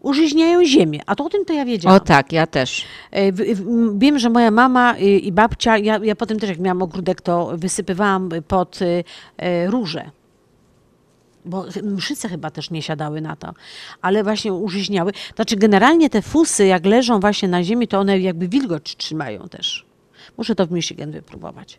użyźniają 0.00 0.64
ziemię. 0.64 1.00
A 1.06 1.14
to 1.14 1.24
o 1.24 1.28
tym 1.28 1.44
to 1.44 1.52
ja 1.52 1.64
wiedziałam. 1.64 1.96
O 1.96 2.00
tak, 2.00 2.32
ja 2.32 2.46
też. 2.46 2.84
E, 3.10 3.32
Wiem, 3.94 4.18
że 4.18 4.30
moja 4.30 4.50
mama 4.50 4.94
y, 4.96 5.00
i 5.00 5.32
babcia, 5.32 5.78
ja, 5.78 5.98
ja 6.02 6.16
potem 6.16 6.38
też 6.38 6.50
jak 6.50 6.58
miałam 6.58 6.82
ogródek, 6.82 7.20
to 7.20 7.52
wysypywałam 7.54 8.28
pod 8.48 8.82
y, 8.82 9.04
e, 9.36 9.66
róże. 9.66 10.10
Bo 11.44 11.64
mszyce 11.82 12.28
chyba 12.28 12.50
też 12.50 12.70
nie 12.70 12.82
siadały 12.82 13.20
na 13.20 13.36
to, 13.36 13.54
ale 14.00 14.24
właśnie 14.24 14.52
użyźniały. 14.52 15.12
Znaczy 15.34 15.56
generalnie 15.56 16.10
te 16.10 16.22
fusy, 16.22 16.66
jak 16.66 16.86
leżą 16.86 17.20
właśnie 17.20 17.48
na 17.48 17.64
ziemi, 17.64 17.88
to 17.88 17.98
one 17.98 18.18
jakby 18.20 18.48
wilgoć 18.48 18.96
trzymają 18.96 19.48
też. 19.48 19.86
Muszę 20.38 20.54
to 20.54 20.66
w 20.66 20.72
Michigan 20.72 21.10
wypróbować. 21.10 21.78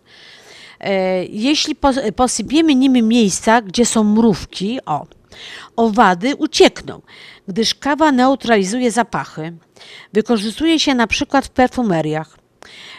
E, 0.84 1.26
Jeśli 1.26 1.76
pos- 1.76 2.12
posypiemy 2.12 2.76
nimi 2.76 3.04
miejsca, 3.04 3.62
gdzie 3.62 3.86
są 3.86 4.04
mrówki, 4.04 4.80
o, 4.86 5.06
owady 5.76 6.36
uciekną, 6.36 7.02
gdyż 7.48 7.76
kawa 7.76 8.12
neutralizuje 8.12 8.92
zapachy. 8.92 9.54
Wykorzystuje 10.14 10.80
się 10.80 10.96
na 10.96 11.08
przykład 11.08 11.46
w 11.46 11.50
perfumeriach. 11.50 12.38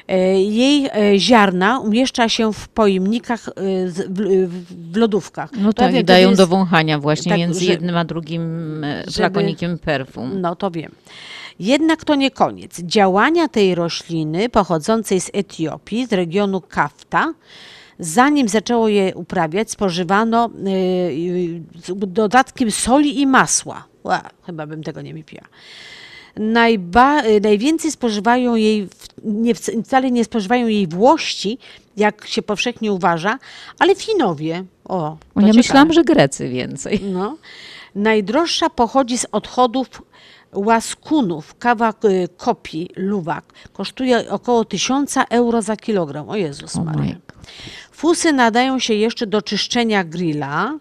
E, 0.09 0.19
Jej 0.43 0.87
e, 0.87 1.19
ziarna 1.19 1.79
umieszcza 1.81 2.29
się 2.29 2.53
w 2.53 2.69
pojemnikach, 2.69 3.41
w, 3.87 4.97
lodówkach. 4.97 5.51
No 5.59 5.73
To 5.73 5.83
tak, 5.83 5.93
wiem, 5.93 6.03
to 6.03 6.07
dają 6.07 6.29
jest- 6.29 6.41
do 6.41 6.47
wąchania 6.47 6.99
właśnie 6.99 7.31
tak, 7.31 7.39
między 7.39 7.65
że- 7.65 7.71
jednym 7.71 7.97
a 7.97 8.05
drugim 8.05 8.43
żeby- 9.07 9.13
flakonikiem 9.13 9.79
perfum. 9.79 10.41
No 10.41 10.57
to 10.57 10.71
wiem. 10.71 10.93
Jednak 11.59 12.05
to 12.05 12.15
nie 12.15 12.31
koniec. 12.31 12.81
Działania 12.81 13.49
tej 13.49 13.75
rośliny 13.75 14.49
pochodzącej 14.49 15.21
z 15.21 15.31
Etiopii, 15.33 16.07
z 16.07 16.13
regionu 16.13 16.61
Kafta, 16.61 17.35
zanim 17.99 18.49
zaczęło 18.49 18.89
je 18.89 19.15
uprawiać, 19.15 19.71
spożywano 19.71 20.51
y, 20.67 20.71
y, 20.71 21.63
z 21.85 21.93
dodatkiem 22.13 22.71
soli 22.71 23.21
i 23.21 23.27
masła. 23.27 23.85
Ła, 24.05 24.23
chyba 24.47 24.67
bym 24.67 24.83
tego 24.83 25.03
nie 25.03 25.15
wypiła. 25.15 25.43
Najba, 26.37 27.25
y, 27.25 27.41
najwięcej 27.41 27.91
spożywają 27.91 28.55
jej, 28.55 28.89
nie, 29.25 29.55
wc- 29.55 29.85
wcale 29.85 30.11
nie 30.11 30.25
spożywają 30.25 30.67
jej 30.67 30.87
włości, 30.87 31.59
jak 31.97 32.27
się 32.27 32.43
powszechnie 32.43 32.93
uważa, 32.93 33.39
ale 33.79 33.95
Finowie. 33.95 34.65
O, 34.85 35.17
ja 35.37 35.53
myślałam, 35.53 35.93
że 35.93 36.05
Grecy 36.05 36.49
więcej. 36.49 37.01
No. 37.03 37.37
Najdroższa 37.95 38.71
pochodzi 38.71 39.19
z 39.19 39.27
odchodów 39.33 39.89
łaskunów. 40.55 41.55
Kawa 41.59 41.95
y, 42.05 42.29
kopi 42.37 42.89
luwak 42.97 43.45
kosztuje 43.73 44.31
około 44.31 44.65
1000 44.65 45.15
euro 45.31 45.63
za 45.63 45.77
kilogram. 45.77 46.29
O 46.29 46.37
Jezus 46.37 46.75
Maria. 46.77 47.17
Fusy 47.93 48.33
nadają 48.33 48.79
się 48.79 48.95
jeszcze 48.95 49.27
do 49.27 49.43
czyszczenia 49.43 50.05
grilla, 50.05 50.79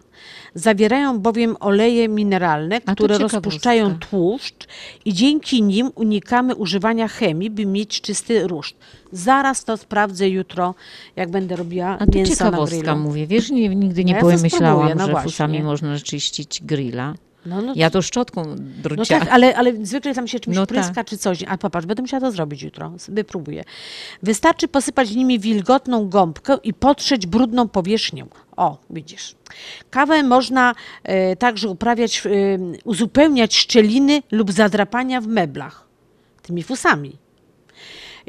zawierają 0.54 1.18
bowiem 1.18 1.56
oleje 1.60 2.08
mineralne, 2.08 2.80
to 2.80 2.92
które 2.92 3.18
rozpuszczają 3.18 3.98
tłuszcz 3.98 4.68
i 5.04 5.14
dzięki 5.14 5.62
nim 5.62 5.90
unikamy 5.94 6.54
używania 6.54 7.08
chemii, 7.08 7.50
by 7.50 7.66
mieć 7.66 8.00
czysty 8.00 8.46
ruszt. 8.46 8.76
Zaraz 9.12 9.64
to 9.64 9.76
sprawdzę 9.76 10.28
jutro, 10.28 10.74
jak 11.16 11.30
będę 11.30 11.56
robiła 11.56 11.98
A 12.00 12.06
tu 12.06 12.18
mięso 12.18 12.30
na 12.30 12.36
ciekawostka 12.50 12.78
grillu. 12.78 12.98
mówię. 12.98 13.26
Wiesz, 13.26 13.50
nie, 13.50 13.68
nigdy 13.68 14.04
nie 14.04 14.12
ja 14.12 14.20
to 14.20 14.30
pomyślałam, 14.30 14.98
no 14.98 15.04
że 15.06 15.10
właśnie. 15.12 15.30
fusami 15.30 15.62
można 15.62 15.98
czyścić 15.98 16.62
grilla. 16.64 17.14
No, 17.46 17.62
no 17.62 17.72
ja 17.76 17.90
to- 17.90 17.98
to 17.98 18.02
szczotką 18.02 18.44
No 18.44 18.54
drucia. 18.58 19.20
tak, 19.20 19.28
ale, 19.28 19.56
ale 19.56 19.86
zwykle 19.86 20.14
tam 20.14 20.28
się 20.28 20.40
czymś 20.40 20.56
No 20.56 20.66
pryska 20.66 20.94
tak. 20.94 21.06
czy 21.06 21.18
coś. 21.18 21.42
A 21.48 21.58
popatrz, 21.58 21.86
będę 21.86 22.02
musiała 22.02 22.20
to 22.20 22.30
zrobić 22.30 22.62
jutro. 22.62 22.92
Wypróbuję. 23.08 23.64
Wystarczy 24.22 24.68
posypać 24.68 25.10
nimi 25.10 25.38
wilgotną 25.38 26.08
gąbkę 26.08 26.56
i 26.62 26.74
potrzeć 26.74 27.26
brudną 27.26 27.68
powierzchnią. 27.68 28.26
O, 28.56 28.78
widzisz. 28.90 29.34
Kawę 29.90 30.22
można 30.22 30.74
e, 31.02 31.36
także 31.36 31.68
uprawiać, 31.68 32.22
e, 32.26 32.30
uzupełniać 32.84 33.56
szczeliny 33.56 34.22
lub 34.32 34.52
zadrapania 34.52 35.20
w 35.20 35.26
meblach. 35.26 35.86
Tymi 36.42 36.62
fusami. 36.62 37.16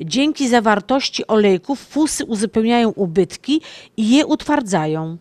Dzięki 0.02 0.48
zawartości 0.48 1.28
olejków 1.28 1.80
fusy 1.80 2.26
uzupełniają 2.26 2.90
ubytki 2.90 3.62
i 3.98 4.10
je 4.10 4.26
utwardzają. 4.26 5.18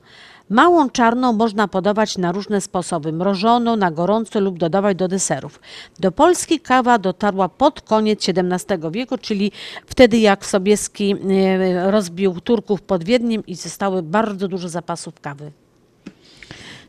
Małą 0.50 0.90
czarną 0.90 1.32
można 1.32 1.68
podawać 1.68 2.18
na 2.18 2.32
różne 2.32 2.60
sposoby, 2.60 3.12
mrożoną, 3.12 3.76
na 3.76 3.90
gorąco 3.90 4.40
lub 4.40 4.58
dodawać 4.58 4.96
do 4.96 5.08
deserów. 5.08 5.60
Do 6.00 6.12
Polski 6.12 6.60
kawa 6.60 6.98
dotarła 6.98 7.48
pod 7.48 7.80
koniec 7.80 8.26
XVII 8.28 8.90
wieku, 8.90 9.18
czyli 9.18 9.52
wtedy 9.86 10.18
jak 10.18 10.46
Sobieski 10.46 11.14
e, 11.30 11.90
rozbił 11.90 12.40
Turków 12.40 12.82
pod 12.82 13.04
Wiedniem 13.04 13.46
i 13.46 13.54
zostały 13.54 14.02
bardzo 14.02 14.48
dużo 14.48 14.68
zapasów 14.68 15.20
kawy. 15.20 15.50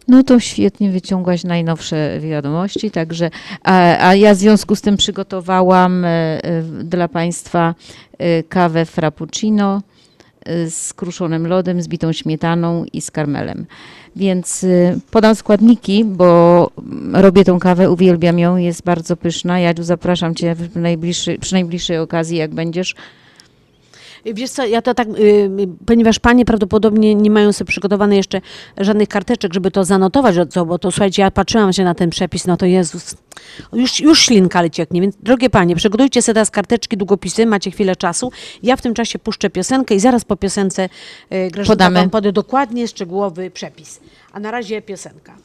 No 0.07 0.23
to 0.23 0.39
świetnie 0.39 0.91
wyciągłaś 0.91 1.43
najnowsze 1.43 2.19
wiadomości, 2.19 2.91
także 2.91 3.29
a, 3.63 4.07
a 4.07 4.15
ja 4.15 4.33
w 4.33 4.37
związku 4.37 4.75
z 4.75 4.81
tym 4.81 4.97
przygotowałam 4.97 6.05
e, 6.05 6.07
e, 6.07 6.61
dla 6.83 7.07
Państwa 7.07 7.75
kawę 8.49 8.85
frappuccino 8.85 9.81
z 10.69 10.93
kruszonym 10.93 11.47
lodem, 11.47 11.81
z 11.81 11.87
bitą 11.87 12.13
śmietaną 12.13 12.85
i 12.93 13.01
z 13.01 13.11
karmelem. 13.11 13.65
Więc 14.15 14.63
e, 14.63 14.97
podam 15.11 15.35
składniki, 15.35 16.05
bo 16.05 16.71
robię 17.13 17.45
tą 17.45 17.59
kawę, 17.59 17.91
uwielbiam 17.91 18.39
ją, 18.39 18.57
jest 18.57 18.83
bardzo 18.83 19.17
pyszna. 19.17 19.59
Jadziu, 19.59 19.83
zapraszam 19.83 20.35
Cię 20.35 20.55
w 20.55 20.75
najbliższy, 20.75 21.37
przy 21.39 21.53
najbliższej 21.53 21.97
okazji, 21.97 22.37
jak 22.37 22.53
będziesz. 22.53 22.95
Wiesz 24.33 24.49
co, 24.49 24.65
ja 24.65 24.81
to 24.81 24.93
tak, 24.93 25.07
y, 25.07 25.49
ponieważ 25.85 26.19
panie 26.19 26.45
prawdopodobnie 26.45 27.15
nie 27.15 27.29
mają 27.31 27.53
sobie 27.53 27.67
przygotowane 27.67 28.15
jeszcze 28.15 28.41
żadnych 28.77 29.09
karteczek, 29.09 29.53
żeby 29.53 29.71
to 29.71 29.83
zanotować, 29.83 30.35
co, 30.49 30.65
bo 30.65 30.79
to 30.79 30.91
słuchajcie, 30.91 31.21
ja 31.21 31.31
patrzyłam 31.31 31.73
się 31.73 31.83
na 31.83 31.95
ten 31.95 32.09
przepis, 32.09 32.47
no 32.47 32.57
to 32.57 32.65
Jezus, 32.65 33.15
już, 33.73 33.99
już 33.99 34.21
ślinka 34.21 34.59
ale 34.59 34.69
cieknie, 34.69 35.01
więc 35.01 35.15
drogie 35.15 35.49
panie, 35.49 35.75
przygotujcie 35.75 36.21
sobie 36.21 36.33
teraz 36.33 36.51
karteczki, 36.51 36.97
długopisy, 36.97 37.45
macie 37.45 37.71
chwilę 37.71 37.95
czasu, 37.95 38.31
ja 38.63 38.75
w 38.75 38.81
tym 38.81 38.93
czasie 38.93 39.19
puszczę 39.19 39.49
piosenkę 39.49 39.95
i 39.95 39.99
zaraz 39.99 40.25
po 40.25 40.35
piosence 40.35 40.83
y, 40.85 40.89
Grażynka 41.29 41.65
Podamy. 41.65 41.99
wam 41.99 42.09
poda 42.09 42.31
dokładnie 42.31 42.87
szczegółowy 42.87 43.51
przepis. 43.51 43.99
A 44.33 44.39
na 44.39 44.51
razie 44.51 44.81
piosenka. 44.81 45.35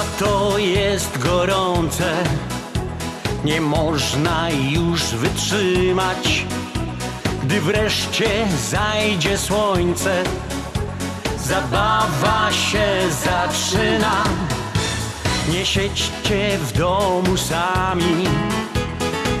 Lato 0.00 0.58
jest 0.58 1.18
gorące, 1.18 2.16
nie 3.44 3.60
można 3.60 4.50
już 4.50 5.02
wytrzymać. 5.02 6.46
Gdy 7.42 7.60
wreszcie 7.60 8.46
zajdzie 8.70 9.38
słońce, 9.38 10.22
zabawa 11.44 12.52
się 12.52 12.86
zaczyna. 13.24 14.24
Nie 15.52 15.66
siedźcie 15.66 16.58
w 16.58 16.72
domu 16.72 17.36
sami, 17.36 18.24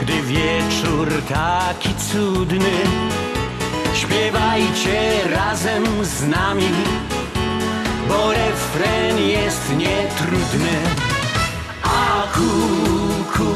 gdy 0.02 0.22
wieczór 0.22 1.08
taki 1.28 1.94
cudny. 2.12 2.76
Śpiewajcie 3.94 5.10
razem 5.30 6.04
z 6.04 6.28
nami 6.28 6.70
bo 8.10 8.32
refren 8.32 9.18
jest 9.18 9.76
nietrudny. 9.76 10.76
A 11.82 12.26
kuku, 12.34 13.54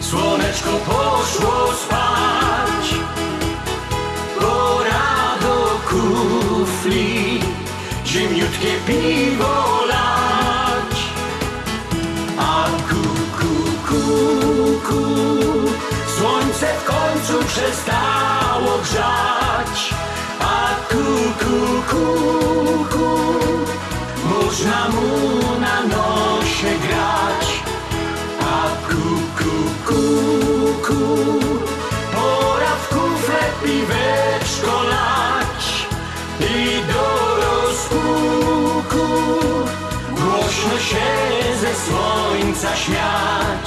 słoneczko 0.00 0.70
poszło 0.70 1.72
spać, 1.82 2.86
pora 4.40 5.08
do 5.42 5.56
kufli, 5.88 7.40
zimniutkie 8.06 8.72
piwo 8.86 9.84
lać. 9.88 10.96
A 12.38 12.66
kuku, 12.88 13.54
kuku, 13.88 15.04
słońce 16.18 16.66
w 16.78 16.84
końcu 16.84 17.44
przestało 17.48 18.78
grzać. 18.78 19.94
A 20.40 20.74
kuku, 20.88 21.82
kuku, 21.90 23.15
można 24.56 24.88
mu 24.88 25.60
na 25.60 25.82
nosie 25.82 26.78
grać. 26.88 27.46
A 28.40 28.88
kuku, 28.88 29.54
kuku, 29.86 31.40
pora 32.12 32.72
w 32.82 32.88
kufle 32.88 33.42
piweczko 33.62 34.82
lać. 34.82 35.86
I 36.40 36.80
do 36.92 37.06
rozpuku 37.42 39.06
głośno 40.10 40.78
się 40.78 41.06
ze 41.60 41.74
słońca 41.74 42.76
śmiać. 42.76 43.65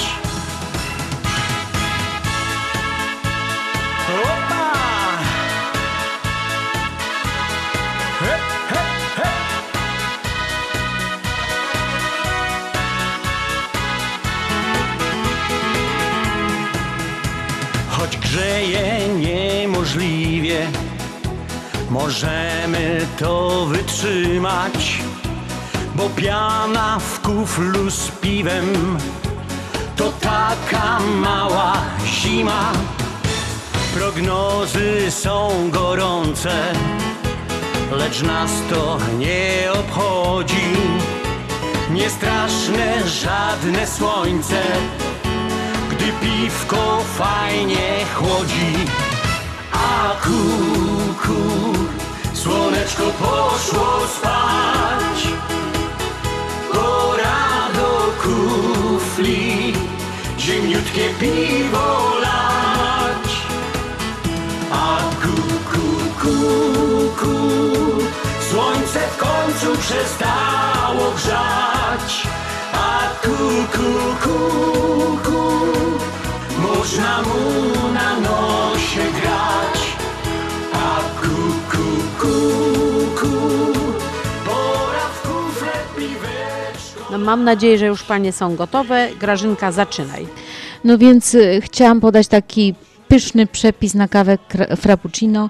Możemy 22.09 23.07
to 23.19 23.65
wytrzymać, 23.65 25.01
bo 25.95 26.09
piana 26.09 26.99
w 26.99 27.19
kuflu 27.21 27.89
z 27.89 28.11
piwem 28.11 28.97
to 29.95 30.11
taka 30.11 30.99
mała 30.99 31.73
zima. 32.05 32.71
Prognozy 33.93 35.11
są 35.11 35.49
gorące, 35.71 36.73
lecz 37.91 38.21
nas 38.21 38.51
to 38.69 38.97
nie 39.17 39.69
obchodzi. 39.79 40.73
Niestraszne 41.91 43.07
żadne 43.07 43.87
słońce, 43.87 44.61
gdy 45.91 46.05
piwko 46.21 47.03
fajnie 47.17 48.05
chłodzi. 48.15 48.73
A 49.73 50.15
kuku, 50.23 51.69
słoneczko 52.43 53.03
poszło 53.03 54.07
spać. 54.17 55.19
Pora 56.73 57.69
do 57.75 57.89
kufli, 58.23 59.73
zimniutkie 60.37 61.09
piwo 61.19 62.13
lać. 62.21 63.29
A 64.71 64.97
kuku, 65.21 65.87
kuku, 66.21 67.37
słońce 68.51 68.99
w 68.99 69.17
końcu 69.17 69.81
przestało 69.81 71.11
grzać. 71.11 72.27
A 72.73 72.99
kuku, 73.23 73.89
kuku, 74.23 75.41
można 76.57 77.21
mu 77.21 77.93
na 77.93 78.19
nosie 78.19 78.58
mam 87.19 87.43
nadzieję, 87.43 87.77
że 87.77 87.85
już 87.85 88.03
panie 88.03 88.31
są 88.31 88.55
gotowe. 88.55 89.09
Grażynka, 89.19 89.71
zaczynaj. 89.71 90.27
No 90.83 90.97
więc 90.97 91.35
y, 91.35 91.61
chciałam 91.63 92.01
podać 92.01 92.27
taki 92.27 92.75
pyszny 93.07 93.47
przepis 93.47 93.93
na 93.95 94.07
kawę 94.07 94.37
frappuccino. 94.77 95.49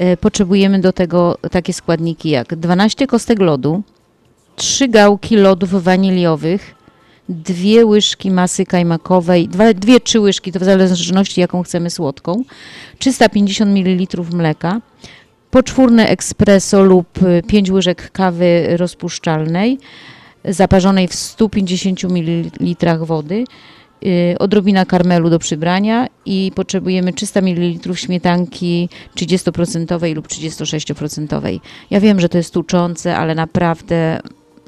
Y, 0.00 0.16
Potrzebujemy 0.16 0.78
do 0.78 0.92
tego 0.92 1.38
takie 1.50 1.72
składniki 1.72 2.30
jak 2.30 2.54
12 2.54 3.06
kostek 3.06 3.40
lodu, 3.40 3.82
3 4.56 4.88
gałki 4.88 5.36
lodów 5.36 5.82
waniliowych, 5.82 6.74
dwie 7.28 7.86
łyżki 7.86 8.30
masy 8.30 8.64
kajmakowej, 8.66 9.48
dwie, 9.74 10.00
trzy 10.00 10.20
łyżki, 10.20 10.52
to 10.52 10.60
w 10.60 10.64
zależności 10.64 11.40
jaką 11.40 11.62
chcemy 11.62 11.90
słodką, 11.90 12.44
350 12.98 13.70
ml 13.70 14.22
mleka, 14.32 14.80
poczwórne 15.50 16.08
espresso 16.08 16.82
lub 16.82 17.06
5 17.46 17.70
łyżek 17.70 18.10
kawy 18.12 18.76
rozpuszczalnej, 18.76 19.78
zaparzonej 20.44 21.08
w 21.08 21.14
150 21.14 22.04
ml 22.60 22.98
wody, 22.98 23.44
y, 24.06 24.36
odrobina 24.38 24.84
karmelu 24.84 25.30
do 25.30 25.38
przybrania 25.38 26.06
i 26.26 26.52
potrzebujemy 26.54 27.12
300 27.12 27.40
ml 27.40 27.94
śmietanki 27.94 28.88
30% 29.16 30.14
lub 30.14 30.28
36%. 30.28 31.60
Ja 31.90 32.00
wiem, 32.00 32.20
że 32.20 32.28
to 32.28 32.38
jest 32.38 32.54
tłuczące, 32.54 33.16
ale 33.16 33.34
naprawdę 33.34 34.20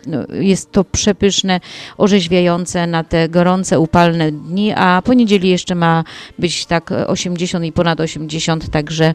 no, 0.07 0.19
jest 0.41 0.73
to 0.73 0.85
przepyszne, 0.85 1.61
orzeźwiające 1.99 2.87
na 2.87 3.05
te 3.05 3.29
gorące, 3.29 3.81
upalne 3.81 4.33
dni, 4.33 4.73
a 4.73 5.03
po 5.05 5.15
niedzieli 5.15 5.49
jeszcze 5.49 5.75
ma 5.75 6.05
być 6.39 6.67
tak 6.67 6.91
80 7.07 7.65
i 7.65 7.73
ponad 7.73 8.01
80, 8.01 8.71
także 8.71 9.15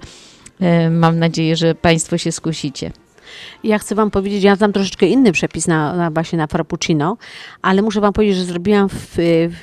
e, 0.60 0.90
mam 0.90 1.20
nadzieję, 1.20 1.56
że 1.56 1.76
Państwo 1.76 2.18
się 2.18 2.32
skusicie. 2.32 2.92
Ja 3.64 3.80
chcę 3.80 3.96
Wam 3.96 4.12
powiedzieć, 4.12 4.44
ja 4.44 4.56
znam 4.56 4.74
troszeczkę 4.74 5.06
inny 5.06 5.32
przepis 5.32 5.68
na, 5.68 5.96
na 5.96 6.12
właśnie 6.12 6.38
na 6.38 6.48
frappuccino, 6.48 7.18
ale 7.62 7.82
muszę 7.82 8.02
Wam 8.02 8.14
powiedzieć, 8.14 8.38
że 8.38 8.44
zrobiłam 8.44 8.90
w, 8.90 8.96
w, 8.96 9.56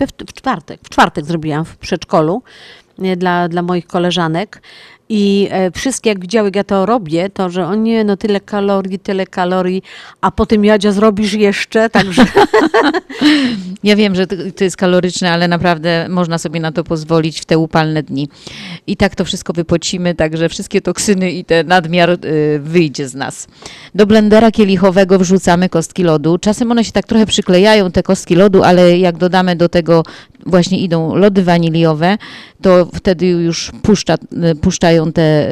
w, 0.00 0.26
w 0.28 0.32
czwartek, 0.32 0.80
w 0.84 0.88
czwartek 0.88 1.24
zrobiłam 1.24 1.64
w 1.64 1.76
przedszkolu 1.76 2.42
nie, 2.98 3.16
dla, 3.16 3.48
dla 3.48 3.62
moich 3.62 3.86
koleżanek 3.86 4.62
i 5.14 5.48
e, 5.50 5.70
wszystkie 5.70 6.10
jak 6.10 6.20
widziały, 6.20 6.48
jak 6.48 6.56
ja 6.56 6.64
to 6.64 6.86
robię, 6.86 7.30
to 7.30 7.50
że 7.50 7.66
o 7.66 7.74
nie, 7.74 8.04
no 8.04 8.16
tyle 8.16 8.40
kalorii, 8.40 8.98
tyle 8.98 9.26
kalorii, 9.26 9.82
a 10.20 10.30
potem 10.30 10.64
Jadzia 10.64 10.92
zrobisz 10.92 11.32
jeszcze, 11.32 11.90
także 11.90 12.26
Ja 13.82 13.96
wiem, 13.96 14.14
że 14.14 14.26
to 14.26 14.64
jest 14.64 14.76
kaloryczne, 14.76 15.32
ale 15.32 15.48
naprawdę 15.48 16.06
można 16.08 16.38
sobie 16.38 16.60
na 16.60 16.72
to 16.72 16.84
pozwolić 16.84 17.40
w 17.40 17.44
te 17.44 17.58
upalne 17.58 18.02
dni. 18.02 18.28
I 18.86 18.96
tak 18.96 19.14
to 19.14 19.24
wszystko 19.24 19.52
wypocimy, 19.52 20.14
także 20.14 20.48
wszystkie 20.48 20.80
toksyny 20.80 21.32
i 21.32 21.44
ten 21.44 21.66
nadmiar 21.66 22.10
y, 22.10 22.60
wyjdzie 22.62 23.08
z 23.08 23.14
nas. 23.14 23.46
Do 23.94 24.06
blendera 24.06 24.50
kielichowego 24.50 25.18
wrzucamy 25.18 25.68
kostki 25.68 26.02
lodu. 26.02 26.38
Czasem 26.38 26.70
one 26.70 26.84
się 26.84 26.92
tak 26.92 27.06
trochę 27.06 27.26
przyklejają, 27.26 27.90
te 27.90 28.02
kostki 28.02 28.34
lodu, 28.34 28.62
ale 28.62 28.98
jak 28.98 29.16
dodamy 29.16 29.56
do 29.56 29.68
tego, 29.68 30.02
właśnie 30.46 30.78
idą 30.78 31.14
lody 31.14 31.42
waniliowe, 31.42 32.18
to 32.62 32.88
wtedy 32.94 33.26
już 33.26 33.72
puszcza, 33.82 34.14
y, 34.14 34.54
te, 35.10 35.48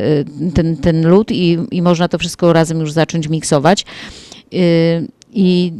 y, 0.48 0.52
ten, 0.52 0.76
ten 0.76 1.08
lód 1.08 1.30
i, 1.30 1.58
i 1.70 1.82
można 1.82 2.08
to 2.08 2.18
wszystko 2.18 2.52
razem 2.52 2.80
już 2.80 2.92
zacząć 2.92 3.28
miksować. 3.28 3.84
Y, 4.54 5.08
I 5.32 5.72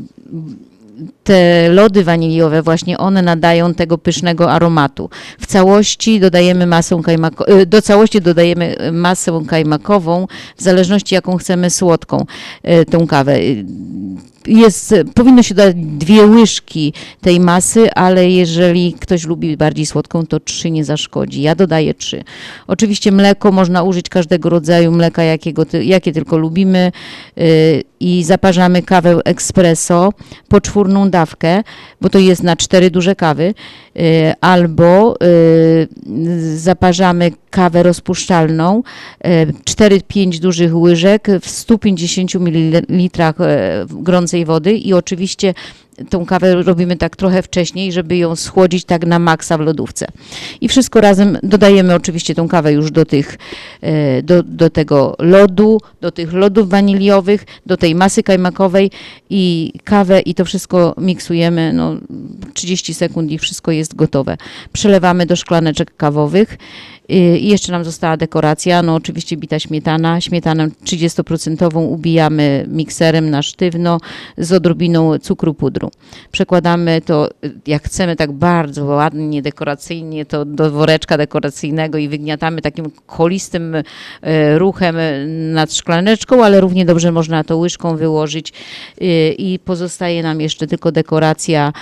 te 1.25 1.69
lody 1.69 2.05
waniliowe 2.05 2.63
właśnie 2.63 2.99
one 2.99 3.23
nadają 3.23 3.75
tego 3.75 3.99
pysznego 3.99 4.51
aromatu. 4.51 5.11
W 5.41 5.47
całości 5.47 6.21
dodajemy 6.21 6.67
masę 6.67 6.97
kajmako- 6.97 7.61
y, 7.61 7.67
do 7.67 7.83
całości 7.83 8.21
dodajemy 8.21 8.77
masę 8.93 9.43
kajmakową, 9.49 10.27
w 10.57 10.63
zależności 10.63 11.15
jaką 11.15 11.37
chcemy 11.37 11.71
słodką 11.71 12.25
y, 12.81 12.85
tą 12.85 13.07
kawę. 13.07 13.39
Y, 13.39 13.65
Jest, 14.47 14.95
powinno 15.15 15.43
się 15.43 15.55
dodać 15.55 15.77
dwie 15.77 16.27
łyżki 16.27 16.93
tej 17.21 17.41
masy, 17.41 17.93
ale 17.93 18.31
jeżeli 18.31 18.93
ktoś 18.93 19.27
lubi 19.27 19.57
bardziej 19.57 19.87
słodką, 19.87 20.27
to 20.27 20.41
trzy 20.41 20.71
nie 20.71 20.85
zaszkodzi. 20.85 21.43
Ja 21.43 21.55
dodaję 21.55 21.95
trzy. 21.95 22.25
Oczywiście 22.67 23.13
mleko 23.13 23.53
można 23.53 23.83
użyć 23.83 24.09
każdego 24.09 24.49
rodzaju 24.49 24.93
mleka, 24.93 25.23
jakiego, 25.23 25.63
jakie 25.83 26.13
tylko 26.13 26.39
lubimy 26.39 26.93
i 28.01 28.25
zaparzamy 28.25 28.83
kawę 28.83 29.19
espresso, 29.25 30.13
poczwórną 30.49 30.90
dawkę, 31.11 31.63
bo 32.01 32.11
to 32.11 32.19
jest 32.19 32.43
na 32.43 32.57
cztery 32.57 32.91
duże 32.91 33.17
kawy, 33.17 33.55
y, 33.97 34.33
albo 34.41 35.17
y, 35.23 35.89
zaparzamy 36.57 37.31
kawę 37.51 37.83
rozpuszczalną, 37.83 38.83
y, 39.27 39.53
4-5 39.65 40.39
dużych 40.39 40.77
łyżek 40.77 41.29
w 41.41 41.49
150 41.49 42.35
ml 42.35 42.83
gorącej 43.89 44.45
wody 44.45 44.73
i 44.73 44.93
oczywiście 44.93 45.55
tą 46.11 46.27
kawę 46.27 46.63
robimy 46.63 46.97
tak 46.97 47.17
trochę 47.17 47.43
wcześniej, 47.43 47.93
żeby 47.93 48.17
ją 48.17 48.37
schłodzić 48.37 48.85
tak 48.85 49.07
na 49.07 49.19
maksa 49.19 49.59
w 49.59 49.61
lodówce. 49.61 50.07
I 50.61 50.69
wszystko 50.69 51.01
razem 51.01 51.39
dodajemy 51.43 51.95
oczywiście 51.95 52.35
tą 52.35 52.49
kawę 52.49 52.73
już 52.73 52.91
do 52.91 53.05
tych, 53.05 53.39
do, 54.23 54.43
do 54.43 54.71
tego 54.71 55.17
lodu, 55.19 55.81
do 56.01 56.11
tych 56.11 56.33
lodów 56.33 56.69
waniliowych, 56.69 57.45
do 57.67 57.77
tej 57.77 57.95
masy 57.95 58.23
kajmakowej 58.23 58.91
i 59.31 59.73
kawę 59.85 60.21
i 60.21 60.35
to 60.35 60.45
wszystko 60.45 60.95
miksujemy, 60.99 61.73
no 61.73 61.97
30 62.55 62.95
sekund 62.95 63.31
i 63.31 63.39
wszystko 63.39 63.71
jest 63.71 63.95
gotowe. 63.95 64.37
Przelewamy 64.73 65.27
do 65.27 65.37
szklaneczek 65.37 65.97
kawowych 65.97 66.59
y, 67.11 67.39
i 67.39 67.49
jeszcze 67.49 67.73
nam 67.73 67.85
została 67.85 68.17
dekoracja, 68.17 68.83
no 68.83 68.95
oczywiście 68.95 69.37
bita 69.37 69.59
śmietana. 69.59 70.21
Śmietanę 70.21 70.69
30% 70.85 71.83
ubijamy 71.89 72.65
mikserem 72.69 73.31
na 73.31 73.43
sztywno 73.43 74.01
z 74.39 74.53
odrobiną 74.53 75.19
cukru 75.19 75.55
pudru. 75.55 75.91
Przekładamy 76.33 77.01
to, 77.01 77.29
jak 77.67 77.83
chcemy, 77.83 78.17
tak 78.17 78.33
bardzo 78.33 78.85
ładnie, 78.85 79.43
dekoracyjnie, 79.43 80.27
to 80.27 80.45
do 80.45 80.71
woreczka 80.71 81.17
dekoracyjnego 81.17 81.99
i 81.99 82.09
wygniatamy 82.09 82.63
takim 82.63 82.91
kolistym 83.07 83.70
y, 83.75 84.59
ruchem 84.59 84.97
nad 85.53 85.75
szklaneczką, 85.75 86.45
ale 86.45 86.61
równie 86.61 86.85
dobrze 86.85 87.13
można 87.13 87.45
to 87.45 87.57
łyżką 87.57 87.97
wyłożyć 87.97 88.53
y, 89.03 89.35
i 89.39 89.59
pozostaje 89.59 90.23
nam 90.23 90.41
jeszcze 90.41 90.67
tylko 90.67 90.93
dekoracja 90.93 91.73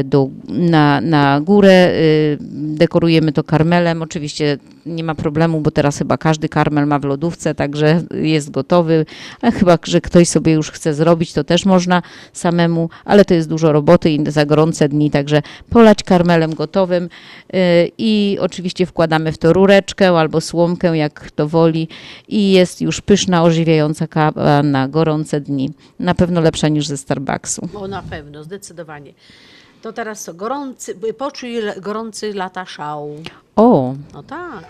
y, 0.00 0.04
do, 0.04 0.28
na, 0.48 1.00
na 1.00 1.40
górę. 1.40 1.92
Dekorujemy 2.50 3.32
to 3.32 3.44
karmelem. 3.44 4.02
Oczywiście 4.02 4.58
nie 4.86 5.04
ma 5.04 5.14
problemu, 5.14 5.60
bo 5.60 5.70
teraz 5.70 5.98
chyba 5.98 6.18
każdy 6.18 6.48
karmel 6.48 6.86
ma 6.86 6.98
w 6.98 7.04
lodówce, 7.04 7.54
także 7.54 8.02
jest 8.14 8.50
gotowy. 8.50 9.06
A 9.42 9.50
chyba, 9.50 9.78
że 9.84 10.00
ktoś 10.00 10.28
sobie 10.28 10.52
już 10.52 10.70
chce 10.70 10.94
zrobić, 10.94 11.32
to 11.32 11.44
też 11.44 11.64
można 11.66 12.02
samemu, 12.32 12.88
ale 13.04 13.24
to 13.24 13.34
jest 13.34 13.48
dużo 13.48 13.72
roboty 13.72 14.10
i 14.10 14.30
za 14.30 14.46
gorące 14.46 14.88
dni, 14.88 15.10
także 15.10 15.42
polać 15.70 16.02
karmelem 16.02 16.54
gotowym 16.54 17.04
y, 17.04 17.08
i 17.98 18.38
oczywiście 18.40 18.86
wkładamy 18.86 19.32
w 19.32 19.38
to 19.38 19.52
rureczkę 19.52 20.08
albo 20.18 20.40
słomkę, 20.40 20.96
jak 20.96 21.14
kto 21.14 21.48
woli 21.48 21.88
i 22.28 22.52
jest 22.52 22.80
już 22.80 23.00
pyszna, 23.00 23.42
ożywiająca 23.42 24.06
kawa 24.06 24.62
na 24.62 24.88
gorące 24.88 25.40
dni. 25.40 25.70
Na 25.98 26.14
pewno 26.14 26.40
lepsza 26.40 26.68
niż 26.68 26.86
ze 26.86 26.96
Starbucksu. 26.96 27.68
o 27.74 27.88
na 27.88 28.02
pewno, 28.02 28.44
zdecydowanie. 28.44 29.12
To 29.82 29.92
teraz 29.92 30.24
co, 30.24 30.34
gorący, 30.34 30.94
poczuj 31.18 31.56
le- 31.56 31.80
gorący 31.80 32.34
lata 32.34 32.64
szał. 32.66 33.10
O, 33.56 33.94
No 34.12 34.22
tak. 34.22 34.64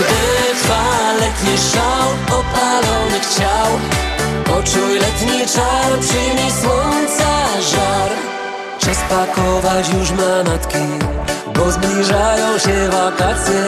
Gdy 0.00 0.54
trwa 0.60 1.12
letni 1.20 1.58
szał 1.58 2.38
opalonych 2.38 3.26
ciał 3.36 3.70
Poczuj 4.44 4.98
letni 4.98 5.46
czar, 5.54 5.98
przyjmij 6.00 6.50
słońca 6.62 7.60
żar. 7.60 8.10
Czas 8.78 8.98
pakować 9.10 9.88
już 9.88 10.10
manatki 10.10 10.78
Bo 11.56 11.70
zbliżają 11.72 12.58
się 12.58 12.88
wakacje. 12.90 13.62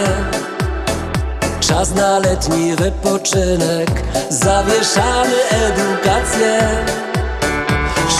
Czas 1.60 1.94
na 1.94 2.18
letni 2.18 2.76
wypoczynek 2.76 3.90
Zawieszamy 4.30 5.36
edukację 5.50 6.58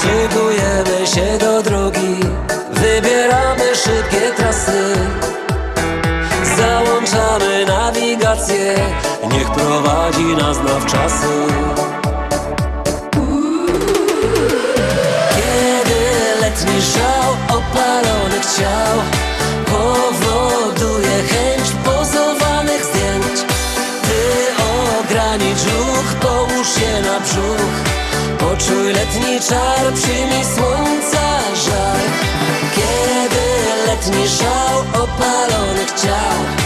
Szykujemy 0.03 1.07
się 1.07 1.39
do 1.39 1.63
drogi. 1.63 2.17
Wybieramy 2.73 3.77
szybkie 3.77 4.33
trasy. 4.37 4.95
Załączamy 6.57 7.67
nawigację. 7.67 8.75
Niech 9.33 9.51
prowadzi 9.51 10.37
nas 10.37 10.59
nawczasy 10.59 11.27
Kiedy 15.37 16.41
letni 16.41 16.81
żał 16.81 17.59
opalonych 17.59 18.47
ciał 18.57 18.99
Poczuj 28.63 28.93
letni 28.93 29.41
czar, 29.49 29.93
przyjmij 29.95 30.45
słońca 30.45 31.41
żar 31.67 32.01
Kiedy 32.75 33.45
letni 33.87 34.29
żał 34.29 35.03
opalonych 35.05 35.93
ciał 35.93 36.62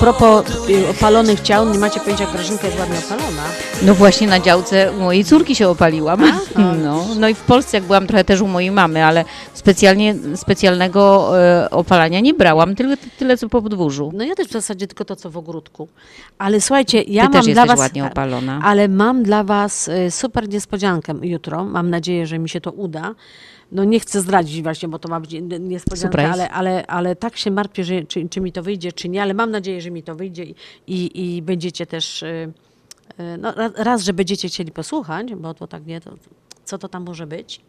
propos 0.00 0.68
y, 0.68 0.88
opalonych 0.88 1.40
ciał, 1.40 1.68
nie 1.72 1.78
macie 1.78 2.00
pojęcia, 2.00 2.26
Grażynka 2.32 2.66
jest 2.66 2.78
ładnie 2.78 2.98
opalona. 2.98 3.42
No 3.82 3.94
właśnie 3.94 4.26
na 4.26 4.40
działce 4.40 4.92
u 4.92 5.00
mojej 5.00 5.24
córki 5.24 5.54
się 5.54 5.68
opaliłam. 5.68 6.22
No, 6.84 7.06
no 7.18 7.28
i 7.28 7.34
w 7.34 7.40
Polsce 7.40 7.76
jak 7.76 7.86
byłam 7.86 8.06
trochę 8.06 8.24
też 8.24 8.40
u 8.40 8.46
mojej 8.46 8.70
mamy, 8.70 9.04
ale 9.04 9.24
specjalnie, 9.54 10.14
specjalnego 10.36 11.32
e, 11.40 11.70
opalania 11.70 12.20
nie 12.20 12.34
brałam, 12.34 12.74
tyle, 12.74 12.96
tyle 13.18 13.36
co 13.36 13.48
po 13.48 13.62
podwórzu. 13.62 14.10
No 14.14 14.24
ja 14.24 14.34
też 14.34 14.48
w 14.48 14.52
zasadzie 14.52 14.86
tylko 14.86 15.04
to, 15.04 15.16
co 15.16 15.30
w 15.30 15.36
ogródku. 15.36 15.88
Ale 16.38 16.60
słuchajcie, 16.60 17.02
ja 17.02 17.22
Ty 17.22 17.28
mam 17.28 17.44
też 17.44 17.54
dla 17.54 17.66
was... 17.66 17.78
ładnie 17.78 18.04
opalona. 18.04 18.60
Ale 18.64 18.88
mam 18.88 19.22
dla 19.22 19.44
was 19.44 19.88
y, 19.88 20.10
super 20.10 20.48
niespodziankę 20.48 21.14
jutro. 21.22 21.64
Mam 21.64 21.90
nadzieję, 21.90 22.26
że 22.26 22.38
mi 22.38 22.48
się 22.48 22.60
to 22.60 22.72
uda. 22.72 23.14
No 23.72 23.84
nie 23.84 24.00
chcę 24.00 24.20
zdradzić 24.20 24.62
właśnie, 24.62 24.88
bo 24.88 24.98
to 24.98 25.08
ma 25.08 25.20
być 25.20 25.32
nie- 25.32 25.40
niespodzianka, 25.58 26.18
Surprise. 26.18 26.32
ale, 26.32 26.48
ale, 26.50 26.86
ale 26.86 27.16
tak 27.16 27.36
się 27.36 27.50
martwię, 27.50 27.84
że, 27.84 28.02
czy, 28.02 28.28
czy 28.28 28.40
mi 28.40 28.52
to 28.52 28.62
wyjdzie, 28.62 28.92
czy 28.92 29.08
nie, 29.08 29.22
ale 29.22 29.34
mam 29.34 29.50
nadzieję, 29.50 29.80
że 29.80 29.90
mi 29.90 30.02
to 30.02 30.14
wyjdzie 30.14 30.44
i, 30.44 30.54
i, 30.86 31.36
i 31.36 31.42
będziecie 31.42 31.86
też, 31.86 32.22
y, 32.22 32.26
y, 33.20 33.38
no 33.38 33.52
ra- 33.54 33.70
raz, 33.76 34.02
że 34.02 34.12
będziecie 34.12 34.48
chcieli 34.48 34.72
posłuchać, 34.72 35.34
bo 35.34 35.54
to 35.54 35.66
tak 35.66 35.86
nie, 35.86 36.00
to 36.00 36.14
co 36.64 36.78
to 36.78 36.88
tam 36.88 37.04
może 37.04 37.26
być. 37.26 37.60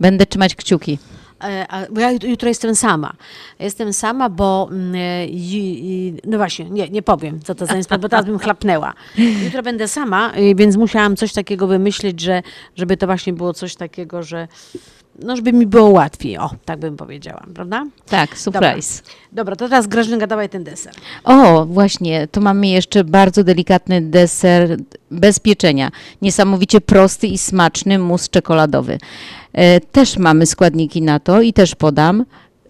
Będę 0.00 0.26
trzymać 0.26 0.54
kciuki. 0.54 0.98
E, 1.44 1.86
Bo 1.92 2.00
ja 2.00 2.12
jut- 2.12 2.24
jutro 2.28 2.48
jestem 2.48 2.74
sama. 2.76 3.12
Jestem 3.58 3.92
sama, 3.92 4.28
bo 4.28 4.68
mm, 4.70 4.94
i, 5.30 6.14
no 6.24 6.36
właśnie, 6.38 6.70
nie, 6.70 6.88
nie 6.88 7.02
powiem, 7.02 7.40
co 7.40 7.54
to 7.54 7.66
za 7.66 7.76
inspiracja, 7.76 8.02
bo 8.02 8.08
teraz 8.08 8.26
bym 8.26 8.38
chlapnęła. 8.38 8.94
Jutro 9.44 9.62
będę 9.62 9.88
sama, 9.88 10.32
y, 10.38 10.54
więc 10.54 10.76
musiałam 10.76 11.16
coś 11.16 11.32
takiego 11.32 11.66
wymyślić, 11.66 12.20
że, 12.20 12.42
żeby 12.76 12.96
to 12.96 13.06
właśnie 13.06 13.32
było 13.32 13.52
coś 13.54 13.76
takiego, 13.76 14.22
że 14.22 14.48
no, 15.18 15.36
żeby 15.36 15.52
mi 15.52 15.66
było 15.66 15.88
łatwiej. 15.88 16.38
O, 16.38 16.50
tak 16.64 16.78
bym 16.78 16.96
powiedziała, 16.96 17.46
prawda? 17.54 17.86
Tak, 18.06 18.38
surprise. 18.38 19.02
Dobra, 19.02 19.14
Dobra 19.32 19.56
to 19.56 19.68
teraz 19.68 19.86
Grażynka, 19.86 20.26
dawaj 20.26 20.48
ten 20.48 20.64
deser. 20.64 20.94
O, 21.24 21.66
właśnie, 21.66 22.28
to 22.28 22.40
mamy 22.40 22.66
jeszcze 22.66 23.04
bardzo 23.04 23.44
delikatny 23.44 24.00
deser 24.00 24.76
bez 25.10 25.40
pieczenia. 25.40 25.90
Niesamowicie 26.22 26.80
prosty 26.80 27.26
i 27.26 27.38
smaczny 27.38 27.98
mus 27.98 28.30
czekoladowy. 28.30 28.98
E, 29.52 29.80
też 29.80 30.18
mamy 30.18 30.46
składniki 30.46 31.02
na 31.02 31.20
to 31.20 31.40
i 31.40 31.52
też 31.52 31.74
podam. 31.74 32.24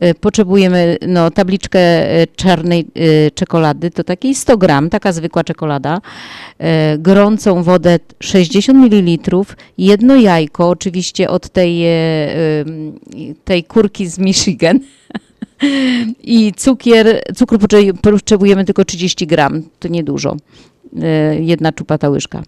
E, 0.04 0.14
Potrzebujemy 0.14 0.96
no, 1.08 1.30
tabliczkę 1.30 1.78
e, 1.78 2.26
czarnej 2.26 2.80
e, 2.80 3.30
czekolady, 3.30 3.90
to 3.90 4.04
takiej 4.04 4.34
100 4.34 4.56
gram, 4.58 4.90
taka 4.90 5.12
zwykła 5.12 5.44
czekolada, 5.44 6.00
gorącą 6.98 7.62
wodę 7.62 7.98
60 8.20 8.78
ml, 8.78 9.18
jedno 9.78 10.16
jajko, 10.16 10.68
oczywiście 10.68 11.30
od 11.30 11.48
tej, 11.48 11.84
tej 13.44 13.64
kurki 13.64 14.06
z 14.06 14.18
Michigan. 14.18 14.80
I 16.22 16.52
cukier, 16.56 17.22
cukru 17.36 17.58
potrze- 17.58 17.92
potrzebujemy 17.92 18.64
tylko 18.64 18.84
30 18.84 19.26
gram, 19.26 19.62
to 19.78 19.88
niedużo, 19.88 20.36
jedna 21.40 21.72
czupata 21.72 22.08
łyżka. 22.08 22.42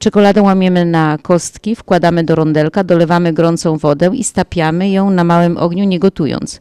Czekoladę 0.00 0.42
łamiemy 0.42 0.84
na 0.84 1.18
kostki, 1.22 1.76
wkładamy 1.76 2.24
do 2.24 2.34
rondelka, 2.34 2.84
dolewamy 2.84 3.32
gorącą 3.32 3.76
wodę 3.76 4.10
i 4.14 4.24
stapiamy 4.24 4.90
ją 4.90 5.10
na 5.10 5.24
małym 5.24 5.56
ogniu, 5.56 5.84
nie 5.84 5.98
gotując. 5.98 6.60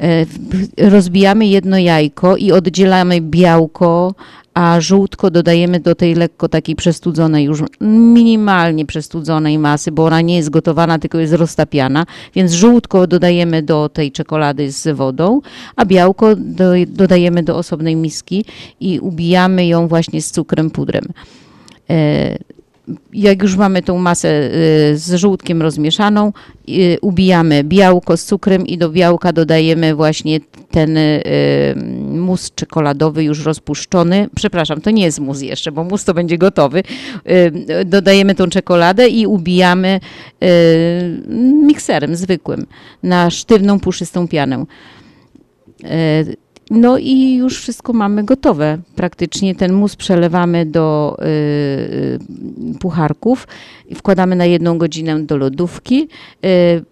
E, 0.00 0.90
Rozbijamy 0.90 1.46
jedno 1.46 1.78
jajko 1.78 2.36
i 2.36 2.52
oddzielamy 2.52 3.20
białko, 3.20 4.14
a 4.54 4.80
żółtko 4.80 5.30
dodajemy 5.30 5.80
do 5.80 5.94
tej 5.94 6.14
lekko 6.14 6.48
takiej 6.48 6.76
przestudzonej, 6.76 7.44
już 7.44 7.62
minimalnie 7.80 8.86
przestudzonej 8.86 9.58
masy, 9.58 9.92
bo 9.92 10.04
ona 10.04 10.20
nie 10.20 10.36
jest 10.36 10.50
gotowana, 10.50 10.98
tylko 10.98 11.18
jest 11.18 11.32
roztapiana, 11.32 12.06
więc 12.34 12.52
żółtko 12.52 13.06
dodajemy 13.06 13.62
do 13.62 13.88
tej 13.88 14.12
czekolady 14.12 14.72
z 14.72 14.96
wodą, 14.96 15.40
a 15.76 15.84
białko 15.84 16.36
do, 16.36 16.72
dodajemy 16.86 17.42
do 17.42 17.56
osobnej 17.56 17.96
miski 17.96 18.44
i 18.80 19.00
ubijamy 19.00 19.66
ją 19.66 19.88
właśnie 19.88 20.22
z 20.22 20.30
cukrem 20.30 20.70
pudrem. 20.70 21.04
E, 21.90 22.38
jak 23.12 23.42
już 23.42 23.56
mamy 23.56 23.82
tą 23.82 23.98
masę 23.98 24.28
y, 24.28 24.98
z 24.98 25.14
żółtkiem 25.14 25.62
rozmieszaną, 25.62 26.32
y, 26.68 26.98
ubijamy 27.02 27.64
białko 27.64 28.16
z 28.16 28.24
cukrem 28.24 28.66
i 28.66 28.78
do 28.78 28.90
białka 28.90 29.32
dodajemy 29.32 29.94
właśnie 29.94 30.40
ten 30.70 30.96
y, 30.96 31.22
mus 32.10 32.54
czekoladowy 32.54 33.24
już 33.24 33.44
rozpuszczony. 33.44 34.28
Przepraszam, 34.36 34.80
to 34.80 34.90
nie 34.90 35.04
jest 35.04 35.20
mus 35.20 35.40
jeszcze, 35.40 35.72
bo 35.72 35.84
mus 35.84 36.04
to 36.04 36.14
będzie 36.14 36.38
gotowy. 36.38 36.82
Dodajemy 37.86 38.34
tą 38.34 38.48
czekoladę 38.48 39.08
i 39.08 39.26
ubijamy 39.26 40.00
mikserem 41.66 42.16
zwykłym 42.16 42.66
na 43.02 43.30
sztywną, 43.30 43.80
puszystą 43.80 44.28
pianę. 44.28 44.64
No 46.70 46.98
i 46.98 47.34
już 47.34 47.58
wszystko 47.58 47.92
mamy 47.92 48.24
gotowe. 48.24 48.78
Praktycznie 48.96 49.54
ten 49.54 49.72
mus 49.72 49.96
przelewamy 49.96 50.66
do 50.66 51.16
y, 51.20 51.24
y, 51.24 52.18
pucharków 52.78 53.46
wkładamy 53.94 54.36
na 54.36 54.44
jedną 54.44 54.78
godzinę 54.78 55.22
do 55.22 55.36
lodówki. 55.36 56.08
Y, 56.44 56.48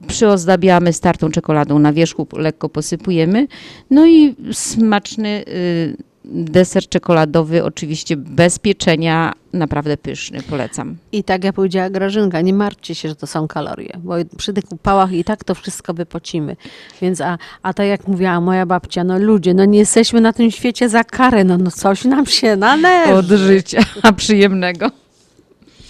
Przyozdabiamy 0.07 0.93
startą 0.93 1.31
czekoladą 1.31 1.79
na 1.79 1.93
wierzchu, 1.93 2.27
lekko 2.37 2.69
posypujemy. 2.69 3.47
No 3.91 4.07
i 4.07 4.35
smaczny 4.53 5.45
y, 5.49 6.10
deser 6.31 6.89
czekoladowy, 6.89 7.65
oczywiście 7.65 8.17
bez 8.17 8.59
pieczenia, 8.59 9.33
naprawdę 9.53 9.97
pyszny, 9.97 10.43
polecam. 10.43 10.97
I 11.13 11.25
tak 11.25 11.45
jak 11.45 11.55
powiedziała 11.55 11.91
Grażynka, 11.91 12.41
nie 12.41 12.53
martwcie 12.53 12.95
się, 12.95 13.09
że 13.09 13.17
to 13.17 13.27
są 13.27 13.49
kalorie, 13.49 13.93
bo 13.99 14.15
przy 14.37 14.53
tych 14.53 14.73
upałach 14.73 15.13
i 15.13 15.25
tak 15.25 15.45
to 15.45 15.55
wszystko 15.55 15.95
wypocimy. 15.95 16.57
Więc, 17.03 17.21
a, 17.21 17.39
a 17.63 17.75
tak 17.75 17.87
jak 17.87 18.09
mówiła 18.09 18.41
moja 18.41 18.67
babcia, 18.67 19.05
no 19.05 19.19
ludzie, 19.19 19.55
no 19.55 19.65
nie 19.65 19.79
jesteśmy 19.79 20.21
na 20.21 20.33
tym 20.33 20.51
świecie 20.51 20.89
za 20.89 21.05
karę, 21.05 21.45
no, 21.45 21.59
no 21.59 21.71
coś 21.71 22.05
nam 22.05 22.27
się 22.27 22.57
należy. 22.57 23.15
Od 23.15 23.27
życia 23.27 23.83
przyjemnego. 24.17 24.91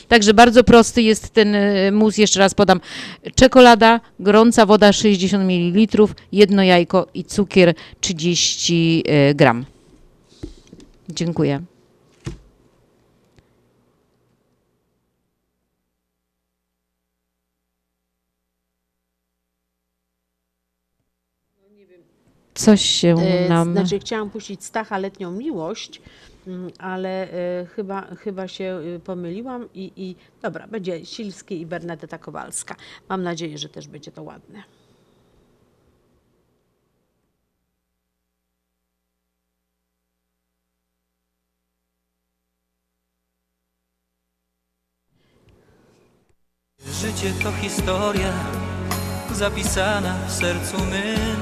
Także 0.09 0.35
bardzo 0.35 0.65
prosty 0.65 1.03
jest 1.03 1.31
ten 1.31 1.55
y, 1.55 1.93
mus, 1.93 2.19
jeszcze 2.19 2.41
raz 2.41 2.55
podam. 2.55 2.81
Czekolada, 3.35 4.01
gorąca 4.21 4.67
woda 4.67 4.93
60 4.93 5.45
ml, 5.45 6.07
jedno 6.33 6.63
jajko 6.63 7.07
i 7.15 7.25
cukier 7.25 7.75
30 8.01 9.05
y, 9.31 9.35
gram. 9.35 9.65
Dziękuję. 11.11 11.63
Coś 22.61 22.81
się 22.81 23.15
E, 23.19 23.49
nam... 23.49 23.73
Znaczy 23.73 23.99
chciałam 23.99 24.31
puścić 24.31 24.65
Stacha 24.65 24.99
Letnią 24.99 25.31
Miłość, 25.31 26.03
mm, 26.47 26.71
ale 26.79 27.33
e, 27.33 27.67
chyba, 27.67 28.03
chyba 28.15 28.49
się 28.49 28.81
y, 28.97 29.01
pomyliłam 29.01 29.69
i, 29.75 29.93
i 29.97 30.17
dobra, 30.43 30.67
będzie 30.69 31.07
Silski 31.07 31.61
i 31.61 31.67
Bernadetta 31.67 32.19
Kowalska. 32.19 32.77
Mam 33.09 33.23
nadzieję, 33.23 33.59
że 33.59 33.69
też 33.69 33.89
będzie 33.89 34.13
to 34.13 34.23
ładne. 34.23 34.63
Życie 47.01 47.33
to 47.43 47.53
historia, 47.53 48.33
zapisana 49.33 50.15
w 50.29 50.33
sercu 50.33 50.79
mym, 50.79 51.41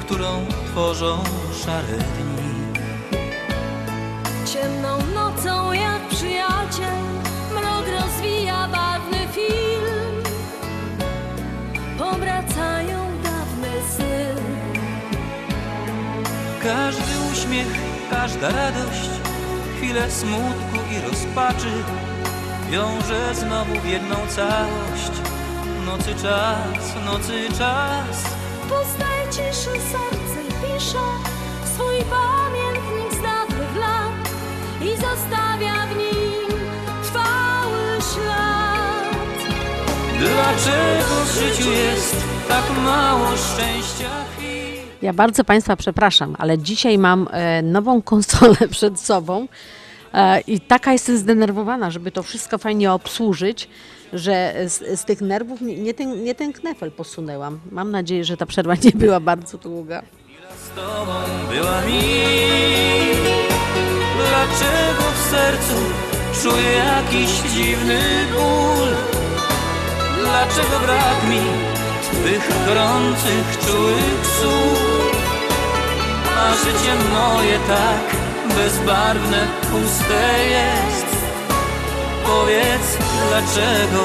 którą 0.00 0.46
tworzą 0.66 1.24
szare 1.64 1.98
dni. 1.98 2.80
Ciemną 4.52 4.98
nocą 5.14 5.72
jak 5.72 6.08
przyjaciel 6.08 6.98
Mrok 7.50 7.86
rozwija 8.00 8.68
barwny 8.68 9.28
film 9.32 10.22
Powracają 11.98 12.98
dawne 13.22 13.72
sny 13.96 14.34
Każdy 16.62 17.12
uśmiech, 17.32 17.78
każda 18.10 18.48
radość, 18.50 19.10
chwilę 19.76 20.10
smutku 20.10 20.78
i 20.92 21.10
rozpaczy 21.10 21.72
wiąże 22.74 23.34
znowu 23.34 23.80
w 23.80 23.84
jedną 23.86 24.14
całość. 24.28 25.14
Nocy 25.86 26.14
czas, 26.22 26.94
nocy 27.04 27.48
czas. 27.58 28.34
Poznaje 28.68 29.24
ciszy 29.30 29.80
serce 29.92 30.40
pisze 30.60 31.06
Swój 31.74 31.96
pamiętnik 32.10 33.20
z 33.20 33.22
dawnych 33.22 33.76
lat 33.76 34.30
I 34.82 34.88
zostawia 34.88 35.86
w 35.86 35.96
nim 35.96 36.58
trwały 37.02 38.00
ślad 38.12 39.14
Dlaczego 40.18 41.14
w 41.24 41.34
życiu 41.34 41.70
jest 41.70 42.16
tak 42.48 42.64
mało 42.84 43.28
szczęścia? 43.36 44.10
Ja 45.02 45.12
bardzo 45.12 45.44
Państwa 45.44 45.76
przepraszam, 45.76 46.36
ale 46.38 46.58
dzisiaj 46.58 46.98
mam 46.98 47.28
e, 47.30 47.62
nową 47.62 48.02
konsolę 48.02 48.56
przed 48.70 49.00
sobą 49.00 49.46
i 50.46 50.60
taka 50.60 50.92
jestem 50.92 51.18
zdenerwowana, 51.18 51.90
żeby 51.90 52.12
to 52.12 52.22
wszystko 52.22 52.58
fajnie 52.58 52.92
obsłużyć, 52.92 53.68
że 54.12 54.54
z, 54.66 55.00
z 55.00 55.04
tych 55.04 55.20
nerwów 55.20 55.60
nie, 55.60 55.76
nie, 55.76 55.94
ten, 55.94 56.24
nie 56.24 56.34
ten 56.34 56.52
knefel 56.52 56.92
posunęłam. 56.92 57.60
Mam 57.70 57.90
nadzieję, 57.90 58.24
że 58.24 58.36
ta 58.36 58.46
przerwa 58.46 58.74
nie 58.84 58.92
była 58.94 59.20
bardzo 59.20 59.58
długa. 59.58 60.02
Z 60.56 60.68
tobą 60.74 61.12
była 61.50 61.80
mi 61.80 62.00
Dlaczego 64.16 65.02
w 65.14 65.30
sercu 65.30 65.74
czuję 66.42 66.72
jakiś 66.72 67.30
dziwny 67.54 68.00
ból? 68.32 68.88
Dlaczego 70.20 70.78
brak 70.86 71.28
mi 71.30 71.40
twych 72.02 72.66
gorących, 72.66 73.58
czułych 73.66 74.26
słów? 74.40 75.16
A 76.38 76.54
życie 76.54 76.94
moje 77.12 77.58
tak 77.68 78.23
bezbarwne, 78.56 79.46
puste 79.70 80.44
jest. 80.48 81.06
Powiedz 82.26 82.98
dlaczego? 83.28 84.04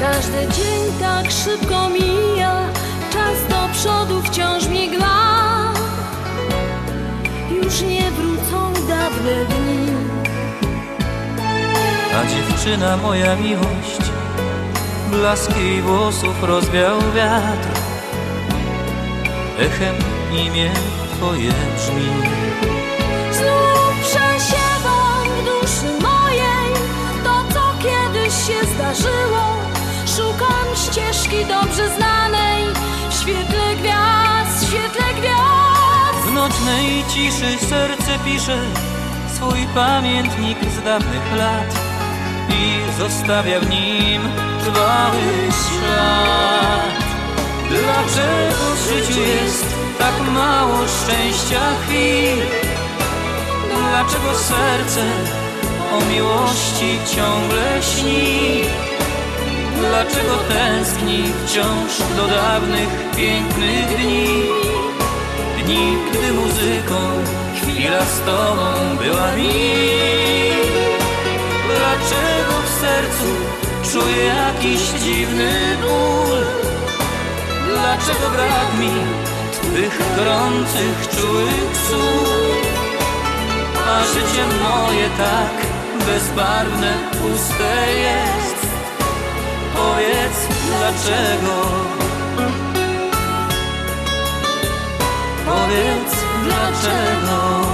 Każdy 0.00 0.38
dzień 0.38 0.82
tak 1.00 1.30
szybko 1.30 1.88
mija 1.88 2.68
Czas 3.12 3.48
do 3.48 3.68
przodu 3.72 4.22
wciąż 4.22 4.68
migla 4.68 5.72
Już 7.50 7.80
nie 7.80 8.10
wrócą 8.10 8.72
dawne 8.88 9.44
dni 9.44 9.83
dziewczyna 12.26 12.96
moja 12.96 13.36
miłość. 13.36 14.02
Blask 15.10 15.56
jej 15.56 15.82
włosów 15.82 16.42
rozwiał 16.42 16.98
wiatr. 17.14 17.68
Echem 19.58 19.94
imię 20.32 20.70
twoje 21.16 21.52
brzmi. 21.76 22.10
Znów 23.32 23.94
przesiewam 24.02 25.24
w 25.38 25.44
duszy 25.44 26.02
mojej 26.02 26.72
To, 27.24 27.44
co 27.54 27.74
kiedyś 27.82 28.34
się 28.34 28.66
zdarzyło. 28.74 29.44
Szukam 30.16 30.66
ścieżki 30.76 31.44
dobrze 31.44 31.88
znanej 31.96 32.64
W 33.10 33.14
świetle 33.14 33.76
gwiazd, 33.76 34.64
w 34.64 34.68
świetle 34.68 35.14
gwiazd. 35.20 36.28
W 36.28 36.32
nocnej 36.32 37.04
ciszy 37.08 37.66
serce 37.66 38.18
pisze 38.24 38.58
Swój 39.34 39.66
pamiętnik 39.74 40.58
z 40.80 40.84
dawnych 40.84 41.36
lat 41.36 41.83
I 42.54 42.98
zostawia 42.98 43.60
w 43.60 43.68
nim 43.70 44.22
trwały 44.64 45.22
ślad 45.50 47.04
Dlaczego 47.68 48.64
w 48.74 48.88
życiu 48.88 49.20
jest 49.20 49.64
tak 49.98 50.14
mało 50.34 50.78
szczęścia 50.88 51.60
chwil? 51.82 52.38
Dlaczego 53.68 54.34
serce 54.34 55.04
o 55.92 56.04
miłości 56.12 56.98
ciągle 57.16 57.82
śni? 57.82 58.62
Dlaczego 59.80 60.36
tęskni 60.48 61.24
wciąż 61.46 62.16
do 62.16 62.26
dawnych 62.26 62.88
pięknych 63.16 63.96
dni? 63.96 64.26
Dni, 65.64 65.96
gdy 66.10 66.32
muzyką 66.32 67.00
chwila 67.56 68.04
z 68.04 68.20
tobą 68.20 68.96
była 69.02 69.32
mi. 69.36 70.83
Dlaczego 71.74 72.54
w 72.66 72.80
sercu 72.80 73.30
czuję 73.92 74.24
jakiś 74.24 74.80
dziwny 74.80 75.76
ból? 75.82 76.38
Dlaczego 77.68 78.30
brak 78.30 78.78
mi 78.80 78.92
twych 79.52 80.16
gorących, 80.16 81.08
czułych 81.16 81.76
słów? 81.88 82.54
A 83.88 84.04
życie 84.04 84.44
moje 84.62 85.08
tak 85.18 85.74
bezbarwne, 86.06 86.94
puste 87.12 87.92
jest 87.96 88.66
Powiedz 89.74 90.38
dlaczego 90.66 91.66
Powiedz 95.46 96.14
dlaczego 96.44 97.73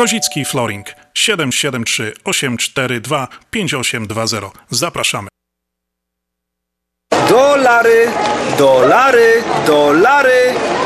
Kozicki 0.00 0.44
Flooring 0.44 0.86
773 1.12 2.12
842 2.24 3.28
5820. 3.50 4.50
Zapraszamy. 4.70 5.28
Dolary, 7.28 8.08
dolary, 8.58 9.42
dolary, 9.66 10.54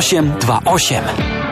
0828. 0.00 1.51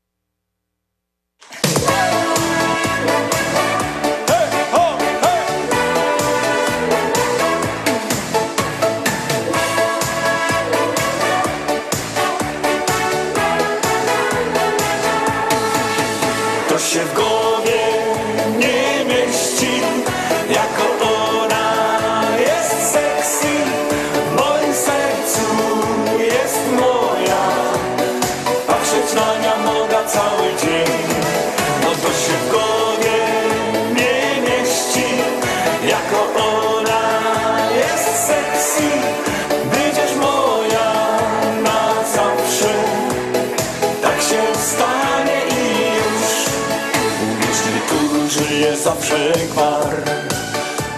Zawsze 48.83 49.33
gwar. 49.51 49.95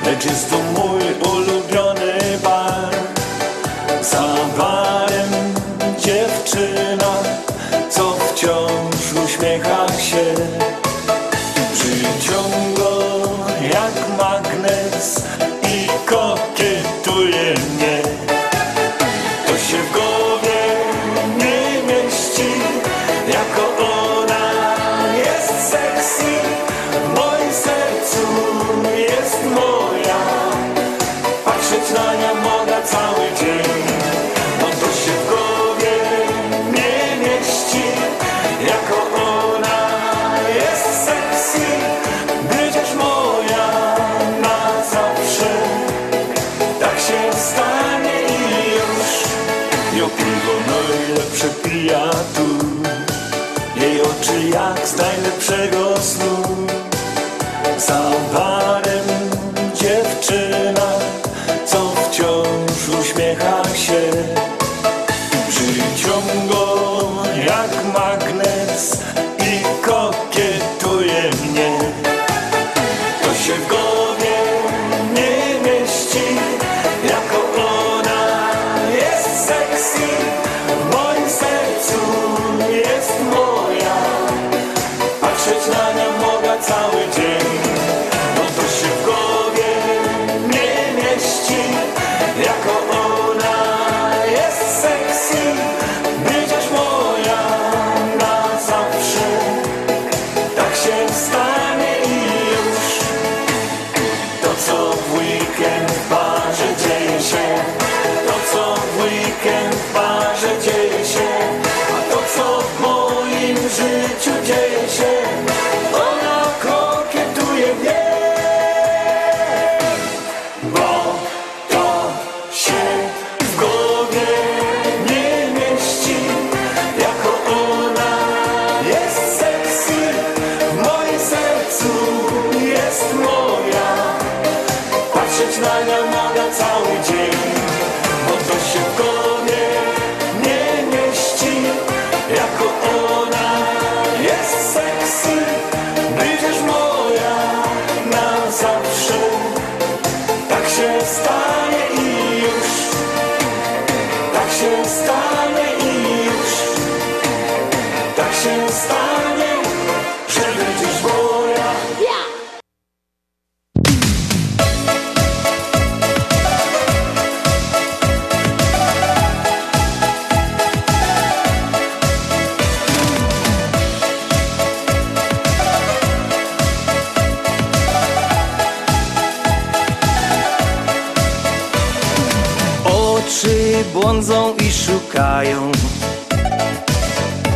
Lecz 0.05 0.25
jest 0.25 0.49
to 0.49 0.57
mój 0.57 1.01
ulubiony 1.31 1.52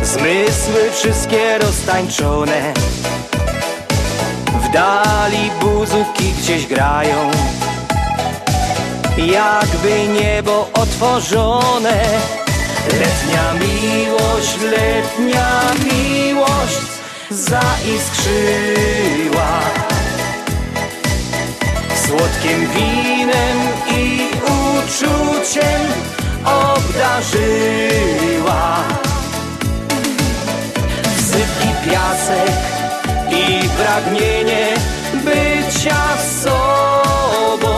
Zmysły 0.02 0.90
wszystkie 0.92 1.58
roztańczone. 1.58 2.74
W 4.46 4.72
dali 4.72 5.50
buzówki 5.60 6.32
gdzieś 6.32 6.66
grają. 6.66 7.30
Jakby 9.16 10.08
niebo 10.20 10.70
otworzone. 10.74 12.04
Letnia 12.86 13.52
miłość, 13.54 14.56
letnia 14.62 15.60
miłość 15.84 16.78
Zaiskrzyła. 17.30 17.70
Słodkim 22.06 22.68
winem 22.74 23.58
i 23.90 24.28
uczuciem 24.44 25.80
obdarzyła. 26.76 27.84
Sypki 31.30 31.70
piasek 31.84 32.58
i 33.30 33.68
pragnienie 33.68 34.66
bycia 35.24 36.02
sobą. 36.42 37.74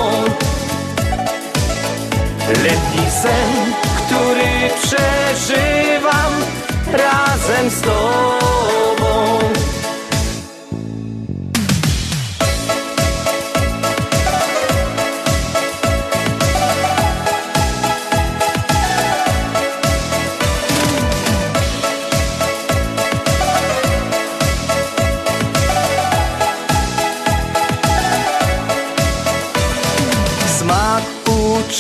Letni 2.49 3.07
sen, 3.23 3.51
który 3.97 4.51
przeżywam 4.83 6.33
razem 6.93 7.71
z 7.71 7.81
tobą 7.81 9.00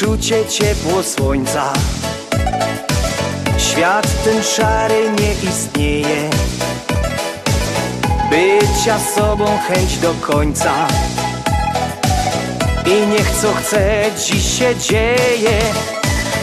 uczucie, 0.01 0.47
ciepło 0.47 1.03
słońca. 1.03 1.73
Świat 3.59 4.25
ten 4.25 4.43
szary 4.43 5.11
nie 5.21 5.33
istnieje. 5.51 6.31
Bycia 8.31 8.99
sobą 9.15 9.59
chęć 9.69 9.99
do 9.99 10.15
końca. 10.15 10.73
I 12.87 13.07
niech 13.07 13.31
co 13.31 13.55
chce 13.55 14.05
dziś 14.27 14.59
się 14.59 14.77
dzieje. 14.77 15.61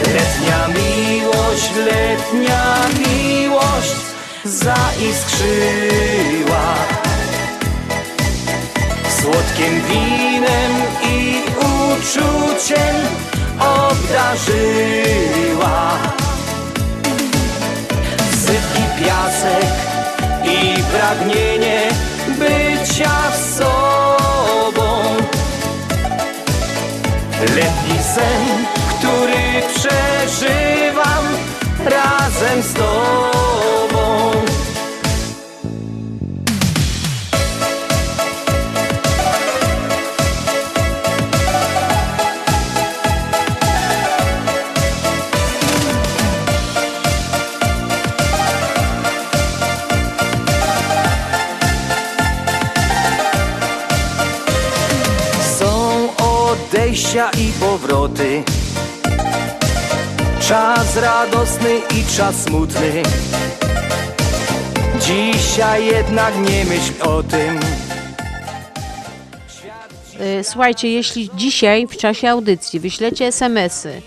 Letnia 0.00 0.68
miłość, 0.68 1.70
letnia 1.76 2.76
miłość 2.98 3.96
Zaiskrzyła. 4.44 5.94
Słodkim 9.20 9.82
winem 9.88 10.72
i 11.02 11.42
uczuciem 11.58 12.96
obdarzyła 13.60 14.58
Sypki 18.30 18.82
piasek 19.00 19.66
i 20.44 20.82
pragnienie 20.82 21.88
bycia 22.38 23.16
sobą. 23.58 24.86
Letni 27.40 27.98
sen, 28.14 28.66
który 28.98 29.62
przeżywam 29.74 31.24
razem 31.84 32.62
z 32.62 32.72
tobą 32.74 34.27
odejścia 57.08 57.30
i 57.30 57.52
powroty. 57.60 58.42
Czas 60.40 60.96
radosny 60.96 61.70
i 61.78 62.16
czas 62.16 62.42
smutny. 62.42 63.02
Dzisiaj 65.00 65.86
jednak 65.86 66.34
nie 66.36 66.64
myśl 66.64 66.92
o 67.02 67.22
tym. 67.22 67.60
Y, 70.40 70.44
Słuchajcie, 70.44 70.90
jeśli 70.90 71.30
dzisiaj 71.34 71.86
w 71.86 71.96
czasie 71.96 72.30
audycji 72.30 72.80
wyślecie 72.80 73.26
SMS-y 73.26 74.02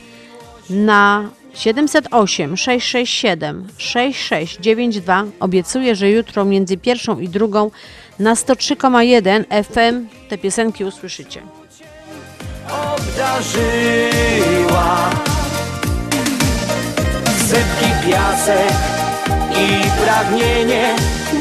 na 0.69 1.29
708 1.53 2.57
667 2.57 3.67
6692, 3.77 5.25
obiecuję, 5.39 5.95
że 5.95 6.09
jutro 6.09 6.45
między 6.45 6.77
pierwszą 6.77 7.19
i 7.19 7.29
drugą 7.29 7.71
na 8.19 8.33
103,1 8.33 9.63
FM 9.63 10.07
te 10.29 10.37
piosenki 10.37 10.85
usłyszycie. 10.85 11.60
Obdarzyła. 12.93 13.59
Sypki 17.49 17.89
piasek 18.07 18.73
i 19.55 19.67
pragnienie 20.03 20.95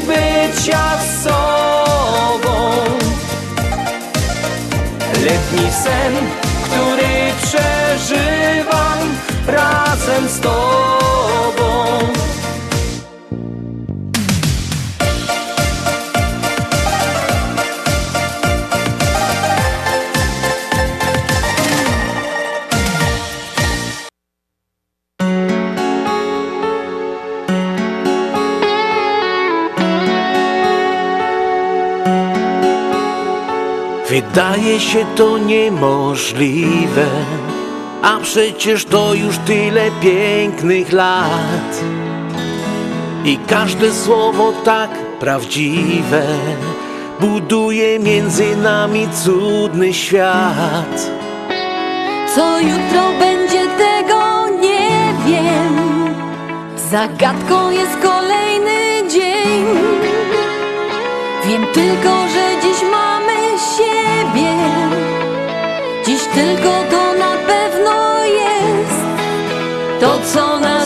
bycia 0.07 0.83
sobą. 1.23 2.55
Letni 5.25 5.71
sen, 5.83 6.13
który 6.63 7.13
przeżywam 7.43 8.99
razem 9.47 10.29
z 10.29 10.39
tobą 10.39 11.11
Wydaje 34.33 34.79
się 34.79 35.05
to 35.15 35.37
niemożliwe, 35.37 37.05
a 38.01 38.19
przecież 38.23 38.85
to 38.85 39.13
już 39.13 39.37
tyle 39.37 39.91
pięknych 40.01 40.91
lat. 40.91 41.81
I 43.25 43.37
każde 43.37 43.93
słowo 43.93 44.53
tak 44.65 44.89
prawdziwe 45.19 46.23
buduje 47.19 47.99
między 47.99 48.55
nami 48.55 49.07
cudny 49.23 49.93
świat. 49.93 51.11
Co 52.35 52.59
jutro 52.59 53.03
będzie, 53.19 53.61
tego 53.67 54.47
nie 54.61 55.13
wiem. 55.25 55.75
Zagadką 56.91 57.71
jest 57.71 57.97
kolejny 58.03 59.09
dzień. 59.09 59.65
Wiem 61.45 61.65
tylko, 61.73 62.27
że 62.27 62.61
dziś 62.61 62.81
mamy 62.91 63.10
siebie. 63.75 64.53
Dziś 66.05 66.21
tylko 66.33 66.71
to 66.91 67.13
na 67.13 67.31
pewno 67.47 68.25
jest. 68.25 69.01
To, 69.99 70.19
co 70.33 70.59
na 70.59 70.85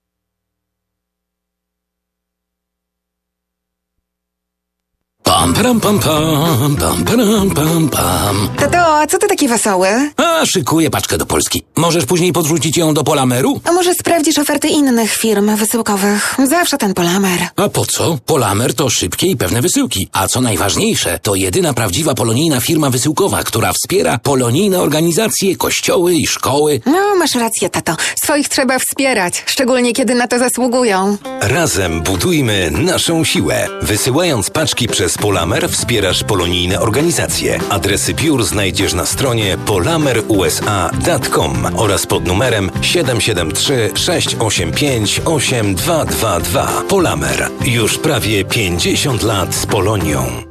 Pam, 5.31 5.53
pam, 5.53 5.79
pam, 5.79 5.99
pam, 5.99 6.75
pam, 6.75 7.03
pam, 7.05 7.49
pam, 7.55 7.89
pam. 7.89 8.49
Tato, 8.57 8.77
a 8.77 9.07
co 9.07 9.17
ty 9.17 9.27
taki 9.27 9.47
wesoły? 9.47 9.87
A, 10.17 10.45
szykuję 10.45 10.89
paczkę 10.89 11.17
do 11.17 11.25
Polski. 11.25 11.63
Możesz 11.75 12.05
później 12.05 12.33
podrzucić 12.33 12.77
ją 12.77 12.93
do 12.93 13.03
Polameru? 13.03 13.61
A 13.63 13.71
może 13.71 13.93
sprawdzisz 13.93 14.37
oferty 14.37 14.67
innych 14.67 15.13
firm 15.13 15.55
wysyłkowych? 15.55 16.35
Zawsze 16.49 16.77
ten 16.77 16.93
Polamer. 16.93 17.39
A 17.55 17.69
po 17.69 17.85
co? 17.85 18.17
Polamer 18.25 18.73
to 18.73 18.89
szybkie 18.89 19.27
i 19.27 19.37
pewne 19.37 19.61
wysyłki. 19.61 20.07
A 20.11 20.27
co 20.27 20.41
najważniejsze, 20.41 21.19
to 21.21 21.35
jedyna 21.35 21.73
prawdziwa 21.73 22.13
polonijna 22.13 22.61
firma 22.61 22.89
wysyłkowa, 22.89 23.43
która 23.43 23.73
wspiera 23.73 24.17
polonijne 24.17 24.79
organizacje, 24.79 25.55
kościoły 25.55 26.13
i 26.13 26.27
szkoły. 26.27 26.81
No, 26.85 27.15
masz 27.19 27.35
rację, 27.35 27.69
tato. 27.69 27.95
Swoich 28.23 28.49
trzeba 28.49 28.79
wspierać, 28.79 29.43
szczególnie 29.45 29.93
kiedy 29.93 30.15
na 30.15 30.27
to 30.27 30.39
zasługują. 30.39 31.17
Razem 31.41 32.01
budujmy 32.01 32.71
naszą 32.71 33.23
siłę. 33.23 33.67
Wysyłając 33.81 34.49
paczki 34.49 34.87
przez 34.87 35.20
Polamer 35.21 35.69
wspierasz 35.69 36.23
polonijne 36.23 36.79
organizacje. 36.79 37.59
Adresy 37.69 38.13
biur 38.13 38.43
znajdziesz 38.43 38.93
na 38.93 39.05
stronie 39.05 39.57
polamerusa.com 39.65 41.67
oraz 41.75 42.07
pod 42.07 42.27
numerem 42.27 42.71
773 42.81 43.91
685 43.95 45.21
8222. 45.25 46.83
Polamer. 46.89 47.47
Już 47.65 47.97
prawie 47.97 48.45
50 48.45 49.23
lat 49.23 49.55
z 49.55 49.65
Polonią. 49.65 50.50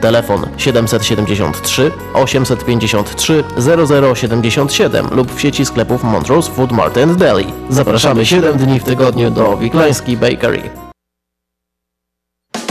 Telefon 0.00 0.46
773 0.56 1.90
853 2.14 3.44
0077 4.14 5.08
lub 5.10 5.34
w 5.34 5.40
sieci 5.40 5.66
sklepów 5.66 6.04
Montrose 6.04 6.52
Food 6.52 6.72
Mart 6.72 6.98
and 6.98 7.18
Deli. 7.18 7.46
Zapraszamy 7.68 8.26
7 8.26 8.58
dni 8.58 8.80
w 8.80 8.84
tygodniu 8.84 9.30
do 9.30 9.56
Wiklański 9.56 10.16
Bakery. 10.16 10.70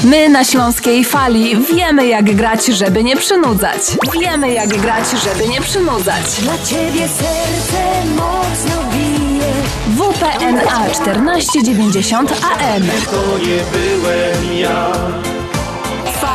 My 0.03 0.29
na 0.29 0.43
Śląskiej 0.43 1.03
Fali 1.03 1.55
wiemy 1.73 2.07
jak 2.07 2.35
grać, 2.35 2.65
żeby 2.65 3.03
nie 3.03 3.17
przynudzać. 3.17 3.81
Wiemy 4.21 4.53
jak 4.53 4.69
grać, 4.69 5.03
żeby 5.23 5.47
nie 5.47 5.61
przynudzać. 5.61 6.23
Dla 6.41 6.57
ciebie 6.57 7.07
serce 7.07 8.05
mocno 8.15 8.83
bije. 8.93 9.53
WPNA 9.97 10.89
1490 10.89 12.31
AM. 12.31 12.83
To 13.11 13.37
nie 13.37 13.59
byłem 13.71 14.57
ja. 14.59 14.91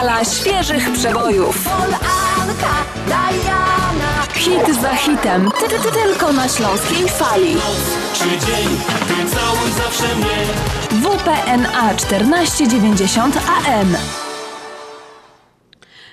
Fala 0.02 0.24
świeżych 0.24 0.92
przebojów. 0.92 1.68
Diana. 3.06 4.26
Hit 4.34 4.80
za 4.82 4.94
hitem. 4.94 5.50
Ty, 5.60 5.68
ty, 5.68 5.78
ty, 5.78 5.92
tylko 5.92 6.32
na 6.32 6.48
Śląskiej 6.48 7.08
Fali. 7.08 7.56
Czy 8.14 8.24
dzień, 8.24 8.68
ty 9.08 9.36
całuj 9.36 9.72
zawsze 9.72 10.16
mnie. 10.16 10.36
WPNA 11.02 11.94
1490 11.94 13.36
AM. 13.36 13.96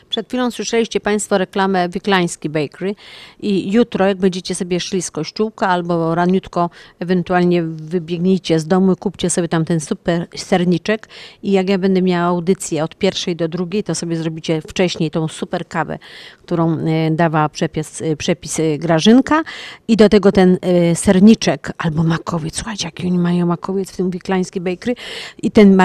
Przed 0.10 0.27
chwilą 0.27 0.52
słyszeliście 0.52 0.99
Państwo 0.99 1.38
reklamę 1.38 1.90
Wiklański 1.90 2.49
Bakery 2.49 2.95
i 3.40 3.72
jutro, 3.72 4.07
jak 4.07 4.18
będziecie 4.18 4.56
sobie 4.56 4.80
szli 4.80 5.02
z 5.02 5.11
kościółka 5.11 5.68
albo 5.68 6.15
raniutko 6.15 6.69
ewentualnie 6.99 7.64
wybiegnijcie 7.64 8.60
z 8.60 8.68
domu, 8.68 8.95
kupcie 8.95 9.30
sobie 9.30 9.48
tam 9.48 9.65
ten 9.65 9.80
super 9.80 10.27
serniczek 10.36 11.07
i 11.44 11.52
jak 11.52 11.69
ja 11.69 11.77
będę 11.77 12.02
miała 12.02 12.27
audycję 12.27 12.84
od 12.84 12.95
pierwszej 12.95 13.36
do 13.36 13.48
drugiej, 13.48 13.84
to 13.84 13.95
sobie 13.95 14.15
zrobicie 14.18 14.61
wcześniej 14.61 15.11
tą 15.11 15.27
super 15.27 15.68
kawę, 15.68 15.99
którą 16.45 16.77
e, 16.77 17.11
dawała 17.11 17.49
przepis, 17.49 18.02
e, 18.02 18.15
przepis 18.15 18.60
e, 18.60 18.77
Grażynka 18.77 19.44
i 19.88 19.98
do 19.98 20.10
tego 20.10 20.31
ten 20.31 20.57
e, 20.61 20.95
serniczek 20.95 21.73
albo 21.77 22.03
makowiec. 22.03 22.56
Słuchajcie, 22.56 22.88
jaki 22.88 23.07
oni 23.07 23.19
mają 23.19 23.45
makowiec 23.45 23.91
w 23.91 23.98
tym 23.98 24.10
Wiklański 24.10 24.61
Bakery 24.61 24.95
i 25.44 25.52
ten, 25.52 25.77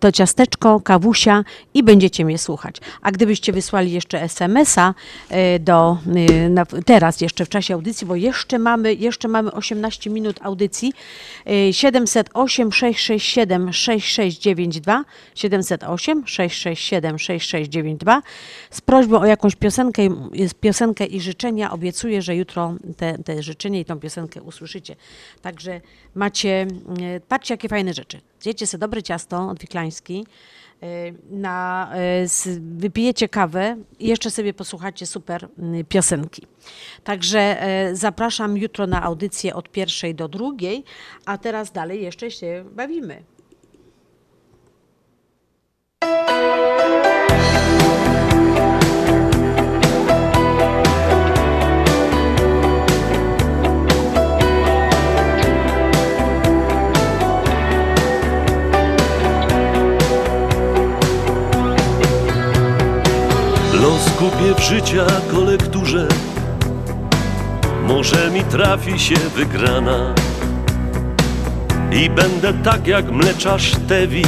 to 0.00 0.12
ciasteczko, 0.12 0.80
kawusia 0.80 1.44
i 1.74 1.82
będziecie 1.82 2.24
mnie 2.24 2.38
słuchać. 2.38 2.76
A 3.02 3.12
gdybyście 3.12 3.53
wysłali 3.54 3.92
jeszcze 3.92 4.22
SMS-a 4.22 4.94
e, 5.28 5.58
do 5.58 5.98
e, 6.16 6.48
na, 6.48 6.66
teraz 6.66 7.20
jeszcze 7.20 7.44
w 7.44 7.48
czasie 7.48 7.74
audycji, 7.74 8.06
bo 8.06 8.16
jeszcze 8.16 8.58
mamy, 8.58 8.94
jeszcze 8.94 9.28
mamy 9.28 9.52
18 9.52 10.10
minut 10.10 10.40
audycji. 10.42 10.92
E, 11.46 11.72
708 11.72 12.72
667 12.72 13.72
6692 13.72 15.04
708 15.34 16.26
667 16.26 17.18
6692 17.18 18.22
z 18.70 18.80
prośbą 18.80 19.20
o 19.20 19.26
jakąś 19.26 19.56
piosenkę, 19.56 20.02
piosenkę 20.60 21.04
i 21.06 21.20
życzenia. 21.20 21.72
Obiecuję, 21.72 22.22
że 22.22 22.36
jutro 22.36 22.74
te, 22.96 23.18
te 23.18 23.42
życzenie 23.42 23.80
i 23.80 23.84
tą 23.84 24.00
piosenkę 24.00 24.42
usłyszycie. 24.42 24.96
Także 25.42 25.80
macie, 26.14 26.66
e, 27.00 27.20
patrzcie 27.20 27.54
jakie 27.54 27.68
fajne 27.68 27.94
rzeczy. 27.94 28.20
Zjecie 28.40 28.66
sobie 28.66 28.80
dobre 28.80 29.02
ciasto 29.02 29.48
od 29.48 29.60
Wiklański, 29.60 30.26
na, 31.30 31.90
e, 31.94 32.28
z, 32.28 32.48
wypijecie 32.76 33.28
kawę 33.28 33.76
i 33.98 34.08
jeszcze 34.08 34.30
sobie 34.30 34.54
posłuchacie 34.54 35.06
super 35.06 35.48
mm, 35.58 35.84
piosenki. 35.84 36.46
Także 37.04 37.62
zapraszam 37.92 38.56
jutro 38.56 38.86
na 38.86 39.02
audycję 39.02 39.54
od 39.54 39.68
pierwszej 39.68 40.14
do 40.14 40.28
drugiej, 40.28 40.84
a 41.26 41.38
teraz 41.38 41.72
dalej 41.72 42.02
jeszcze 42.02 42.30
się 42.30 42.64
bawimy. 42.72 43.24
Kupię 64.18 64.54
w 64.56 64.60
życia 64.60 65.06
kolekturze. 65.32 66.08
Może 67.86 68.30
mi 68.30 68.44
trafi 68.44 68.98
się 68.98 69.14
wygrana. 69.14 70.14
I 71.92 72.10
będę 72.10 72.52
tak 72.52 72.86
jak 72.86 73.10
mleczarz 73.10 73.72
Tewi 73.88 74.22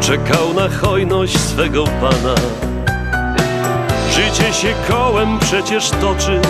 Czekał 0.00 0.54
na 0.54 0.68
hojność 0.68 1.40
swego 1.40 1.84
pana. 1.84 2.34
Życie 4.10 4.52
się 4.52 4.74
kołem 4.88 5.38
przecież 5.38 5.90
toczy. 5.90 6.40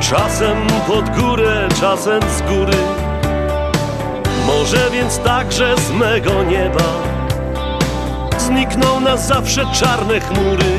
Czasem 0.00 0.66
pod 0.86 1.16
górę, 1.20 1.68
czasem 1.80 2.20
z 2.22 2.42
góry. 2.42 2.78
Może 4.46 4.90
więc 4.92 5.18
także 5.18 5.74
z 5.76 5.90
mego 5.90 6.42
nieba 6.42 7.12
znikną 8.42 9.00
na 9.00 9.16
zawsze 9.16 9.66
czarne 9.72 10.20
chmury. 10.20 10.72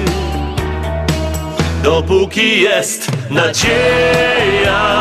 Dopóki 1.84 2.62
jest 2.62 3.12
nadzieja, 3.30 4.94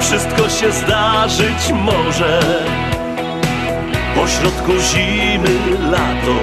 wszystko 0.00 0.48
się 0.48 0.72
zdarzyć 0.72 1.72
może. 1.72 2.40
Pośrodku 4.14 4.72
zimy 4.72 5.58
lato 5.90 6.38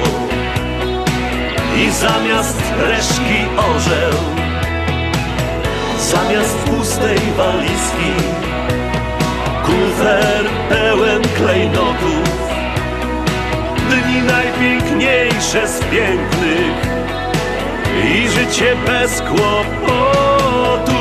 i 1.78 1.92
zamiast 1.92 2.62
reszki 2.88 3.40
orzeł, 3.58 4.14
zamiast 6.00 6.58
pustej 6.58 7.20
walizki, 7.38 8.12
kufer 9.66 10.46
pełen 10.70 11.22
klejnotów 11.38 12.51
dni 13.96 14.22
najpiękniejsze 14.22 15.68
z 15.68 15.80
pięknych 15.80 16.92
i 18.06 18.30
życie 18.30 18.76
bez 18.86 19.22
kłopotów. 19.22 20.92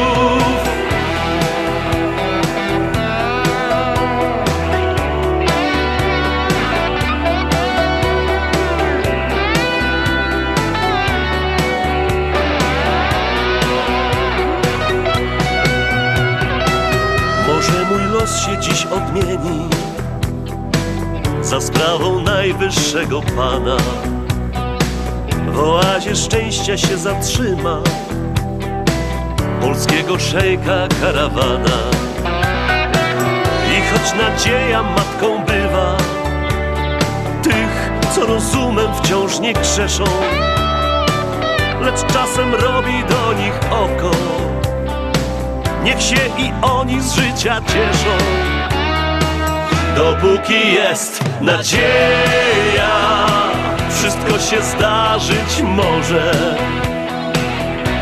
Może 17.49 17.85
mój 17.91 18.05
los 18.13 18.41
się 18.41 18.59
dziś 18.59 18.87
odmieni 18.87 19.90
za 21.51 21.61
sprawą 21.61 22.21
najwyższego 22.21 23.23
Pana. 23.37 23.77
W 25.53 25.59
oazie 25.59 26.17
szczęścia 26.17 26.79
się 26.79 26.99
zatrzyma 26.99 27.83
polskiego 29.61 30.19
szejka 30.19 30.89
karawana. 31.01 31.79
I 33.73 33.81
choć 33.91 34.15
nadzieja 34.15 34.83
matką 34.83 35.45
bywa 35.45 35.97
tych, 37.43 37.91
co 38.15 38.27
rozumem 38.27 38.95
wciąż 38.95 39.41
nie 39.41 39.53
grzeszą, 39.53 40.05
lecz 41.81 42.13
czasem 42.13 42.55
robi 42.55 43.05
do 43.09 43.33
nich 43.33 43.61
oko. 43.71 44.17
Niech 45.85 46.03
się 46.03 46.21
i 46.39 46.53
oni 46.63 47.01
z 47.01 47.15
życia 47.15 47.61
cieszą. 47.61 48.50
Dopóki 49.97 50.73
jest 50.73 51.25
nadzieja, 51.41 52.91
wszystko 53.91 54.39
się 54.39 54.63
zdarzyć 54.63 55.63
może. 55.65 56.57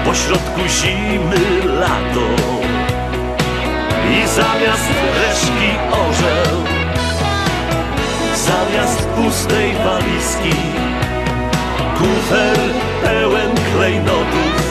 Pośrodku 0.05 0.61
zimy 0.69 1.75
lato 1.81 2.29
i 4.11 4.29
zamiast 4.29 4.91
reszki 5.15 5.71
orzeł, 5.93 6.65
zamiast 8.35 9.09
pustej 9.09 9.75
walizki, 9.85 10.57
kufer 11.99 12.59
pełen 13.03 13.51
klejnotów. 13.75 14.69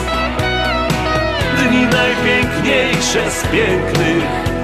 przez 3.18 3.42
pięknych 3.52 4.57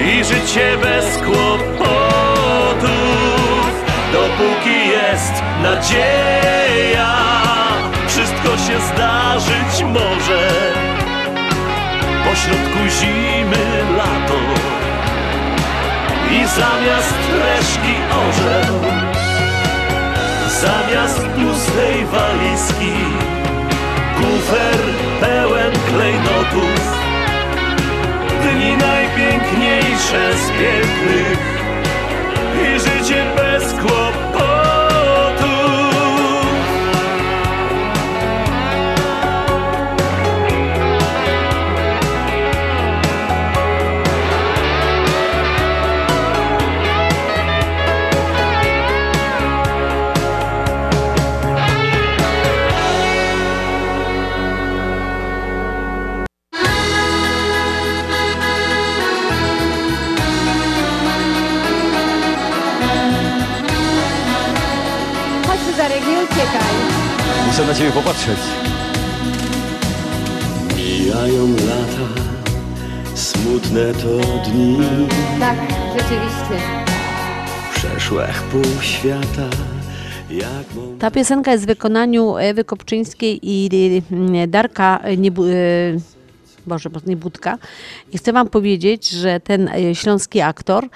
i 0.00 0.24
życie 0.24 0.78
bez 0.82 1.18
kłopotów, 1.18 1.72
dopóki 4.12 4.88
jest 4.88 5.32
nadzieja, 5.62 7.16
wszystko 8.08 8.48
się 8.48 8.80
zdarzyć 8.94 9.82
może. 9.84 10.50
Pośrodku 12.24 12.78
zimy 13.00 13.84
lato 13.96 14.38
i 16.30 16.46
zamiast 16.46 17.14
reszki 17.44 17.94
orzeł, 18.10 18.74
zamiast 20.60 21.20
pustej 21.20 22.06
walizki, 22.06 22.94
kufer 24.16 24.78
pełen 25.20 25.72
klejnotów 25.88 27.11
dni 28.52 28.76
najpiękniejsze 28.76 30.34
z 30.36 30.50
pięknych 30.50 31.38
i 32.62 32.80
życie 32.80 33.24
bez 33.36 33.72
kłopotu. 33.72 34.31
Ciebie 67.82 67.94
popatrzeć. 67.94 68.38
Mijają 70.76 71.48
lata, 71.48 72.20
smutne 73.14 73.92
to 73.92 74.26
dni, 74.50 74.78
Tak, 75.40 75.56
rzeczywiście. 75.92 76.66
przeszłych 77.74 78.42
pół 78.42 78.82
świata. 78.82 79.48
Ta 80.98 81.10
piosenka 81.10 81.52
jest 81.52 81.64
w 81.64 81.66
wykonaniu 81.66 82.36
Ewy 82.36 82.64
Kopczyńskiej 82.64 83.40
i 83.42 84.02
Darka 84.48 85.00
Niebu, 85.18 85.44
y, 85.44 86.00
Boże, 86.66 86.90
bo 86.90 87.00
nie 87.06 87.16
Budka. 87.16 87.58
I 88.12 88.18
chcę 88.18 88.32
Wam 88.32 88.48
powiedzieć, 88.48 89.08
że 89.08 89.40
ten 89.40 89.68
y, 89.68 89.94
śląski 89.94 90.40
aktor 90.40 90.84
y, 90.84 90.88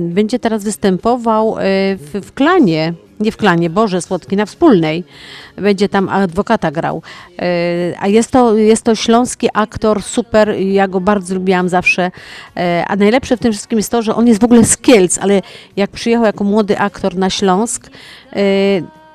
będzie 0.00 0.38
teraz 0.38 0.64
występował 0.64 1.58
y, 1.58 1.62
w, 1.96 2.20
w 2.24 2.32
klanie, 2.32 2.94
nie 3.20 3.32
w 3.32 3.36
klanie, 3.36 3.70
Boże 3.70 4.02
Słodki, 4.02 4.36
na 4.36 4.46
wspólnej. 4.46 5.04
Będzie 5.56 5.88
tam 5.88 6.08
adwokata 6.08 6.70
grał. 6.70 7.02
A 7.98 8.08
jest 8.08 8.30
to, 8.30 8.56
jest 8.56 8.82
to 8.82 8.94
śląski 8.94 9.48
aktor, 9.54 10.02
super, 10.02 10.48
ja 10.48 10.88
go 10.88 11.00
bardzo 11.00 11.34
lubiłam 11.34 11.68
zawsze. 11.68 12.10
A 12.86 12.96
najlepsze 12.96 13.36
w 13.36 13.40
tym 13.40 13.52
wszystkim 13.52 13.78
jest 13.78 13.90
to, 13.90 14.02
że 14.02 14.14
on 14.14 14.26
jest 14.26 14.40
w 14.40 14.44
ogóle 14.44 14.64
z 14.64 14.76
Kielc, 14.76 15.18
ale 15.18 15.42
jak 15.76 15.90
przyjechał 15.90 16.24
jako 16.24 16.44
młody 16.44 16.78
aktor 16.78 17.16
na 17.16 17.30
Śląsk, 17.30 17.90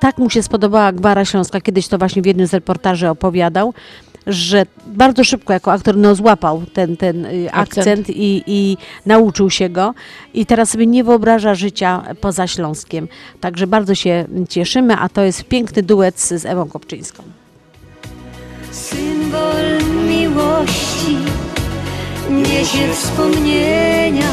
tak 0.02 0.18
mu 0.18 0.30
się 0.30 0.42
spodobała 0.42 0.92
Gwara 0.92 1.24
Śląska, 1.24 1.60
kiedyś 1.60 1.88
to 1.88 1.98
właśnie 1.98 2.22
w 2.22 2.26
jednym 2.26 2.46
z 2.46 2.54
reportaży 2.54 3.08
opowiadał, 3.08 3.74
że 4.26 4.66
bardzo 4.86 5.24
szybko 5.24 5.52
jako 5.52 5.72
aktor 5.72 5.96
no, 5.96 6.14
złapał 6.14 6.62
ten, 6.72 6.96
ten 6.96 7.26
y, 7.26 7.52
akcent, 7.52 7.78
Akcent. 7.78 8.10
i, 8.10 8.42
i 8.46 8.76
nauczył 9.06 9.50
się 9.50 9.68
go 9.68 9.94
i 10.34 10.46
teraz 10.46 10.70
sobie 10.70 10.86
nie 10.86 11.04
wyobraża 11.04 11.54
życia 11.54 12.02
poza 12.20 12.46
Śląskiem. 12.46 13.08
Także 13.40 13.66
bardzo 13.66 13.94
się 13.94 14.24
cieszymy, 14.48 14.96
a 14.96 15.08
to 15.08 15.22
jest 15.22 15.44
piękny 15.44 15.82
duet 15.82 16.20
z, 16.20 16.28
z 16.28 16.46
Ewą 16.46 16.68
Kopczyńską. 16.68 17.22
Symbol 18.70 19.64
miłości 20.08 21.16
niesie 22.30 22.92
wspomnienia 22.92 24.32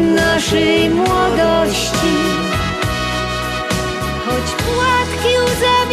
naszej 0.00 0.90
młodości. 0.90 2.16
Choć 4.26 4.50
płatki 4.64 5.28
łzami 5.44 5.91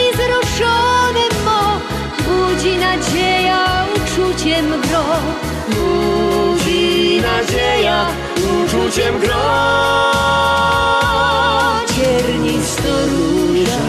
budzi 2.60 2.77
nadzieja 2.77 3.86
uczuciem 3.95 4.65
gro. 4.81 5.03
Budzi 5.69 7.22
nadzieja 7.22 8.06
uczuciem 8.36 9.19
gro. 9.19 9.45
Ciernisto 11.95 12.91
róża, 13.11 13.84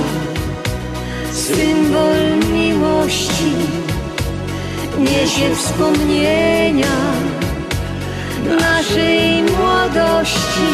symbol 1.32 2.20
miłości 2.52 3.52
niesie 4.98 5.54
wspomnienia 5.54 6.96
naszej 8.60 9.42
młodości. 9.42 10.70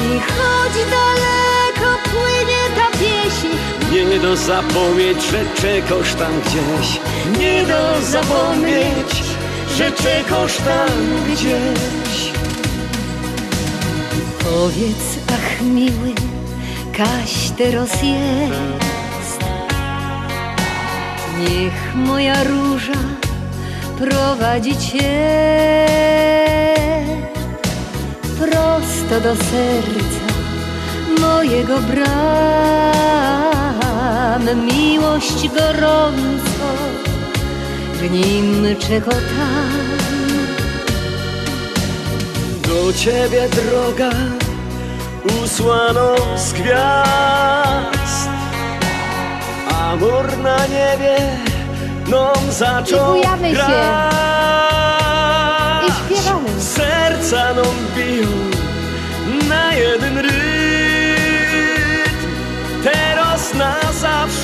I 0.00 0.20
ta 0.30 0.58
pieśń, 0.78 1.37
Nie 4.04 4.18
do 4.18 4.36
zapomnieć, 4.36 5.18
że 5.22 5.62
czekasz 5.62 6.14
tam 6.14 6.32
gdzieś. 6.40 7.00
nie 7.38 7.66
do 7.66 8.02
zapomnieć, 8.02 9.22
że 9.76 9.92
czekasz 9.92 10.56
tam 10.56 10.88
gdzieś. 11.26 12.32
Powiedz, 14.38 15.18
ach 15.28 15.62
miły, 15.62 16.14
kaś 16.96 17.50
teraz 17.56 17.90
jest. 17.92 19.40
Niech 21.38 21.94
moja 21.94 22.44
róża 22.44 22.98
prowadzi 23.98 24.76
cię 24.76 25.88
prosto 28.38 29.20
do 29.22 29.36
serca 29.36 30.28
mojego 31.20 31.78
bram. 34.18 34.66
Miłość 34.66 35.48
gorąco 35.48 36.68
w 37.94 38.10
nim 38.10 38.66
czekota. 38.78 39.48
Do 42.68 42.92
ciebie 42.92 43.48
droga 43.48 44.10
usłano 45.44 46.14
z 46.36 46.52
gwiazd 46.52 48.28
Amor 49.82 50.38
na 50.38 50.66
niebie 50.66 51.16
nam 52.08 52.52
zaczął 52.52 53.16
I 53.16 53.18
bujamy 53.18 53.48
się. 53.48 53.54
grać 53.54 53.74
I 55.88 55.92
śpiewamy. 55.92 56.48
Serca 56.60 57.54
nam 57.54 57.76
biją 57.96 58.28
na 59.48 59.74
jeden 59.74 60.18
rytm 60.18 60.47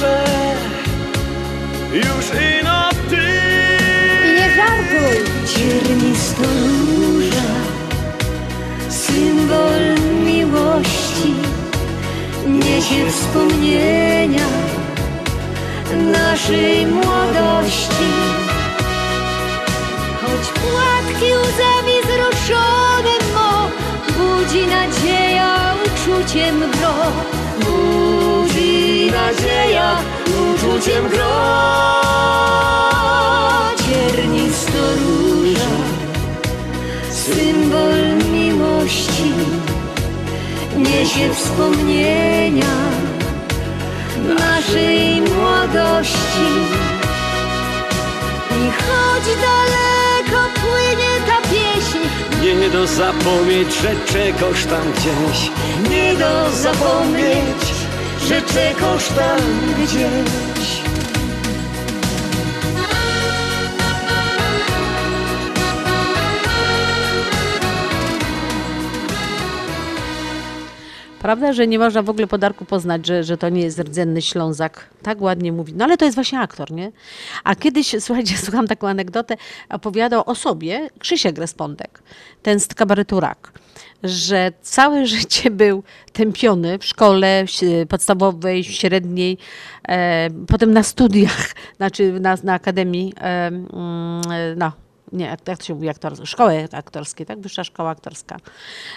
zawsze 0.05 0.55
już 1.93 2.27
ino 2.61 2.89
ty 3.11 3.27
nie 4.37 4.49
żartuj. 4.57 5.17
Ciernisto 5.55 6.43
róża, 6.97 7.51
symbol 8.89 9.83
miłości, 10.25 11.35
niesie 12.47 13.11
wspomnienia 13.11 14.49
naszej 16.13 16.87
młodości. 16.87 18.11
Choć 20.21 20.49
płatki 20.61 21.25
łzami 21.25 21.97
wzruszone 22.05 23.15
mo, 23.35 23.69
budzi 24.19 24.67
nadzieja 24.67 25.75
uczuciem 25.87 26.61
gro. 26.61 26.95
Budzi 27.61 28.84
nadzieja 29.15 29.99
uczuciem 30.27 31.09
gro. 31.09 31.35
Ciernisto 33.85 34.81
róża, 35.01 35.75
symbol 37.11 38.31
miłości, 38.33 39.33
niesie 40.77 41.35
wspomnienia 41.35 42.75
naszej 44.39 45.21
młodości. 45.21 46.51
I 48.51 48.71
choć 48.83 49.25
daleko 49.47 50.41
płynie 50.61 51.13
ta 51.27 51.49
pieśń, 51.49 51.99
Nie 52.43 52.71
do 52.71 52.87
zapomnieć, 52.87 53.69
że 53.83 53.91
czekasz 54.13 54.65
tam 54.65 54.93
gdzieś 54.93 55.51
Nie 55.91 56.15
do 56.15 56.51
zapomnieć, 56.51 57.54
że 58.29 58.43
czekasz 58.43 59.09
tam 59.09 59.41
gdzieś. 59.85 60.85
Prawda, 71.25 71.53
że 71.53 71.67
nie 71.67 71.79
można 71.79 72.03
w 72.03 72.11
ogóle 72.11 72.27
podarku 72.27 72.65
poznać, 72.65 73.07
że, 73.07 73.25
że 73.25 73.37
to 73.37 73.49
nie 73.49 73.63
jest 73.63 73.79
rdzenny 73.79 74.23
Ślązak. 74.23 74.91
Tak 75.03 75.21
ładnie 75.21 75.53
mówi. 75.53 75.75
No 75.77 75.85
ale 75.85 75.97
to 75.97 76.05
jest 76.05 76.15
właśnie 76.15 76.41
aktor, 76.41 76.71
nie? 76.71 76.93
A 77.45 77.55
kiedyś, 77.55 77.97
słuchajcie, 78.05 78.39
słucham 78.39 78.67
taką 78.69 78.89
anegdotę, 78.89 79.37
opowiadał 79.69 80.23
o 80.27 80.35
sobie 80.35 80.91
Krzysiek 80.99 81.39
Respondek, 81.39 82.03
ten 82.43 82.61
z 82.61 82.67
kabaretu 82.67 83.21
Rak 83.21 83.64
że 84.05 84.53
całe 84.63 85.07
życie 85.17 85.51
był 85.51 85.83
tępiony 86.13 86.79
w 86.79 86.85
szkole 86.85 87.45
podstawowej, 87.89 88.65
średniej, 88.65 89.39
e, 89.89 90.29
potem 90.49 90.73
na 90.73 90.83
studiach, 90.83 91.55
znaczy 91.77 92.21
na, 92.21 92.37
na 92.45 92.53
akademii, 92.53 93.13
e, 93.17 93.47
mm, 93.47 94.23
no, 94.57 94.73
nie, 95.13 95.27
jak 95.27 95.41
to 95.41 95.65
się 95.65 95.75
mówi, 95.75 95.89
aktor, 95.89 96.13
szkoły 96.25 96.69
aktorskie, 96.73 97.27
tak? 97.27 97.41
Wyższa 97.41 97.65
szkoła 97.65 97.91
aktorska. 97.91 98.37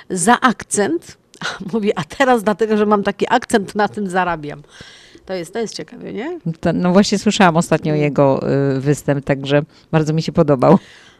Za 0.09 0.39
akcent, 0.41 1.17
mówi, 1.73 1.93
a 1.95 2.03
teraz 2.03 2.43
dlatego, 2.43 2.77
że 2.77 2.85
mam 2.85 3.03
taki 3.03 3.25
akcent, 3.29 3.75
na 3.75 3.87
tym 3.87 4.09
zarabiam. 4.09 4.61
To 5.25 5.33
jest, 5.33 5.53
to 5.53 5.59
jest 5.59 5.75
ciekawe, 5.75 6.13
nie? 6.13 6.39
To, 6.59 6.73
no 6.73 6.91
właśnie 6.91 7.19
słyszałam 7.19 7.57
ostatnio 7.57 7.95
jego 7.95 8.49
y, 8.77 8.79
występ, 8.79 9.25
także 9.25 9.61
bardzo 9.91 10.13
mi 10.13 10.21
się 10.21 10.31
podobał. 10.31 10.77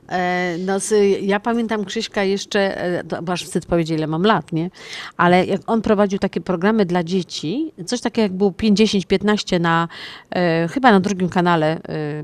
E, 0.09 0.57
No, 0.57 0.77
ja 1.21 1.39
pamiętam 1.39 1.85
Krzyśka 1.85 2.23
jeszcze, 2.23 2.81
e, 2.81 3.03
bo 3.21 3.31
aż 3.31 3.43
wstyd 3.43 3.65
powiedzieć, 3.65 3.97
ile 3.97 4.07
mam 4.07 4.23
lat, 4.23 4.51
nie? 4.51 4.69
Ale 5.17 5.45
jak 5.45 5.61
on 5.67 5.81
prowadził 5.81 6.19
takie 6.19 6.41
programy 6.41 6.85
dla 6.85 7.03
dzieci, 7.03 7.71
coś 7.85 8.01
takiego 8.01 8.23
jak 8.23 8.33
był 8.33 8.49
5-10-15 8.49 9.59
na, 9.59 9.87
e, 10.35 10.67
chyba 10.67 10.91
na 10.91 10.99
drugim 10.99 11.29
kanale 11.29 11.79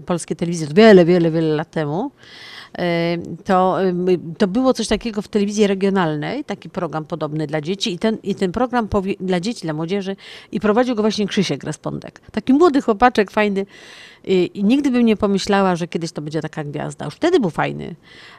Polskiej 0.06 0.38
Telewizji, 0.38 0.68
wiele, 0.76 1.06
wiele, 1.06 1.32
wiele 1.32 1.56
lat 1.56 1.72
temu, 1.72 2.12
to, 3.46 3.84
em, 3.84 4.06
to 4.38 4.48
było 4.48 4.74
coś 4.74 4.88
takiego 4.88 5.22
w 5.22 5.28
telewizji 5.28 5.68
regionalnej, 5.68 6.44
taki 6.44 6.70
program 6.70 7.06
podobny 7.06 7.48
dla 7.48 7.62
dzieci 7.62 7.94
i 7.94 8.00
ten, 8.00 8.18
i 8.24 8.36
ten 8.36 8.52
program 8.52 8.88
dla 9.20 9.40
dzieci, 9.40 9.62
dla 9.62 9.74
młodzieży 9.74 10.16
i 10.52 10.60
prowadził 10.60 10.96
go 10.96 11.02
właśnie 11.02 11.28
Krzysiek 11.28 11.64
Respondek. 11.64 12.22
Taki 12.32 12.54
młody 12.54 12.82
chłopaczek, 12.82 13.32
fajny 13.32 13.66
i, 14.24 14.52
i 14.54 14.64
nigdy 14.64 14.92
bym 14.92 15.06
nie 15.06 15.18
pomyślała, 15.18 15.76
że 15.76 15.88
kiedyś 15.88 16.12
to 16.12 16.22
będzie 16.22 16.42
taka 16.42 16.64
gwiazda. 16.64 17.06
Już 17.06 17.16
wtedy 17.16 17.40
był 17.40 17.50
fajny 17.50 17.96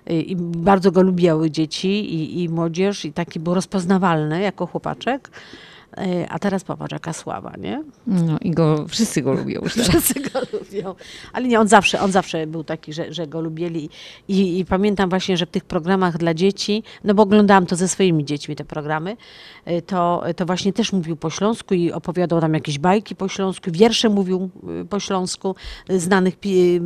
i, 0.07 0.33
i 0.33 0.37
bardzo 0.37 0.93
go 0.93 1.03
lubiały 1.03 1.51
dzieci 1.51 2.15
i, 2.15 2.43
i 2.43 2.49
młodzież 2.49 3.05
i 3.05 3.13
taki 3.13 3.41
był 3.41 3.55
rozpoznawalny 3.55 4.41
jako 4.41 4.67
chłopaczek. 4.67 5.31
E, 5.97 6.29
A 6.29 6.39
teraz 6.39 6.65
popatrz, 6.65 6.93
jaka 6.93 7.13
sława, 7.13 7.53
nie? 7.59 7.83
No 8.07 8.39
i 8.41 8.51
go, 8.51 8.87
wszyscy 8.89 9.23
go 9.23 9.33
lubią 9.33 9.61
już 9.61 9.75
teraz. 9.75 9.89
Wszyscy 9.89 10.21
go 10.21 10.41
lubią. 10.53 10.95
Ale 11.33 11.49
nie, 11.49 11.61
on 11.61 11.69
zawsze, 11.69 12.01
on 12.01 12.13
zawsze 12.13 12.47
był 12.47 12.65
taki, 12.65 12.93
że, 12.93 13.13
że 13.13 13.27
go 13.27 13.41
lubili. 13.41 13.91
I, 14.29 14.59
I 14.59 14.65
pamiętam 14.65 15.11
właśnie, 15.11 15.37
że 15.37 15.47
w 15.47 15.51
tych 15.51 15.65
programach 15.65 16.19
dla 16.19 16.35
dzieci, 16.35 16.83
no 17.05 17.15
bo 17.15 17.23
oglądałam 17.23 17.67
to 17.67 17.77
ze 17.77 17.89
swoimi 17.89 18.25
dziećmi, 18.25 18.57
te 18.57 18.65
programy, 18.65 19.17
y, 19.69 19.83
to, 19.83 20.23
to 20.37 20.47
właśnie 20.47 20.73
też 20.73 20.93
mówił 20.93 21.17
po 21.17 21.31
śląsku 21.31 21.75
i 21.75 21.93
opowiadał 21.93 22.41
tam 22.41 22.55
jakieś 22.55 22.79
bajki 22.79 23.17
po 23.17 23.29
śląsku, 23.29 23.71
wiersze 23.71 24.09
mówił 24.09 24.51
y, 24.83 24.85
po 24.85 25.01
śląsku, 25.01 25.55
znanych 25.89 26.35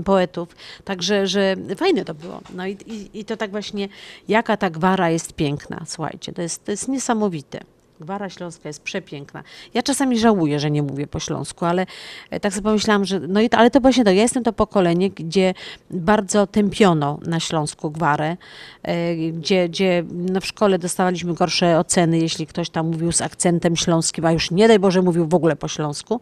poetów. 0.05 0.48
Także, 0.85 1.26
że 1.26 1.56
fajne 1.76 2.05
to 2.05 2.14
było. 2.14 2.40
No 2.55 2.66
i, 2.66 2.72
i, 2.72 3.20
i 3.20 3.24
to 3.24 3.36
tak 3.36 3.51
właśnie, 3.51 3.89
jaka 4.28 4.56
ta 4.56 4.70
gwara 4.70 5.10
jest 5.10 5.32
piękna, 5.32 5.82
słuchajcie, 5.86 6.32
to 6.32 6.43
jest, 6.43 6.64
to 6.64 6.70
jest 6.70 6.89
niesamowite. 6.89 7.77
Gwara 8.00 8.30
Śląska 8.30 8.68
jest 8.68 8.82
przepiękna. 8.82 9.42
Ja 9.74 9.82
czasami 9.82 10.18
żałuję, 10.18 10.60
że 10.60 10.70
nie 10.70 10.82
mówię 10.82 11.06
po 11.06 11.20
śląsku, 11.20 11.64
ale 11.64 11.86
e, 12.30 12.40
tak 12.40 12.52
sobie 12.52 12.64
pomyślałam, 12.64 13.04
że 13.04 13.20
no 13.20 13.40
i 13.40 13.48
to, 13.50 13.58
ale 13.58 13.70
to 13.70 13.80
właśnie 13.80 14.04
to, 14.04 14.10
ja 14.10 14.22
jestem 14.22 14.42
to 14.44 14.52
pokolenie, 14.52 15.10
gdzie 15.10 15.54
bardzo 15.90 16.46
tępiono 16.46 17.18
na 17.26 17.40
Śląsku 17.40 17.90
gwarę, 17.90 18.36
e, 18.82 19.16
gdzie, 19.16 19.68
gdzie 19.68 20.04
no 20.12 20.40
w 20.40 20.46
szkole 20.46 20.78
dostawaliśmy 20.78 21.34
gorsze 21.34 21.78
oceny, 21.78 22.18
jeśli 22.18 22.46
ktoś 22.46 22.70
tam 22.70 22.86
mówił 22.86 23.12
z 23.12 23.20
akcentem 23.20 23.76
śląskim, 23.76 24.24
a 24.24 24.32
już 24.32 24.50
nie 24.50 24.68
daj 24.68 24.78
Boże 24.78 25.02
mówił 25.02 25.28
w 25.28 25.34
ogóle 25.34 25.56
po 25.56 25.68
śląsku. 25.68 26.20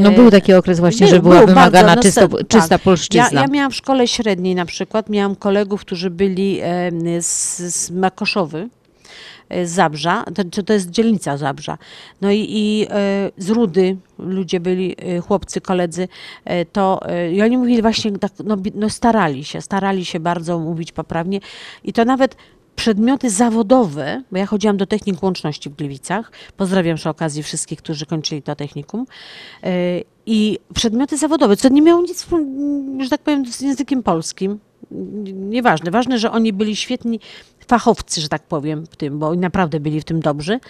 No 0.00 0.10
był 0.10 0.30
taki 0.30 0.54
okres 0.54 0.80
właśnie, 0.80 1.08
że 1.08 1.20
była 1.20 1.46
wymagana 1.46 1.94
no 1.94 2.02
czysto, 2.02 2.20
se- 2.20 2.44
czysta 2.44 2.68
tak. 2.68 2.82
polszczyzna. 2.82 3.28
Ja, 3.32 3.40
ja 3.40 3.46
miałam 3.46 3.70
w 3.70 3.74
szkole 3.74 4.08
średniej 4.08 4.54
na 4.54 4.66
przykład, 4.66 5.08
miałam 5.08 5.36
kolegów, 5.36 5.80
którzy 5.80 6.10
byli 6.10 6.60
e, 6.62 6.90
z, 7.20 7.58
z 7.58 7.90
Makoszowy, 7.90 8.58
e, 8.58 8.77
Zabrza, 9.64 10.24
to, 10.52 10.62
to, 10.62 10.72
jest 10.72 10.90
dzielnica 10.90 11.36
Zabrza. 11.36 11.78
No 12.20 12.30
i, 12.30 12.46
i 12.48 12.86
e, 12.90 13.30
z 13.36 13.50
Rudy 13.50 13.96
ludzie 14.18 14.60
byli, 14.60 14.96
e, 14.98 15.20
chłopcy, 15.20 15.60
koledzy, 15.60 16.08
to 16.72 17.00
i 17.32 17.42
oni 17.42 17.58
mówili 17.58 17.82
właśnie 17.82 18.12
tak, 18.12 18.32
no, 18.44 18.56
no 18.74 18.90
starali 18.90 19.44
się, 19.44 19.60
starali 19.60 20.04
się 20.04 20.20
bardzo 20.20 20.58
mówić 20.58 20.92
poprawnie 20.92 21.40
i 21.84 21.92
to 21.92 22.04
nawet 22.04 22.36
przedmioty 22.76 23.30
zawodowe, 23.30 24.22
bo 24.32 24.38
ja 24.38 24.46
chodziłam 24.46 24.76
do 24.76 24.86
technik 24.86 25.22
łączności 25.22 25.70
w 25.70 25.74
Gliwicach, 25.74 26.32
pozdrawiam 26.56 26.96
przy 26.96 27.08
okazji 27.08 27.42
wszystkich, 27.42 27.78
którzy 27.78 28.06
kończyli 28.06 28.42
to 28.42 28.56
technikum, 28.56 29.06
i 30.26 30.58
przedmioty 30.74 31.16
zawodowe, 31.16 31.56
co 31.56 31.68
nie 31.68 31.82
miało 31.82 32.02
nic, 32.02 32.26
że 33.00 33.10
tak 33.10 33.20
powiem, 33.20 33.46
z 33.46 33.60
językiem 33.60 34.02
polskim, 34.02 34.58
nieważne. 35.34 35.90
Ważne, 35.90 36.18
że 36.18 36.30
oni 36.30 36.52
byli 36.52 36.76
świetni 36.76 37.20
fachowcy, 37.68 38.20
że 38.20 38.28
tak 38.28 38.42
powiem, 38.42 38.86
w 38.86 38.96
tym, 38.96 39.18
bo 39.18 39.34
naprawdę 39.34 39.80
byli 39.80 40.00
w 40.00 40.04
tym 40.04 40.20
dobrzy. 40.20 40.60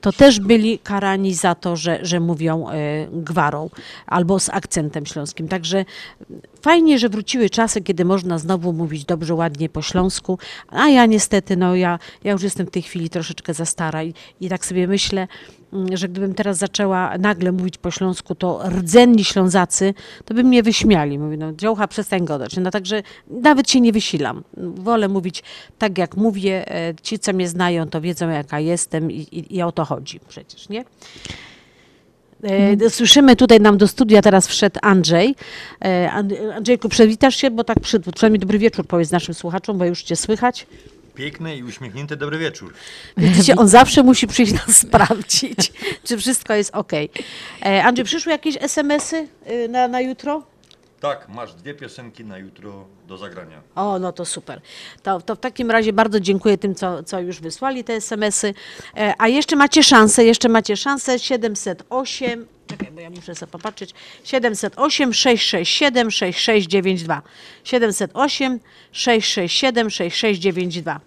To 0.00 0.12
też 0.12 0.40
byli 0.40 0.78
karani 0.78 1.34
za 1.34 1.54
to, 1.54 1.76
że, 1.76 1.98
że 2.02 2.20
mówią 2.20 2.68
e, 2.68 2.74
gwarą 3.12 3.70
albo 4.06 4.40
z 4.40 4.48
akcentem 4.48 5.06
śląskim. 5.06 5.48
Także 5.48 5.84
fajnie, 6.62 6.98
że 6.98 7.08
wróciły 7.08 7.50
czasy, 7.50 7.82
kiedy 7.82 8.04
można 8.04 8.38
znowu 8.38 8.72
mówić 8.72 9.04
dobrze, 9.04 9.34
ładnie 9.34 9.68
po 9.68 9.82
śląsku. 9.82 10.38
A 10.68 10.88
ja 10.88 11.06
niestety, 11.06 11.56
no 11.56 11.76
ja, 11.76 11.98
ja 12.24 12.32
już 12.32 12.42
jestem 12.42 12.66
w 12.66 12.70
tej 12.70 12.82
chwili 12.82 13.10
troszeczkę 13.10 13.54
za 13.54 13.64
stara 13.64 14.04
i, 14.04 14.14
i 14.40 14.48
tak 14.48 14.66
sobie 14.66 14.86
myślę, 14.86 15.28
że 15.94 16.08
gdybym 16.08 16.34
teraz 16.34 16.58
zaczęła 16.58 17.18
nagle 17.18 17.52
mówić 17.52 17.78
po 17.78 17.90
śląsku, 17.90 18.34
to 18.34 18.60
rdzenni 18.68 19.24
ślązacy, 19.24 19.94
to 20.24 20.34
by 20.34 20.44
mnie 20.44 20.62
wyśmiali. 20.62 21.18
Mówię, 21.18 21.36
no 21.36 21.52
dziołcha, 21.52 21.88
przestań 21.88 22.24
godać. 22.24 22.56
No 22.56 22.70
także 22.70 23.02
nawet 23.30 23.70
się 23.70 23.80
nie 23.80 23.92
wysilam. 23.92 24.44
Wolę 24.56 25.08
mówić 25.08 25.42
tak, 25.78 25.98
jak 25.98 26.16
mówię. 26.16 26.72
E, 26.74 26.94
Ci, 27.02 27.18
co 27.18 27.32
mnie 27.32 27.48
znają, 27.48 27.88
to 27.88 28.00
wiedzą, 28.00 28.28
jaka 28.28 28.60
jestem 28.60 29.10
i, 29.10 29.16
i, 29.16 29.56
i 29.56 29.62
o 29.62 29.72
to 29.72 29.84
chodzi 29.84 30.20
przecież, 30.28 30.68
nie? 30.68 30.84
E, 32.42 32.90
Słyszymy 32.90 33.36
tutaj 33.36 33.60
nam 33.60 33.78
do 33.78 33.88
studia 33.88 34.22
teraz 34.22 34.48
wszedł 34.48 34.78
Andrzej. 34.82 35.34
E, 35.84 36.10
And- 36.12 36.32
Andrzejku, 36.54 36.88
przywitasz 36.88 37.36
się, 37.36 37.50
bo 37.50 37.64
tak 37.64 37.80
przy, 37.80 38.00
przynajmniej 38.00 38.40
dobry 38.40 38.58
wieczór 38.58 38.86
powiedz 38.86 39.10
naszym 39.10 39.34
słuchaczom, 39.34 39.78
bo 39.78 39.84
już 39.84 40.02
cię 40.02 40.16
słychać. 40.16 40.66
Piękny 41.16 41.56
i 41.56 41.62
uśmiechnięty 41.62 42.16
dobry 42.16 42.38
wieczór. 42.38 42.72
Widzicie, 43.16 43.56
on 43.56 43.68
zawsze 43.68 44.02
musi 44.02 44.26
przyjść 44.26 44.52
nas 44.52 44.76
sprawdzić, 44.86 45.72
czy 46.04 46.18
wszystko 46.18 46.54
jest 46.54 46.74
ok. 46.74 46.92
E, 47.62 47.84
Andrzej, 47.84 48.04
przyszły 48.04 48.32
jakieś 48.32 48.56
SMS-y 48.60 49.28
y, 49.50 49.68
na, 49.68 49.88
na 49.88 50.00
jutro? 50.00 50.42
Tak, 51.06 51.28
masz 51.28 51.54
dwie 51.54 51.74
piosenki 51.74 52.24
na 52.24 52.38
jutro 52.38 52.84
do 53.08 53.16
zagrania. 53.18 53.62
O, 53.74 53.98
no 53.98 54.12
to 54.12 54.24
super. 54.24 54.60
To, 55.02 55.20
to 55.20 55.34
w 55.34 55.38
takim 55.38 55.70
razie 55.70 55.92
bardzo 55.92 56.20
dziękuję 56.20 56.58
tym, 56.58 56.74
co, 56.74 57.02
co 57.02 57.20
już 57.20 57.40
wysłali 57.40 57.84
te 57.84 57.92
SMS-y. 57.92 58.54
E, 58.96 59.14
a 59.18 59.28
jeszcze 59.28 59.56
macie 59.56 59.82
szansę, 59.82 60.24
jeszcze 60.24 60.48
macie 60.48 60.76
szansę 60.76 61.18
708, 61.18 62.46
czekaj, 62.66 62.92
bo 62.92 63.00
ja 63.00 63.10
muszę 63.10 63.34
sobie 63.34 63.52
popatrzeć, 63.52 63.94
708 64.24 65.14
667 65.14 66.10
6692. 66.10 67.22
708 67.64 68.60
667 68.92 69.90
6692. 69.90 71.00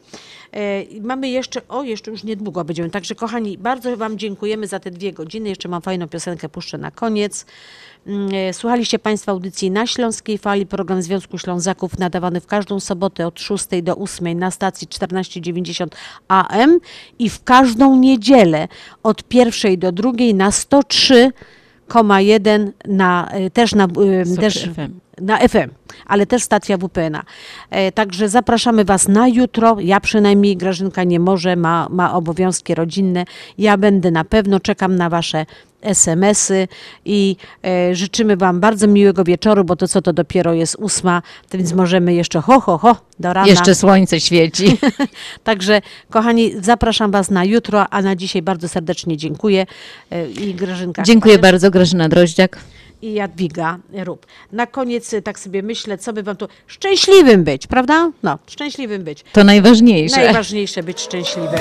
E, 0.52 0.82
i 0.82 1.02
Mamy 1.02 1.30
jeszcze, 1.30 1.68
o 1.68 1.84
jeszcze 1.84 2.12
już 2.12 2.24
niedługo 2.24 2.64
będziemy, 2.64 2.90
także 2.90 3.16
kochani, 3.16 3.58
bardzo 3.58 3.98
Wam 3.98 4.18
dziękujemy 4.18 4.68
za 4.68 4.80
te 4.80 4.92
dwie 4.92 5.14
godziny, 5.14 5.50
jeszcze 5.50 5.70
mam 5.70 5.82
fajną 5.82 6.08
piosenkę, 6.08 6.50
puszczę 6.50 6.78
na 6.78 6.92
koniec. 6.92 7.46
Mm, 8.08 8.30
e, 8.34 8.54
Słuchaliście 8.54 9.00
Państwo 9.00 9.32
audycji 9.32 9.72
na 9.72 9.88
Śląskiej 9.88 10.38
Fali, 10.38 10.66
program 10.66 11.02
Związku 11.02 11.38
Ślązaków 11.38 12.00
nadawany 12.00 12.42
w 12.42 12.48
każdą 12.48 12.80
sobotę 12.80 13.28
od 13.28 13.40
6 13.40 13.66
do 13.84 13.98
8 13.98 14.40
na 14.40 14.52
stacji 14.52 14.88
1490 14.88 15.96
AM 16.28 16.80
i 17.20 17.30
w 17.30 17.44
każdą 17.44 17.96
niedzielę 17.96 18.68
od 19.04 19.34
1 19.34 19.80
do 19.80 19.92
2 19.92 20.12
na 20.34 20.50
103,1 20.50 22.72
na, 22.86 23.30
e, 23.32 23.50
też 23.50 23.76
na, 23.76 23.84
e, 23.84 23.88
też, 24.40 24.64
FM. 24.64 25.00
na 25.22 25.38
FM, 25.38 25.70
ale 26.06 26.26
też 26.26 26.44
stacja 26.44 26.78
WPNA. 26.78 27.24
E, 27.70 27.92
Także 27.92 28.30
zapraszamy 28.30 28.86
Was 28.86 29.08
na 29.08 29.28
jutro. 29.28 29.78
Ja 29.80 30.00
przynajmniej, 30.00 30.58
Grażynka 30.58 31.04
nie 31.04 31.20
może, 31.20 31.56
ma, 31.56 31.88
ma 31.90 32.14
obowiązki 32.14 32.76
rodzinne. 32.76 33.26
Ja 33.58 33.78
będę 33.78 34.12
na 34.12 34.24
pewno, 34.24 34.60
czekam 34.60 34.96
na 34.96 35.10
Wasze 35.10 35.46
SMS-y 35.82 36.68
i 37.06 37.36
e, 37.66 37.96
życzymy 37.96 38.38
Wam 38.38 38.60
bardzo 38.60 38.88
miłego 38.88 39.24
wieczoru, 39.24 39.64
bo 39.64 39.76
to 39.76 39.88
co 39.88 40.02
to 40.02 40.14
dopiero 40.14 40.54
jest 40.54 40.76
ósma, 40.80 41.22
więc 41.54 41.74
możemy 41.74 42.14
jeszcze 42.14 42.42
ho, 42.42 42.60
ho, 42.60 42.78
ho 42.78 42.96
do 43.20 43.34
rana. 43.34 43.48
Jeszcze 43.48 43.76
słońce 43.76 44.20
świeci. 44.20 44.78
Także 45.44 45.82
kochani, 46.10 46.54
zapraszam 46.62 47.12
Was 47.12 47.32
na 47.32 47.46
jutro, 47.46 47.90
a 47.90 48.02
na 48.02 48.16
dzisiaj 48.16 48.42
bardzo 48.42 48.68
serdecznie 48.68 49.18
dziękuję 49.18 49.66
e, 50.12 50.30
i 50.30 50.54
Grażynka. 50.54 51.04
Dziękuję 51.04 51.40
bardzo, 51.40 51.72
Grażyna 51.72 52.10
Droździak. 52.10 52.60
i 53.02 53.14
Jadwiga 53.14 53.78
Rób. 53.94 54.26
Na 54.52 54.68
koniec 54.68 55.14
y, 55.14 55.22
tak 55.22 55.40
sobie 55.40 55.64
myślę, 55.64 55.98
co 55.98 56.14
by 56.14 56.24
wam 56.24 56.36
tu... 56.36 56.48
Szczęśliwym 56.68 57.44
być, 57.44 57.68
prawda? 57.68 58.12
No, 58.24 58.40
szczęśliwym 58.48 59.04
być. 59.04 59.24
To 59.34 59.44
najważniejsze. 59.44 60.24
Najważniejsze 60.24 60.84
być 60.84 61.02
szczęśliwym. 61.02 61.60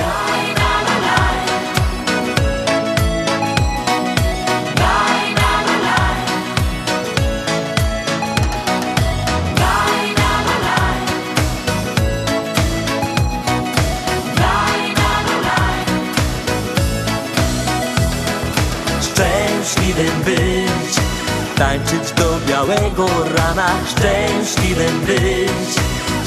Tańczyć 21.59 22.11
do 22.11 22.39
białego 22.47 23.07
rana, 23.37 23.69
szczęśliwym 23.87 24.99
być. 24.99 25.75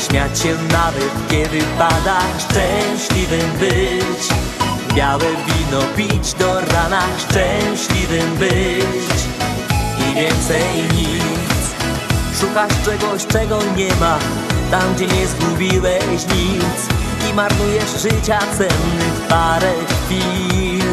Śmiać 0.09 0.39
się 0.39 0.55
nawet 0.73 1.13
kiedy 1.31 1.59
pada, 1.79 2.19
szczęśliwym 2.39 3.51
być. 3.61 4.29
Białe 4.95 5.25
wino 5.25 5.83
pić 5.97 6.33
do 6.35 6.61
rana, 6.61 7.03
szczęśliwym 7.19 8.37
być. 8.37 9.19
I 9.99 10.15
więcej 10.15 10.83
nic. 10.97 11.63
Szukasz 12.41 12.73
czegoś, 12.85 13.27
czego 13.27 13.59
nie 13.77 13.95
ma. 14.01 14.19
Tam, 14.71 14.95
gdzie 14.95 15.07
nie 15.07 15.27
zgubiłeś 15.27 16.27
nic. 16.37 16.79
I 17.31 17.35
marnujesz 17.35 18.03
życia 18.03 18.39
cennych 18.39 19.21
parę 19.29 19.73
chwil. 19.89 20.85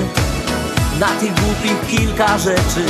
Na 0.99 1.07
tych 1.07 1.33
głupich 1.33 1.87
kilka 1.87 2.37
rzeczy 2.37 2.85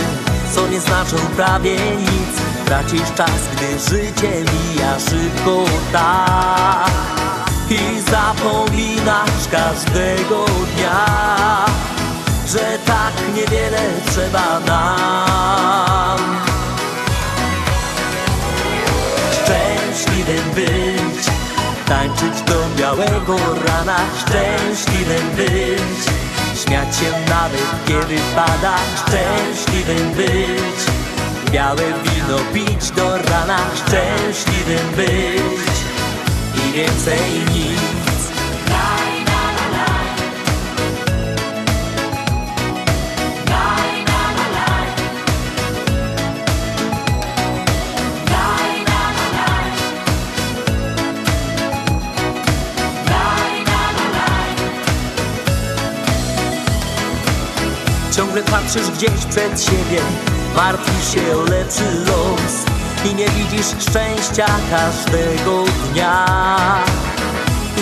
Co 0.56 0.68
nie 0.68 0.80
znaczą 0.80 1.18
prawie 1.36 1.76
nic. 1.96 2.42
Tracisz 2.66 3.14
czas, 3.18 3.42
gdy 3.56 3.80
życie 3.80 4.32
mija 4.32 5.00
szybko 5.00 5.66
tak. 5.94 6.92
I 7.70 8.02
zapominasz 8.12 9.48
każdego 9.52 10.46
dnia 10.46 11.06
Że 12.48 12.78
tak 12.86 13.14
niewiele 13.36 13.82
trzeba 14.12 14.60
nam. 14.60 16.20
Szczęśliwym 19.32 20.52
być 20.56 21.26
Tańczyć 21.88 22.42
do 22.42 22.56
białego 22.78 23.38
rana, 23.66 23.98
szczęśliwym 24.20 25.30
być 25.36 26.19
Śmiać 26.70 26.96
się 26.96 27.12
nawet 27.30 27.66
kiedy 27.88 28.16
pada, 28.36 28.76
szczęśliwym 28.96 30.12
być. 30.12 30.80
Białe 31.52 31.82
wino 32.04 32.38
pić 32.54 32.92
do 32.92 33.18
rana, 33.18 33.60
szczęśliwym 33.76 34.92
być. 34.96 35.76
I 36.56 36.74
więcej 36.74 37.20
nic 37.54 37.99
Ciągle 58.20 58.44
patrzysz 58.44 58.92
gdzieś 58.92 59.26
przed 59.30 59.62
siebie. 59.62 60.02
Martwisz 60.56 61.14
się 61.14 61.38
o 61.38 61.42
lepszy 61.42 61.84
los 62.06 62.66
I 63.12 63.16
nie 63.16 63.30
widzisz 63.30 63.66
szczęścia 63.80 64.46
każdego 64.70 65.64
dnia. 65.92 66.26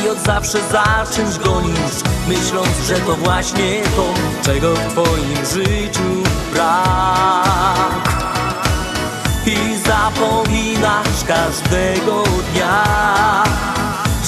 I 0.04 0.10
od 0.10 0.20
zawsze 0.20 0.58
za 0.72 1.06
czymś 1.16 1.38
gonisz 1.38 1.98
Myśląc, 2.28 2.70
że 2.88 2.96
to 2.96 3.16
właśnie 3.16 3.82
to 3.96 4.06
Czego 4.44 4.76
w 4.76 4.92
twoim 4.92 5.46
życiu 5.54 6.24
brak. 6.54 8.18
I 9.46 9.78
zapominasz 9.86 11.24
każdego 11.28 12.24
dnia 12.24 12.84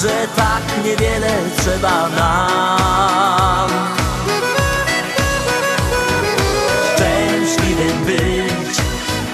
Że 0.02 0.26
tak 0.36 0.84
niewiele 0.84 1.30
trzeba 1.56 2.08
nam 2.08 3.99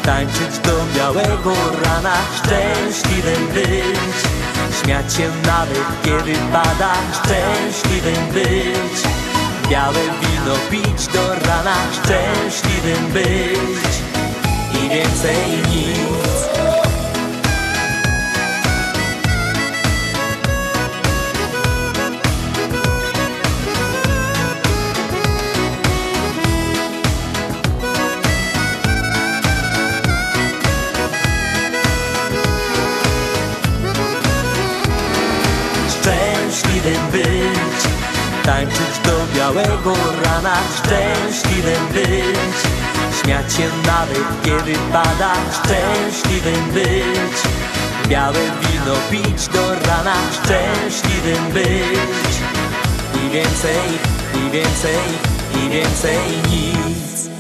Tańczyć 0.07 0.59
do 0.65 0.73
białego 0.97 1.53
rana, 1.85 2.15
szczęśliwym 2.37 3.49
być. 3.55 4.17
Śmiać 4.83 5.15
się 5.15 5.31
nawet 5.47 5.87
kiedy 6.05 6.35
pada, 6.53 6.93
szczęśliwym 7.13 8.27
być. 8.33 9.03
Białe 9.71 10.01
wino 10.21 10.57
pić 10.71 11.07
do 11.07 11.35
rana, 11.35 11.77
szczęśliwym 11.93 13.13
być. 13.13 13.93
I 14.75 14.89
więcej 14.89 15.37
nic 15.71 16.26
Tańczyć 38.47 38.99
do 39.05 39.37
białego 39.37 39.95
rana, 40.25 40.57
szczęśliwym 40.77 41.87
być. 41.93 42.57
Śmiać 43.23 43.53
się 43.53 43.69
nawet 43.87 44.43
kiedy 44.45 44.79
pada, 44.93 45.33
szczęśliwym 45.53 46.71
być. 46.75 47.37
Białe 48.09 48.41
wino 48.61 48.97
pić 49.11 49.49
do 49.49 49.75
rana, 49.75 50.15
szczęśliwym 50.33 51.53
być. 51.53 52.35
I 53.25 53.31
więcej, 53.31 53.89
i 54.35 54.51
więcej, 54.51 54.99
i 55.55 55.71
więcej 55.71 56.19
nic 56.51 57.36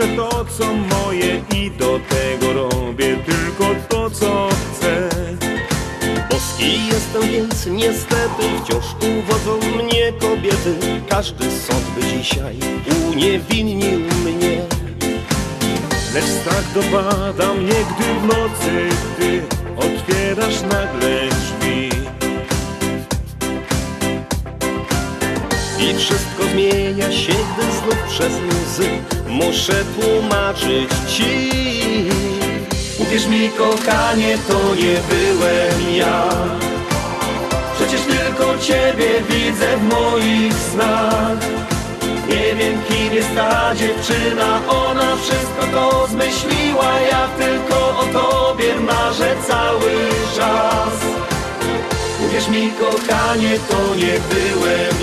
zawsze 0.00 0.16
to 0.16 0.44
co 0.44 0.64
moje 0.74 1.42
i 1.54 1.70
do 1.70 2.00
tego 2.08 2.52
robię 2.52 3.16
tylko 3.16 3.74
to 3.88 4.10
co 4.10 4.48
chcę. 4.48 5.08
Boski 6.30 6.86
jestem, 6.86 7.22
więc 7.22 7.66
niestety 7.66 8.42
wciąż 8.64 8.84
uwodzą 8.94 9.66
mnie 9.76 10.12
kobiety. 10.12 10.76
Każdy 11.08 11.50
sąd 11.50 11.84
by 11.96 12.18
dzisiaj 12.18 12.56
uniewinnił 13.10 14.00
mnie. 14.00 14.62
Lecz 16.14 16.24
strach 16.24 16.72
dopada 16.74 17.54
mnie, 17.54 17.74
gdy 17.90 18.04
w 18.04 18.26
nocy 18.26 18.89
muszę 29.60 29.84
tłumaczyć 29.84 30.90
ci. 31.08 31.50
Uwierz 32.98 33.26
mi 33.26 33.50
kochanie, 33.50 34.38
to 34.48 34.74
nie 34.74 34.96
byłem 35.10 35.96
ja. 35.96 36.28
Przecież 37.74 38.00
tylko 38.00 38.58
Ciebie 38.58 39.08
widzę 39.28 39.76
w 39.76 39.82
moich 39.82 40.54
snach. 40.54 41.38
Nie 42.28 42.54
wiem 42.54 42.82
kim 42.88 43.14
jest 43.14 43.34
ta 43.36 43.74
dziewczyna, 43.74 44.60
ona 44.68 45.16
wszystko 45.16 45.66
to 45.74 46.06
zmyśliła. 46.06 47.00
Ja 47.10 47.28
tylko 47.28 47.98
o 47.98 48.04
Tobie 48.12 48.74
marzę 48.80 49.36
cały 49.48 49.92
czas. 50.36 50.94
Uwierz 52.26 52.48
mi 52.48 52.70
kochanie, 52.70 53.58
to 53.68 53.94
nie 53.94 54.16
byłem 54.30 54.94